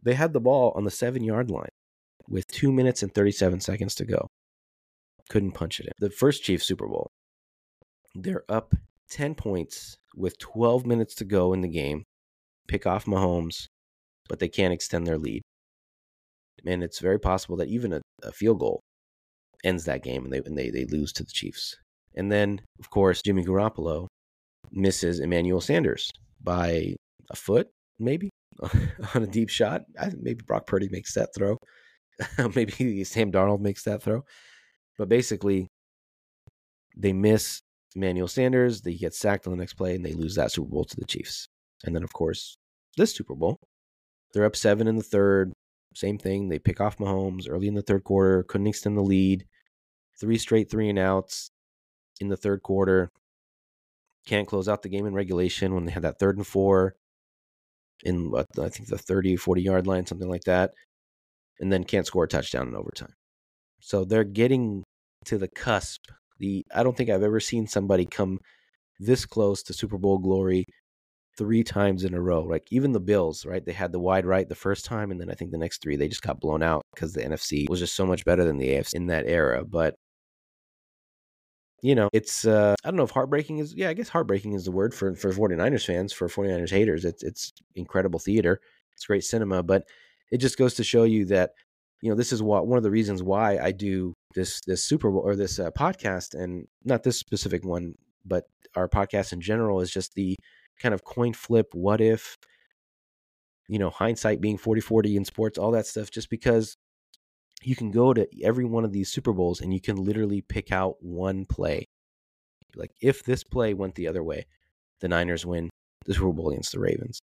They 0.02 0.14
had 0.14 0.32
the 0.32 0.40
ball 0.40 0.72
on 0.76 0.84
the 0.84 0.90
seven 0.90 1.24
yard 1.24 1.50
line 1.50 1.70
with 2.28 2.46
two 2.46 2.72
minutes 2.72 3.02
and 3.02 3.12
37 3.12 3.60
seconds 3.60 3.94
to 3.96 4.04
go. 4.04 4.28
Couldn't 5.28 5.52
punch 5.52 5.80
it 5.80 5.86
in. 5.86 5.92
The 5.98 6.10
first 6.10 6.42
Chiefs 6.42 6.66
Super 6.66 6.86
Bowl, 6.86 7.10
they're 8.14 8.44
up 8.48 8.74
10 9.10 9.34
points 9.34 9.96
with 10.16 10.38
12 10.38 10.86
minutes 10.86 11.14
to 11.16 11.24
go 11.24 11.52
in 11.52 11.60
the 11.60 11.68
game, 11.68 12.04
pick 12.66 12.86
off 12.86 13.06
Mahomes, 13.06 13.66
but 14.28 14.38
they 14.38 14.48
can't 14.48 14.72
extend 14.72 15.06
their 15.06 15.18
lead. 15.18 15.42
And 16.66 16.82
it's 16.82 16.98
very 16.98 17.18
possible 17.18 17.56
that 17.56 17.68
even 17.68 17.92
a, 17.92 18.00
a 18.22 18.32
field 18.32 18.58
goal 18.58 18.80
ends 19.64 19.84
that 19.84 20.02
game 20.02 20.24
and 20.24 20.32
they, 20.32 20.38
and 20.38 20.56
they, 20.56 20.70
they 20.70 20.84
lose 20.86 21.12
to 21.14 21.22
the 21.22 21.30
Chiefs. 21.30 21.76
And 22.14 22.30
then, 22.32 22.60
of 22.80 22.90
course, 22.90 23.22
Jimmy 23.22 23.44
Garoppolo 23.44 24.08
misses 24.70 25.20
Emmanuel 25.20 25.60
Sanders 25.60 26.10
by 26.42 26.94
a 27.30 27.36
foot, 27.36 27.68
maybe. 27.98 28.30
on 29.14 29.22
a 29.22 29.26
deep 29.26 29.48
shot. 29.48 29.82
Maybe 30.20 30.42
Brock 30.46 30.66
Purdy 30.66 30.88
makes 30.88 31.14
that 31.14 31.30
throw. 31.34 31.58
maybe 32.54 33.04
Sam 33.04 33.30
Darnold 33.30 33.60
makes 33.60 33.84
that 33.84 34.02
throw. 34.02 34.24
But 34.96 35.08
basically, 35.08 35.68
they 36.96 37.12
miss 37.12 37.62
Emmanuel 37.94 38.28
Sanders. 38.28 38.82
They 38.82 38.94
get 38.94 39.14
sacked 39.14 39.46
on 39.46 39.52
the 39.52 39.58
next 39.58 39.74
play, 39.74 39.94
and 39.94 40.04
they 40.04 40.12
lose 40.12 40.34
that 40.34 40.52
Super 40.52 40.68
Bowl 40.68 40.84
to 40.84 40.96
the 40.96 41.06
Chiefs. 41.06 41.48
And 41.84 41.94
then, 41.94 42.02
of 42.02 42.12
course, 42.12 42.56
this 42.96 43.14
Super 43.14 43.34
Bowl, 43.34 43.60
they're 44.32 44.44
up 44.44 44.56
seven 44.56 44.88
in 44.88 44.96
the 44.96 45.02
third. 45.02 45.52
Same 45.94 46.18
thing. 46.18 46.48
They 46.48 46.58
pick 46.58 46.80
off 46.80 46.98
Mahomes 46.98 47.46
early 47.48 47.68
in 47.68 47.74
the 47.74 47.82
third 47.82 48.04
quarter. 48.04 48.42
Couldn't 48.42 48.66
extend 48.66 48.96
the 48.96 49.02
lead. 49.02 49.46
Three 50.20 50.38
straight 50.38 50.68
three 50.68 50.88
and 50.88 50.98
outs 50.98 51.50
in 52.20 52.28
the 52.28 52.36
third 52.36 52.62
quarter. 52.62 53.10
Can't 54.26 54.48
close 54.48 54.68
out 54.68 54.82
the 54.82 54.88
game 54.88 55.06
in 55.06 55.14
regulation 55.14 55.74
when 55.74 55.84
they 55.84 55.92
had 55.92 56.02
that 56.02 56.18
third 56.18 56.36
and 56.36 56.46
four 56.46 56.96
in 58.04 58.32
I 58.36 58.68
think 58.68 58.88
the 58.88 58.98
30, 58.98 59.36
40 59.36 59.62
yard 59.62 59.86
line, 59.86 60.06
something 60.06 60.28
like 60.28 60.44
that, 60.44 60.72
and 61.60 61.72
then 61.72 61.84
can't 61.84 62.06
score 62.06 62.24
a 62.24 62.28
touchdown 62.28 62.68
in 62.68 62.76
overtime. 62.76 63.14
So 63.80 64.04
they're 64.04 64.24
getting 64.24 64.84
to 65.26 65.38
the 65.38 65.48
cusp. 65.48 66.02
The 66.38 66.64
I 66.74 66.82
don't 66.82 66.96
think 66.96 67.10
I've 67.10 67.22
ever 67.22 67.40
seen 67.40 67.66
somebody 67.66 68.06
come 68.06 68.38
this 69.00 69.26
close 69.26 69.62
to 69.64 69.72
Super 69.72 69.98
Bowl 69.98 70.18
glory 70.18 70.64
three 71.36 71.62
times 71.62 72.04
in 72.04 72.14
a 72.14 72.20
row. 72.20 72.42
Like 72.42 72.66
even 72.70 72.92
the 72.92 73.00
Bills, 73.00 73.46
right? 73.46 73.64
They 73.64 73.72
had 73.72 73.92
the 73.92 74.00
wide 74.00 74.26
right 74.26 74.48
the 74.48 74.54
first 74.54 74.84
time, 74.84 75.10
and 75.10 75.20
then 75.20 75.30
I 75.30 75.34
think 75.34 75.50
the 75.50 75.58
next 75.58 75.82
three 75.82 75.96
they 75.96 76.08
just 76.08 76.22
got 76.22 76.40
blown 76.40 76.62
out 76.62 76.82
because 76.94 77.12
the 77.12 77.22
NFC 77.22 77.68
was 77.68 77.80
just 77.80 77.94
so 77.96 78.06
much 78.06 78.24
better 78.24 78.44
than 78.44 78.58
the 78.58 78.68
AFC 78.68 78.94
in 78.94 79.06
that 79.06 79.26
era. 79.26 79.64
But 79.64 79.94
you 81.82 81.94
know, 81.94 82.08
it's 82.12 82.44
uh, 82.44 82.74
I 82.84 82.88
don't 82.88 82.96
know 82.96 83.04
if 83.04 83.10
heartbreaking 83.10 83.58
is 83.58 83.74
yeah, 83.74 83.88
I 83.88 83.94
guess 83.94 84.08
heartbreaking 84.08 84.54
is 84.54 84.64
the 84.64 84.72
word 84.72 84.94
for 84.94 85.14
for 85.14 85.32
49ers 85.32 85.86
fans, 85.86 86.12
for 86.12 86.28
49ers 86.28 86.70
haters. 86.70 87.04
It's 87.04 87.22
it's 87.22 87.52
incredible 87.74 88.18
theater. 88.18 88.60
It's 88.92 89.06
great 89.06 89.24
cinema, 89.24 89.62
but 89.62 89.84
it 90.32 90.38
just 90.38 90.58
goes 90.58 90.74
to 90.74 90.84
show 90.84 91.04
you 91.04 91.24
that 91.26 91.50
you 92.02 92.10
know 92.10 92.16
this 92.16 92.32
is 92.32 92.42
what 92.42 92.66
one 92.66 92.78
of 92.78 92.82
the 92.82 92.90
reasons 92.90 93.22
why 93.22 93.58
I 93.58 93.72
do 93.72 94.14
this 94.34 94.60
this 94.66 94.84
Super 94.84 95.10
Bowl 95.10 95.20
or 95.20 95.36
this 95.36 95.58
uh, 95.58 95.70
podcast 95.70 96.34
and 96.34 96.66
not 96.84 97.04
this 97.04 97.18
specific 97.18 97.64
one, 97.64 97.94
but 98.24 98.44
our 98.76 98.88
podcast 98.88 99.32
in 99.32 99.40
general 99.40 99.80
is 99.80 99.90
just 99.90 100.14
the 100.14 100.36
kind 100.80 100.94
of 100.94 101.04
coin 101.04 101.32
flip 101.32 101.66
what 101.72 102.00
if 102.00 102.36
you 103.68 103.78
know 103.78 103.90
hindsight 103.90 104.40
being 104.40 104.56
40-40 104.56 105.16
in 105.16 105.24
sports 105.24 105.58
all 105.58 105.72
that 105.72 105.86
stuff 105.86 106.10
just 106.10 106.30
because 106.30 106.76
you 107.62 107.74
can 107.76 107.90
go 107.90 108.14
to 108.14 108.26
every 108.42 108.64
one 108.64 108.84
of 108.84 108.92
these 108.92 109.10
Super 109.10 109.32
Bowls 109.32 109.60
and 109.60 109.72
you 109.72 109.80
can 109.80 109.96
literally 109.96 110.40
pick 110.42 110.72
out 110.72 110.96
one 111.00 111.44
play. 111.44 111.84
Like 112.76 112.92
if 113.00 113.24
this 113.24 113.42
play 113.44 113.74
went 113.74 113.94
the 113.94 114.08
other 114.08 114.22
way, 114.22 114.46
the 115.00 115.08
Niners 115.08 115.44
win 115.44 115.70
the 116.04 116.14
Super 116.14 116.32
Bowl 116.32 116.50
against 116.50 116.72
the 116.72 116.80
Ravens. 116.80 117.20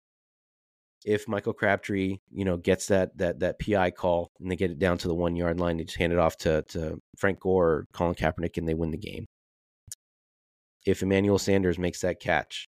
If 1.05 1.29
Michael 1.29 1.53
Crabtree, 1.53 2.17
you 2.31 2.45
know, 2.45 2.57
gets 2.57 2.87
that 2.87 3.17
that 3.19 3.41
that 3.41 3.59
PI 3.61 3.91
call 3.91 4.31
and 4.41 4.51
they 4.51 4.57
get 4.57 4.71
it 4.71 4.79
down 4.79 4.99
to 4.99 5.09
the 5.09 5.15
one 5.15 5.37
yard 5.37 5.61
line, 5.61 5.77
they 5.77 5.85
just 5.85 5.99
hand 5.99 6.13
it 6.13 6.19
off 6.19 6.37
to 6.39 6.63
to 6.69 6.99
Frank 7.19 7.41
Gore 7.41 7.69
or 7.69 7.87
Colin 7.93 8.15
Kaepernick 8.15 8.57
and 8.57 8.67
they 8.67 8.75
win 8.75 8.91
the 8.91 8.97
game. 8.97 9.27
If 10.87 11.03
Emmanuel 11.03 11.39
Sanders 11.39 11.79
makes 11.79 12.01
that 12.01 12.21
catch, 12.21 12.67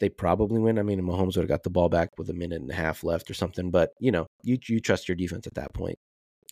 they 0.00 0.08
probably 0.08 0.60
win. 0.60 0.78
I 0.78 0.82
mean, 0.82 1.00
Mahomes 1.00 1.36
would 1.36 1.42
have 1.42 1.48
got 1.48 1.62
the 1.64 1.70
ball 1.70 1.88
back 1.88 2.10
with 2.18 2.30
a 2.30 2.34
minute 2.34 2.60
and 2.60 2.70
a 2.70 2.74
half 2.74 3.04
left 3.04 3.30
or 3.30 3.34
something, 3.34 3.70
but 3.70 3.90
you 4.00 4.12
know, 4.12 4.26
you 4.42 4.58
you 4.68 4.80
trust 4.80 5.08
your 5.08 5.16
defense 5.16 5.46
at 5.46 5.54
that 5.54 5.74
point. 5.74 5.98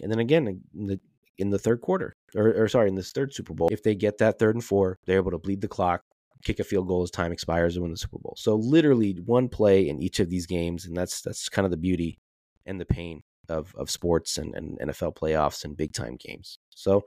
And 0.03 0.11
then 0.11 0.19
again, 0.19 0.63
in 0.75 0.87
the 0.87 1.01
in 1.39 1.51
the 1.51 1.59
third 1.59 1.81
quarter, 1.81 2.15
or, 2.37 2.65
or 2.65 2.69
sorry, 2.69 2.89
in 2.89 2.95
this 2.95 3.13
third 3.13 3.33
Super 3.35 3.55
Bowl, 3.55 3.69
if 3.73 3.83
they 3.83 3.95
get 3.95 4.19
that 4.19 4.39
third 4.39 4.55
and 4.55 4.65
four, 4.65 4.99
they're 5.07 5.17
able 5.17 5.31
to 5.31 5.39
bleed 5.39 5.63
the 5.63 5.69
clock, 5.69 6.03
kick 6.45 6.61
a 6.61 6.65
field 6.65 6.87
goal 6.87 7.03
as 7.03 7.11
time 7.11 7.33
expires, 7.33 7.77
and 7.77 7.83
win 7.83 7.93
the 7.93 7.97
Super 7.97 8.19
Bowl. 8.19 8.35
So 8.37 8.55
literally 8.57 9.19
one 9.25 9.49
play 9.49 9.89
in 9.89 10.03
each 10.03 10.21
of 10.21 10.29
these 10.29 10.47
games, 10.47 10.87
and 10.87 10.97
that's 10.97 11.23
that's 11.23 11.49
kind 11.49 11.65
of 11.65 11.71
the 11.71 11.77
beauty 11.77 12.19
and 12.67 12.81
the 12.81 12.85
pain 12.85 13.23
of 13.49 13.75
of 13.77 13.91
sports 13.91 14.39
and, 14.39 14.55
and 14.55 14.79
NFL 14.79 15.17
playoffs 15.17 15.65
and 15.65 15.77
big 15.77 15.93
time 15.93 16.17
games. 16.17 16.59
So 16.71 17.05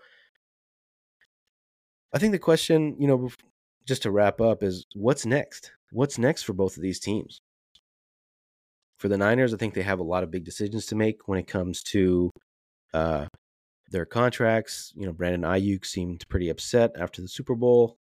I 2.14 2.20
think 2.20 2.32
the 2.32 2.39
question, 2.39 2.96
you 3.00 3.08
know, 3.08 3.30
just 3.86 4.04
to 4.04 4.12
wrap 4.12 4.39
up, 4.39 4.64
is 4.64 4.86
what's 4.96 5.26
next? 5.26 5.72
What's 5.91 6.18
next 6.18 6.44
for 6.44 6.54
both 6.54 6.78
of 6.78 6.84
these 6.84 7.00
teams? 7.00 7.41
For 8.98 9.08
the 9.08 9.18
Niners, 9.18 9.54
I 9.54 9.58
think 9.58 9.74
they 9.74 9.82
have 9.82 10.00
a 10.00 10.04
lot 10.04 10.24
of 10.24 10.32
big 10.32 10.46
decisions 10.46 10.86
to 10.88 10.96
make 10.96 11.28
when 11.28 11.39
it 11.39 11.48
comes 11.48 11.84
to 11.84 12.30
uh, 12.94 13.26
their 13.91 14.06
contracts. 14.06 14.94
You 14.96 15.06
know, 15.06 15.14
Brandon 15.14 15.41
Aiyuk 15.41 15.86
seemed 15.86 16.28
pretty 16.30 16.50
upset 16.50 16.91
after 16.98 17.22
the 17.22 17.28
Super 17.28 17.56
Bowl. 17.56 17.98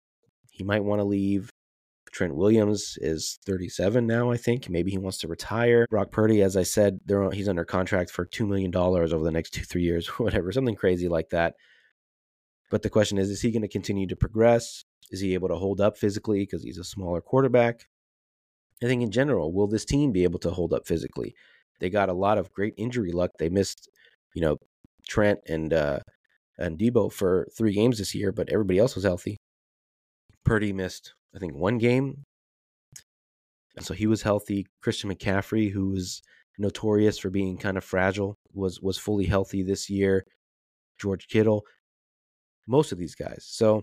He 0.50 0.64
might 0.64 0.84
want 0.84 1.00
to 1.00 1.04
leave. 1.04 1.50
Trent 2.12 2.34
Williams 2.34 2.96
is 3.02 3.38
37 3.44 4.06
now, 4.06 4.30
I 4.30 4.36
think. 4.36 4.70
Maybe 4.70 4.90
he 4.90 4.98
wants 4.98 5.18
to 5.18 5.28
retire. 5.28 5.86
Brock 5.90 6.10
Purdy, 6.12 6.40
as 6.40 6.56
I 6.56 6.62
said, 6.62 7.00
he's 7.32 7.48
under 7.48 7.64
contract 7.64 8.10
for 8.10 8.24
$2 8.24 8.48
million 8.48 8.74
over 8.74 9.06
the 9.06 9.30
next 9.30 9.50
two, 9.50 9.64
three 9.64 9.82
years, 9.82 10.06
whatever, 10.18 10.50
something 10.50 10.76
crazy 10.76 11.08
like 11.08 11.28
that. 11.30 11.54
But 12.70 12.82
the 12.82 12.90
question 12.90 13.18
is, 13.18 13.28
is 13.28 13.42
he 13.42 13.50
going 13.50 13.62
to 13.62 13.68
continue 13.68 14.06
to 14.06 14.16
progress? 14.16 14.84
Is 15.10 15.20
he 15.20 15.34
able 15.34 15.48
to 15.48 15.56
hold 15.56 15.80
up 15.80 15.98
physically 15.98 16.40
because 16.40 16.62
he's 16.62 16.78
a 16.78 16.84
smaller 16.84 17.20
quarterback? 17.20 17.82
I 18.82 18.86
think 18.86 19.02
in 19.02 19.10
general, 19.10 19.52
will 19.52 19.68
this 19.68 19.84
team 19.84 20.12
be 20.12 20.24
able 20.24 20.38
to 20.40 20.50
hold 20.50 20.72
up 20.72 20.86
physically? 20.86 21.34
They 21.80 21.90
got 21.90 22.08
a 22.08 22.14
lot 22.14 22.38
of 22.38 22.52
great 22.52 22.74
injury 22.76 23.12
luck. 23.12 23.32
They 23.38 23.48
missed, 23.48 23.88
you 24.34 24.42
know, 24.42 24.56
Trent 25.08 25.40
and 25.48 25.72
uh, 25.72 26.00
and 26.58 26.78
Deebo 26.78 27.12
for 27.12 27.46
three 27.56 27.72
games 27.72 27.98
this 27.98 28.14
year, 28.14 28.32
but 28.32 28.48
everybody 28.48 28.78
else 28.78 28.94
was 28.94 29.04
healthy. 29.04 29.36
Purdy 30.44 30.72
missed, 30.72 31.14
I 31.34 31.38
think, 31.38 31.54
one 31.54 31.78
game, 31.78 32.24
and 33.76 33.84
so 33.84 33.94
he 33.94 34.06
was 34.06 34.22
healthy. 34.22 34.66
Christian 34.82 35.12
McCaffrey, 35.12 35.72
who 35.72 35.90
was 35.90 36.22
notorious 36.58 37.18
for 37.18 37.30
being 37.30 37.58
kind 37.58 37.76
of 37.76 37.84
fragile, 37.84 38.36
was 38.52 38.80
was 38.80 38.98
fully 38.98 39.26
healthy 39.26 39.62
this 39.62 39.90
year. 39.90 40.24
George 40.98 41.28
Kittle, 41.28 41.62
most 42.66 42.92
of 42.92 42.98
these 42.98 43.14
guys. 43.14 43.44
So 43.46 43.82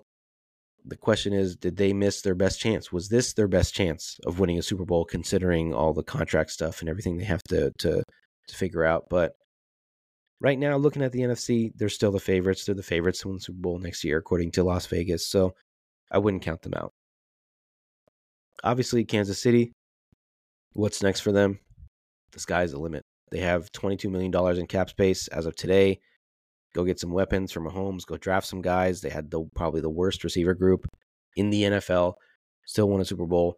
the 0.85 0.97
question 0.97 1.31
is, 1.31 1.55
did 1.55 1.77
they 1.77 1.93
miss 1.93 2.21
their 2.21 2.35
best 2.35 2.59
chance? 2.59 2.91
Was 2.91 3.09
this 3.09 3.33
their 3.33 3.47
best 3.47 3.73
chance 3.73 4.17
of 4.25 4.39
winning 4.39 4.57
a 4.57 4.63
Super 4.63 4.85
Bowl, 4.85 5.05
considering 5.05 5.73
all 5.73 5.93
the 5.93 6.03
contract 6.03 6.51
stuff 6.51 6.81
and 6.81 6.89
everything 6.89 7.17
they 7.17 7.23
have 7.25 7.43
to 7.49 7.71
to 7.79 8.03
to 8.47 8.55
figure 8.55 8.83
out? 8.83 9.05
But 9.09 9.33
right 10.43 10.59
now, 10.59 10.75
looking 10.75 11.01
at 11.01 11.13
the 11.13 11.21
NFC, 11.21 11.71
they're 11.75 11.89
still 11.89 12.11
the 12.11 12.19
favorites. 12.19 12.65
They're 12.65 12.75
the 12.75 12.83
favorites 12.83 13.21
to 13.21 13.29
win 13.29 13.37
the 13.37 13.43
Super 13.43 13.61
Bowl 13.61 13.79
next 13.79 14.03
year, 14.03 14.17
according 14.17 14.51
to 14.51 14.63
Las 14.63 14.85
Vegas. 14.85 15.25
So 15.25 15.55
I 16.11 16.19
wouldn't 16.19 16.43
count 16.43 16.61
them 16.61 16.73
out. 16.75 16.91
Obviously, 18.63 19.05
Kansas 19.05 19.41
City, 19.41 19.71
what's 20.73 21.01
next 21.01 21.21
for 21.21 21.31
them? 21.31 21.59
The 22.33 22.39
sky's 22.39 22.71
the 22.71 22.79
limit. 22.79 23.03
They 23.31 23.39
have 23.39 23.71
$22 23.71 24.11
million 24.11 24.59
in 24.59 24.67
cap 24.67 24.89
space 24.89 25.27
as 25.29 25.45
of 25.45 25.55
today. 25.55 25.99
Go 26.75 26.83
get 26.83 26.99
some 26.99 27.11
weapons 27.11 27.51
for 27.51 27.61
Mahomes. 27.61 28.05
Go 28.05 28.17
draft 28.17 28.47
some 28.47 28.61
guys. 28.61 29.01
They 29.01 29.09
had 29.09 29.31
the 29.31 29.45
probably 29.55 29.81
the 29.81 29.89
worst 29.89 30.23
receiver 30.23 30.53
group 30.53 30.85
in 31.35 31.49
the 31.49 31.63
NFL. 31.63 32.13
Still 32.65 32.89
won 32.89 33.01
a 33.01 33.05
Super 33.05 33.25
Bowl. 33.25 33.55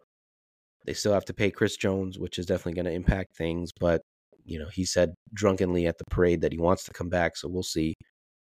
They 0.86 0.92
still 0.92 1.12
have 1.12 1.24
to 1.26 1.34
pay 1.34 1.50
Chris 1.50 1.76
Jones, 1.76 2.18
which 2.18 2.38
is 2.38 2.46
definitely 2.46 2.74
going 2.74 2.86
to 2.86 2.92
impact 2.92 3.36
things. 3.36 3.72
But 3.78 4.02
you 4.46 4.58
know, 4.58 4.68
he 4.72 4.84
said 4.84 5.14
drunkenly 5.34 5.86
at 5.86 5.98
the 5.98 6.04
parade 6.10 6.40
that 6.40 6.52
he 6.52 6.58
wants 6.58 6.84
to 6.84 6.92
come 6.92 7.08
back. 7.08 7.36
So 7.36 7.48
we'll 7.48 7.62
see. 7.62 7.94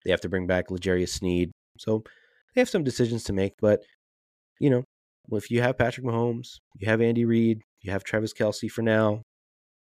They 0.05 0.11
have 0.11 0.21
to 0.21 0.29
bring 0.29 0.47
back 0.47 0.71
L'Jarius 0.71 1.09
Sneed. 1.09 1.51
So 1.77 2.03
they 2.53 2.61
have 2.61 2.69
some 2.69 2.83
decisions 2.83 3.23
to 3.25 3.33
make. 3.33 3.53
But, 3.59 3.81
you 4.59 4.69
know, 4.69 4.83
if 5.31 5.51
you 5.51 5.61
have 5.61 5.77
Patrick 5.77 6.05
Mahomes, 6.05 6.57
you 6.77 6.87
have 6.87 7.01
Andy 7.01 7.25
Reid, 7.25 7.61
you 7.81 7.91
have 7.91 8.03
Travis 8.03 8.33
Kelce 8.33 8.69
for 8.69 8.81
now, 8.81 9.21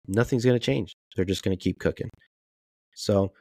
nothing's 0.08 0.46
going 0.46 0.60
to 0.60 0.66
change. 0.66 0.94
They're 1.16 1.26
just 1.26 1.44
going 1.44 1.58
to 1.58 1.64
keep 1.64 1.80
cooking. 1.80 2.10
So 2.96 3.32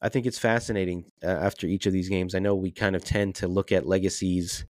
I 0.00 0.08
think 0.08 0.26
it's 0.26 0.38
fascinating 0.38 1.04
uh, 1.22 1.28
after 1.28 1.66
each 1.66 1.86
of 1.86 1.92
these 1.92 2.08
games. 2.08 2.34
I 2.34 2.40
know 2.40 2.54
we 2.54 2.70
kind 2.70 2.96
of 2.96 3.04
tend 3.04 3.36
to 3.36 3.48
look 3.48 3.72
at 3.72 3.86
legacies, 3.86 4.64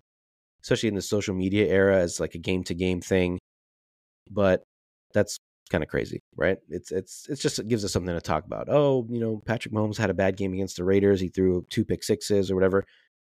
especially 0.63 0.89
in 0.89 0.95
the 0.95 1.03
social 1.03 1.35
media 1.35 1.67
era, 1.67 1.99
as 1.99 2.21
like 2.21 2.35
a 2.35 2.39
game 2.39 2.65
to 2.65 2.75
game 2.75 3.01
thing. 3.01 3.39
But 4.31 4.63
that's 5.15 5.37
kind 5.73 5.83
of 5.83 5.89
crazy, 5.89 6.23
right? 6.37 6.59
It's 6.69 6.93
it's 6.93 7.27
it's 7.29 7.41
just 7.43 7.59
it 7.59 7.67
gives 7.67 7.85
us 7.85 7.93
something 7.93 8.15
to 8.15 8.21
talk 8.21 8.45
about. 8.45 8.69
Oh, 8.69 9.07
you 9.11 9.19
know, 9.19 9.43
Patrick 9.47 9.75
Mahomes 9.75 9.97
had 9.97 10.11
a 10.11 10.15
bad 10.15 10.37
game 10.37 10.53
against 10.53 10.77
the 10.77 10.85
Raiders. 10.85 11.21
He 11.21 11.29
threw 11.29 11.67
two 11.71 11.85
pick 11.85 12.05
sixes 12.05 12.51
or 12.51 12.55
whatever. 12.55 12.85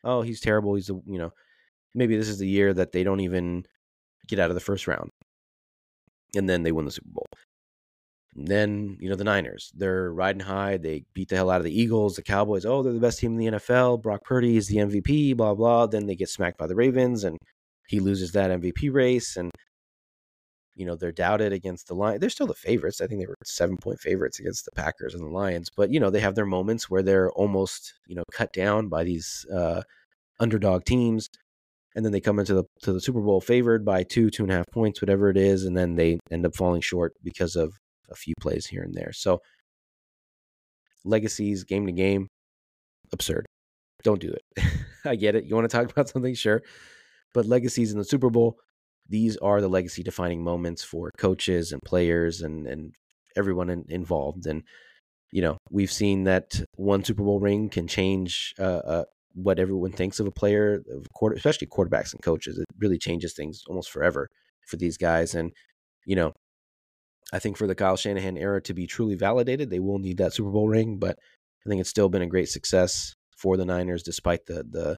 Oh, 0.03 0.21
he's 0.21 0.39
terrible. 0.39 0.75
He's 0.75 0.87
the 0.87 1.01
you 1.07 1.17
know, 1.17 1.33
maybe 1.95 2.15
this 2.15 2.29
is 2.29 2.37
the 2.37 2.47
year 2.47 2.73
that 2.73 2.91
they 2.91 3.03
don't 3.03 3.19
even 3.21 3.65
get 4.27 4.39
out 4.39 4.51
of 4.51 4.55
the 4.55 4.61
first 4.61 4.87
round, 4.87 5.09
and 6.35 6.47
then 6.47 6.63
they 6.63 6.71
win 6.71 6.85
the 6.85 6.91
Super 6.91 7.09
Bowl. 7.09 7.25
And 8.35 8.47
then 8.47 8.97
you 9.01 9.09
know 9.09 9.15
the 9.15 9.23
Niners, 9.23 9.71
they're 9.75 10.13
riding 10.13 10.41
high. 10.41 10.77
They 10.77 11.05
beat 11.15 11.29
the 11.29 11.35
hell 11.35 11.49
out 11.49 11.59
of 11.59 11.65
the 11.65 11.81
Eagles, 11.81 12.15
the 12.15 12.21
Cowboys. 12.21 12.65
Oh, 12.65 12.83
they're 12.83 12.93
the 12.93 12.99
best 12.99 13.19
team 13.19 13.31
in 13.33 13.37
the 13.37 13.57
NFL. 13.57 14.03
Brock 14.03 14.23
Purdy 14.23 14.57
is 14.57 14.67
the 14.67 14.77
MVP. 14.77 15.35
Blah 15.35 15.55
blah. 15.55 15.87
Then 15.87 16.05
they 16.05 16.15
get 16.15 16.29
smacked 16.29 16.59
by 16.59 16.67
the 16.67 16.75
Ravens, 16.75 17.23
and 17.23 17.37
he 17.87 17.99
loses 17.99 18.31
that 18.33 18.51
MVP 18.51 18.93
race. 18.93 19.37
And 19.37 19.51
you 20.77 20.85
know, 20.85 20.95
they're 20.95 21.11
doubted 21.11 21.51
against 21.53 21.87
the 21.87 21.95
Lions. 21.95 22.21
They're 22.21 22.29
still 22.29 22.47
the 22.47 22.53
favorites. 22.53 23.01
I 23.01 23.07
think 23.07 23.19
they 23.19 23.25
were 23.25 23.35
seven 23.43 23.77
point 23.77 23.99
favorites 23.99 24.39
against 24.39 24.63
the 24.63 24.71
Packers 24.71 25.15
and 25.15 25.23
the 25.23 25.33
Lions. 25.33 25.71
But, 25.75 25.91
you 25.91 25.99
know, 25.99 26.11
they 26.11 26.19
have 26.19 26.35
their 26.35 26.45
moments 26.45 26.89
where 26.89 27.01
they're 27.01 27.31
almost, 27.31 27.95
you 28.05 28.15
know, 28.15 28.23
cut 28.31 28.53
down 28.53 28.87
by 28.87 29.03
these 29.03 29.45
uh, 29.53 29.81
underdog 30.39 30.85
teams. 30.85 31.27
And 31.95 32.05
then 32.05 32.11
they 32.11 32.21
come 32.21 32.37
into 32.37 32.53
the 32.53 32.63
to 32.83 32.93
the 32.93 33.01
Super 33.01 33.21
Bowl 33.21 33.41
favored 33.41 33.83
by 33.83 34.03
two, 34.03 34.29
two 34.29 34.43
and 34.43 34.51
a 34.51 34.57
half 34.57 34.65
points, 34.71 35.01
whatever 35.01 35.31
it 35.31 35.37
is, 35.37 35.65
and 35.65 35.75
then 35.75 35.95
they 35.95 36.19
end 36.29 36.45
up 36.45 36.55
falling 36.55 36.81
short 36.81 37.13
because 37.23 37.55
of 37.55 37.73
a 38.11 38.15
few 38.15 38.35
plays 38.39 38.67
here 38.67 38.83
and 38.83 38.93
there. 38.93 39.11
So 39.13 39.41
legacies, 41.03 41.63
game 41.63 41.87
to 41.87 41.91
game, 41.91 42.27
absurd. 43.11 43.47
Don't 44.03 44.21
do 44.21 44.31
it. 44.31 44.63
I 45.05 45.15
get 45.15 45.33
it. 45.33 45.45
You 45.45 45.55
want 45.55 45.67
to 45.67 45.75
talk 45.75 45.89
about 45.89 46.07
something, 46.07 46.35
sure. 46.35 46.61
But 47.33 47.47
legacies 47.47 47.91
in 47.91 47.97
the 47.97 48.05
Super 48.05 48.29
Bowl, 48.29 48.59
these 49.09 49.37
are 49.37 49.61
the 49.61 49.67
legacy 49.67 50.03
defining 50.03 50.43
moments 50.43 50.83
for 50.83 51.11
coaches 51.17 51.71
and 51.71 51.81
players 51.83 52.41
and 52.41 52.67
and 52.67 52.93
everyone 53.35 53.69
in, 53.69 53.85
involved. 53.89 54.45
And 54.45 54.63
you 55.31 55.41
know 55.41 55.57
we've 55.69 55.91
seen 55.91 56.23
that 56.25 56.61
one 56.75 57.03
super 57.03 57.23
bowl 57.23 57.39
ring 57.39 57.69
can 57.69 57.87
change 57.87 58.53
uh, 58.59 58.81
uh, 58.85 59.03
what 59.33 59.59
everyone 59.59 59.91
thinks 59.91 60.19
of 60.19 60.27
a 60.27 60.31
player 60.31 60.81
of 60.91 61.05
quarter, 61.13 61.35
especially 61.35 61.67
quarterbacks 61.67 62.13
and 62.13 62.21
coaches. 62.21 62.57
It 62.57 62.65
really 62.79 62.97
changes 62.97 63.33
things 63.33 63.63
almost 63.67 63.91
forever 63.91 64.27
for 64.67 64.77
these 64.77 64.97
guys. 64.97 65.35
And 65.35 65.51
you 66.05 66.15
know 66.15 66.31
i 67.33 67.39
think 67.39 67.57
for 67.57 67.67
the 67.67 67.75
kyle 67.75 67.97
shanahan 67.97 68.37
era 68.37 68.61
to 68.61 68.73
be 68.73 68.87
truly 68.87 69.15
validated 69.15 69.69
they 69.69 69.79
will 69.79 69.99
need 69.99 70.17
that 70.17 70.33
super 70.33 70.49
bowl 70.49 70.67
ring. 70.67 70.97
But 70.97 71.19
i 71.65 71.69
think 71.69 71.81
it's 71.81 71.89
still 71.89 72.09
been 72.09 72.21
a 72.23 72.27
great 72.27 72.49
success 72.49 73.13
for 73.37 73.57
the 73.57 73.65
niners 73.65 74.01
despite 74.01 74.45
the 74.47 74.63
the 74.63 74.97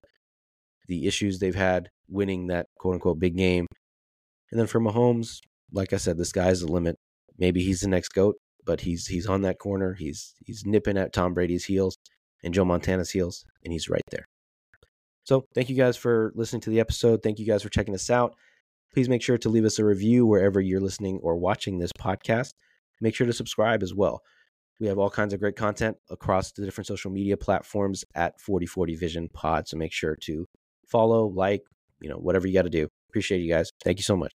the 0.88 1.08
issues 1.08 1.40
they've 1.40 1.56
had 1.56 1.90
winning 2.08 2.48
that 2.48 2.68
quote 2.80 2.94
unquote 2.96 3.20
big 3.20 3.36
game 3.36 3.66
and 4.52 4.60
then 4.60 4.68
for 4.68 4.80
Mahomes, 4.80 5.40
like 5.72 5.94
I 5.94 5.98
said, 5.98 6.18
the 6.18 6.26
sky's 6.26 6.62
the 6.62 6.72
limit. 6.72 6.96
Maybe 7.38 7.64
he's 7.64 7.82
the 7.82 7.88
next 7.88 8.10
goat, 8.10 8.36
but 8.66 8.82
he's 8.82 9.08
he's 9.08 9.28
on 9.28 9.42
that 9.44 9.60
corner. 9.60 9.94
He's 9.94 10.34
he's 10.46 10.66
nipping 10.66 10.98
at 10.98 11.14
Tom 11.14 11.34
Brady's 11.34 11.66
heels 11.66 11.98
and 12.44 12.54
Joe 12.54 12.66
Montana's 12.66 13.12
heels, 13.12 13.46
and 13.64 13.72
he's 13.72 13.90
right 13.90 14.04
there. 14.12 14.26
So 15.24 15.46
thank 15.54 15.70
you 15.70 15.76
guys 15.76 15.96
for 15.96 16.32
listening 16.36 16.62
to 16.62 16.70
the 16.70 16.80
episode. 16.80 17.22
Thank 17.22 17.40
you 17.40 17.46
guys 17.46 17.62
for 17.62 17.70
checking 17.70 17.94
us 17.94 18.10
out. 18.10 18.36
Please 18.94 19.08
make 19.08 19.22
sure 19.22 19.38
to 19.38 19.50
leave 19.50 19.66
us 19.66 19.78
a 19.78 19.86
review 19.86 20.26
wherever 20.26 20.60
you're 20.60 20.82
listening 20.82 21.20
or 21.22 21.38
watching 21.38 21.78
this 21.78 21.94
podcast. 21.94 22.54
Make 23.02 23.16
sure 23.16 23.28
to 23.28 23.34
subscribe 23.34 23.84
as 23.84 23.94
well. 23.94 24.22
We 24.80 24.88
have 24.88 24.98
all 24.98 25.10
kinds 25.10 25.34
of 25.34 25.40
great 25.40 25.56
content 25.56 25.98
across 26.10 26.52
the 26.52 26.66
different 26.66 26.88
social 26.88 27.12
media 27.12 27.38
platforms 27.38 28.04
at 28.16 28.40
4040 28.40 28.96
Vision 28.96 29.30
Pod. 29.32 29.68
So 29.68 29.78
make 29.78 29.94
sure 29.94 30.18
to 30.24 30.48
follow, 30.88 31.28
like, 31.28 31.62
you 32.02 32.10
know, 32.10 32.18
whatever 32.18 32.48
you 32.48 32.54
got 32.54 32.64
to 32.64 32.70
do. 32.70 32.88
Appreciate 33.10 33.40
you 33.40 33.52
guys. 33.52 33.72
Thank 33.84 33.98
you 34.00 34.04
so 34.04 34.16
much. 34.16 34.34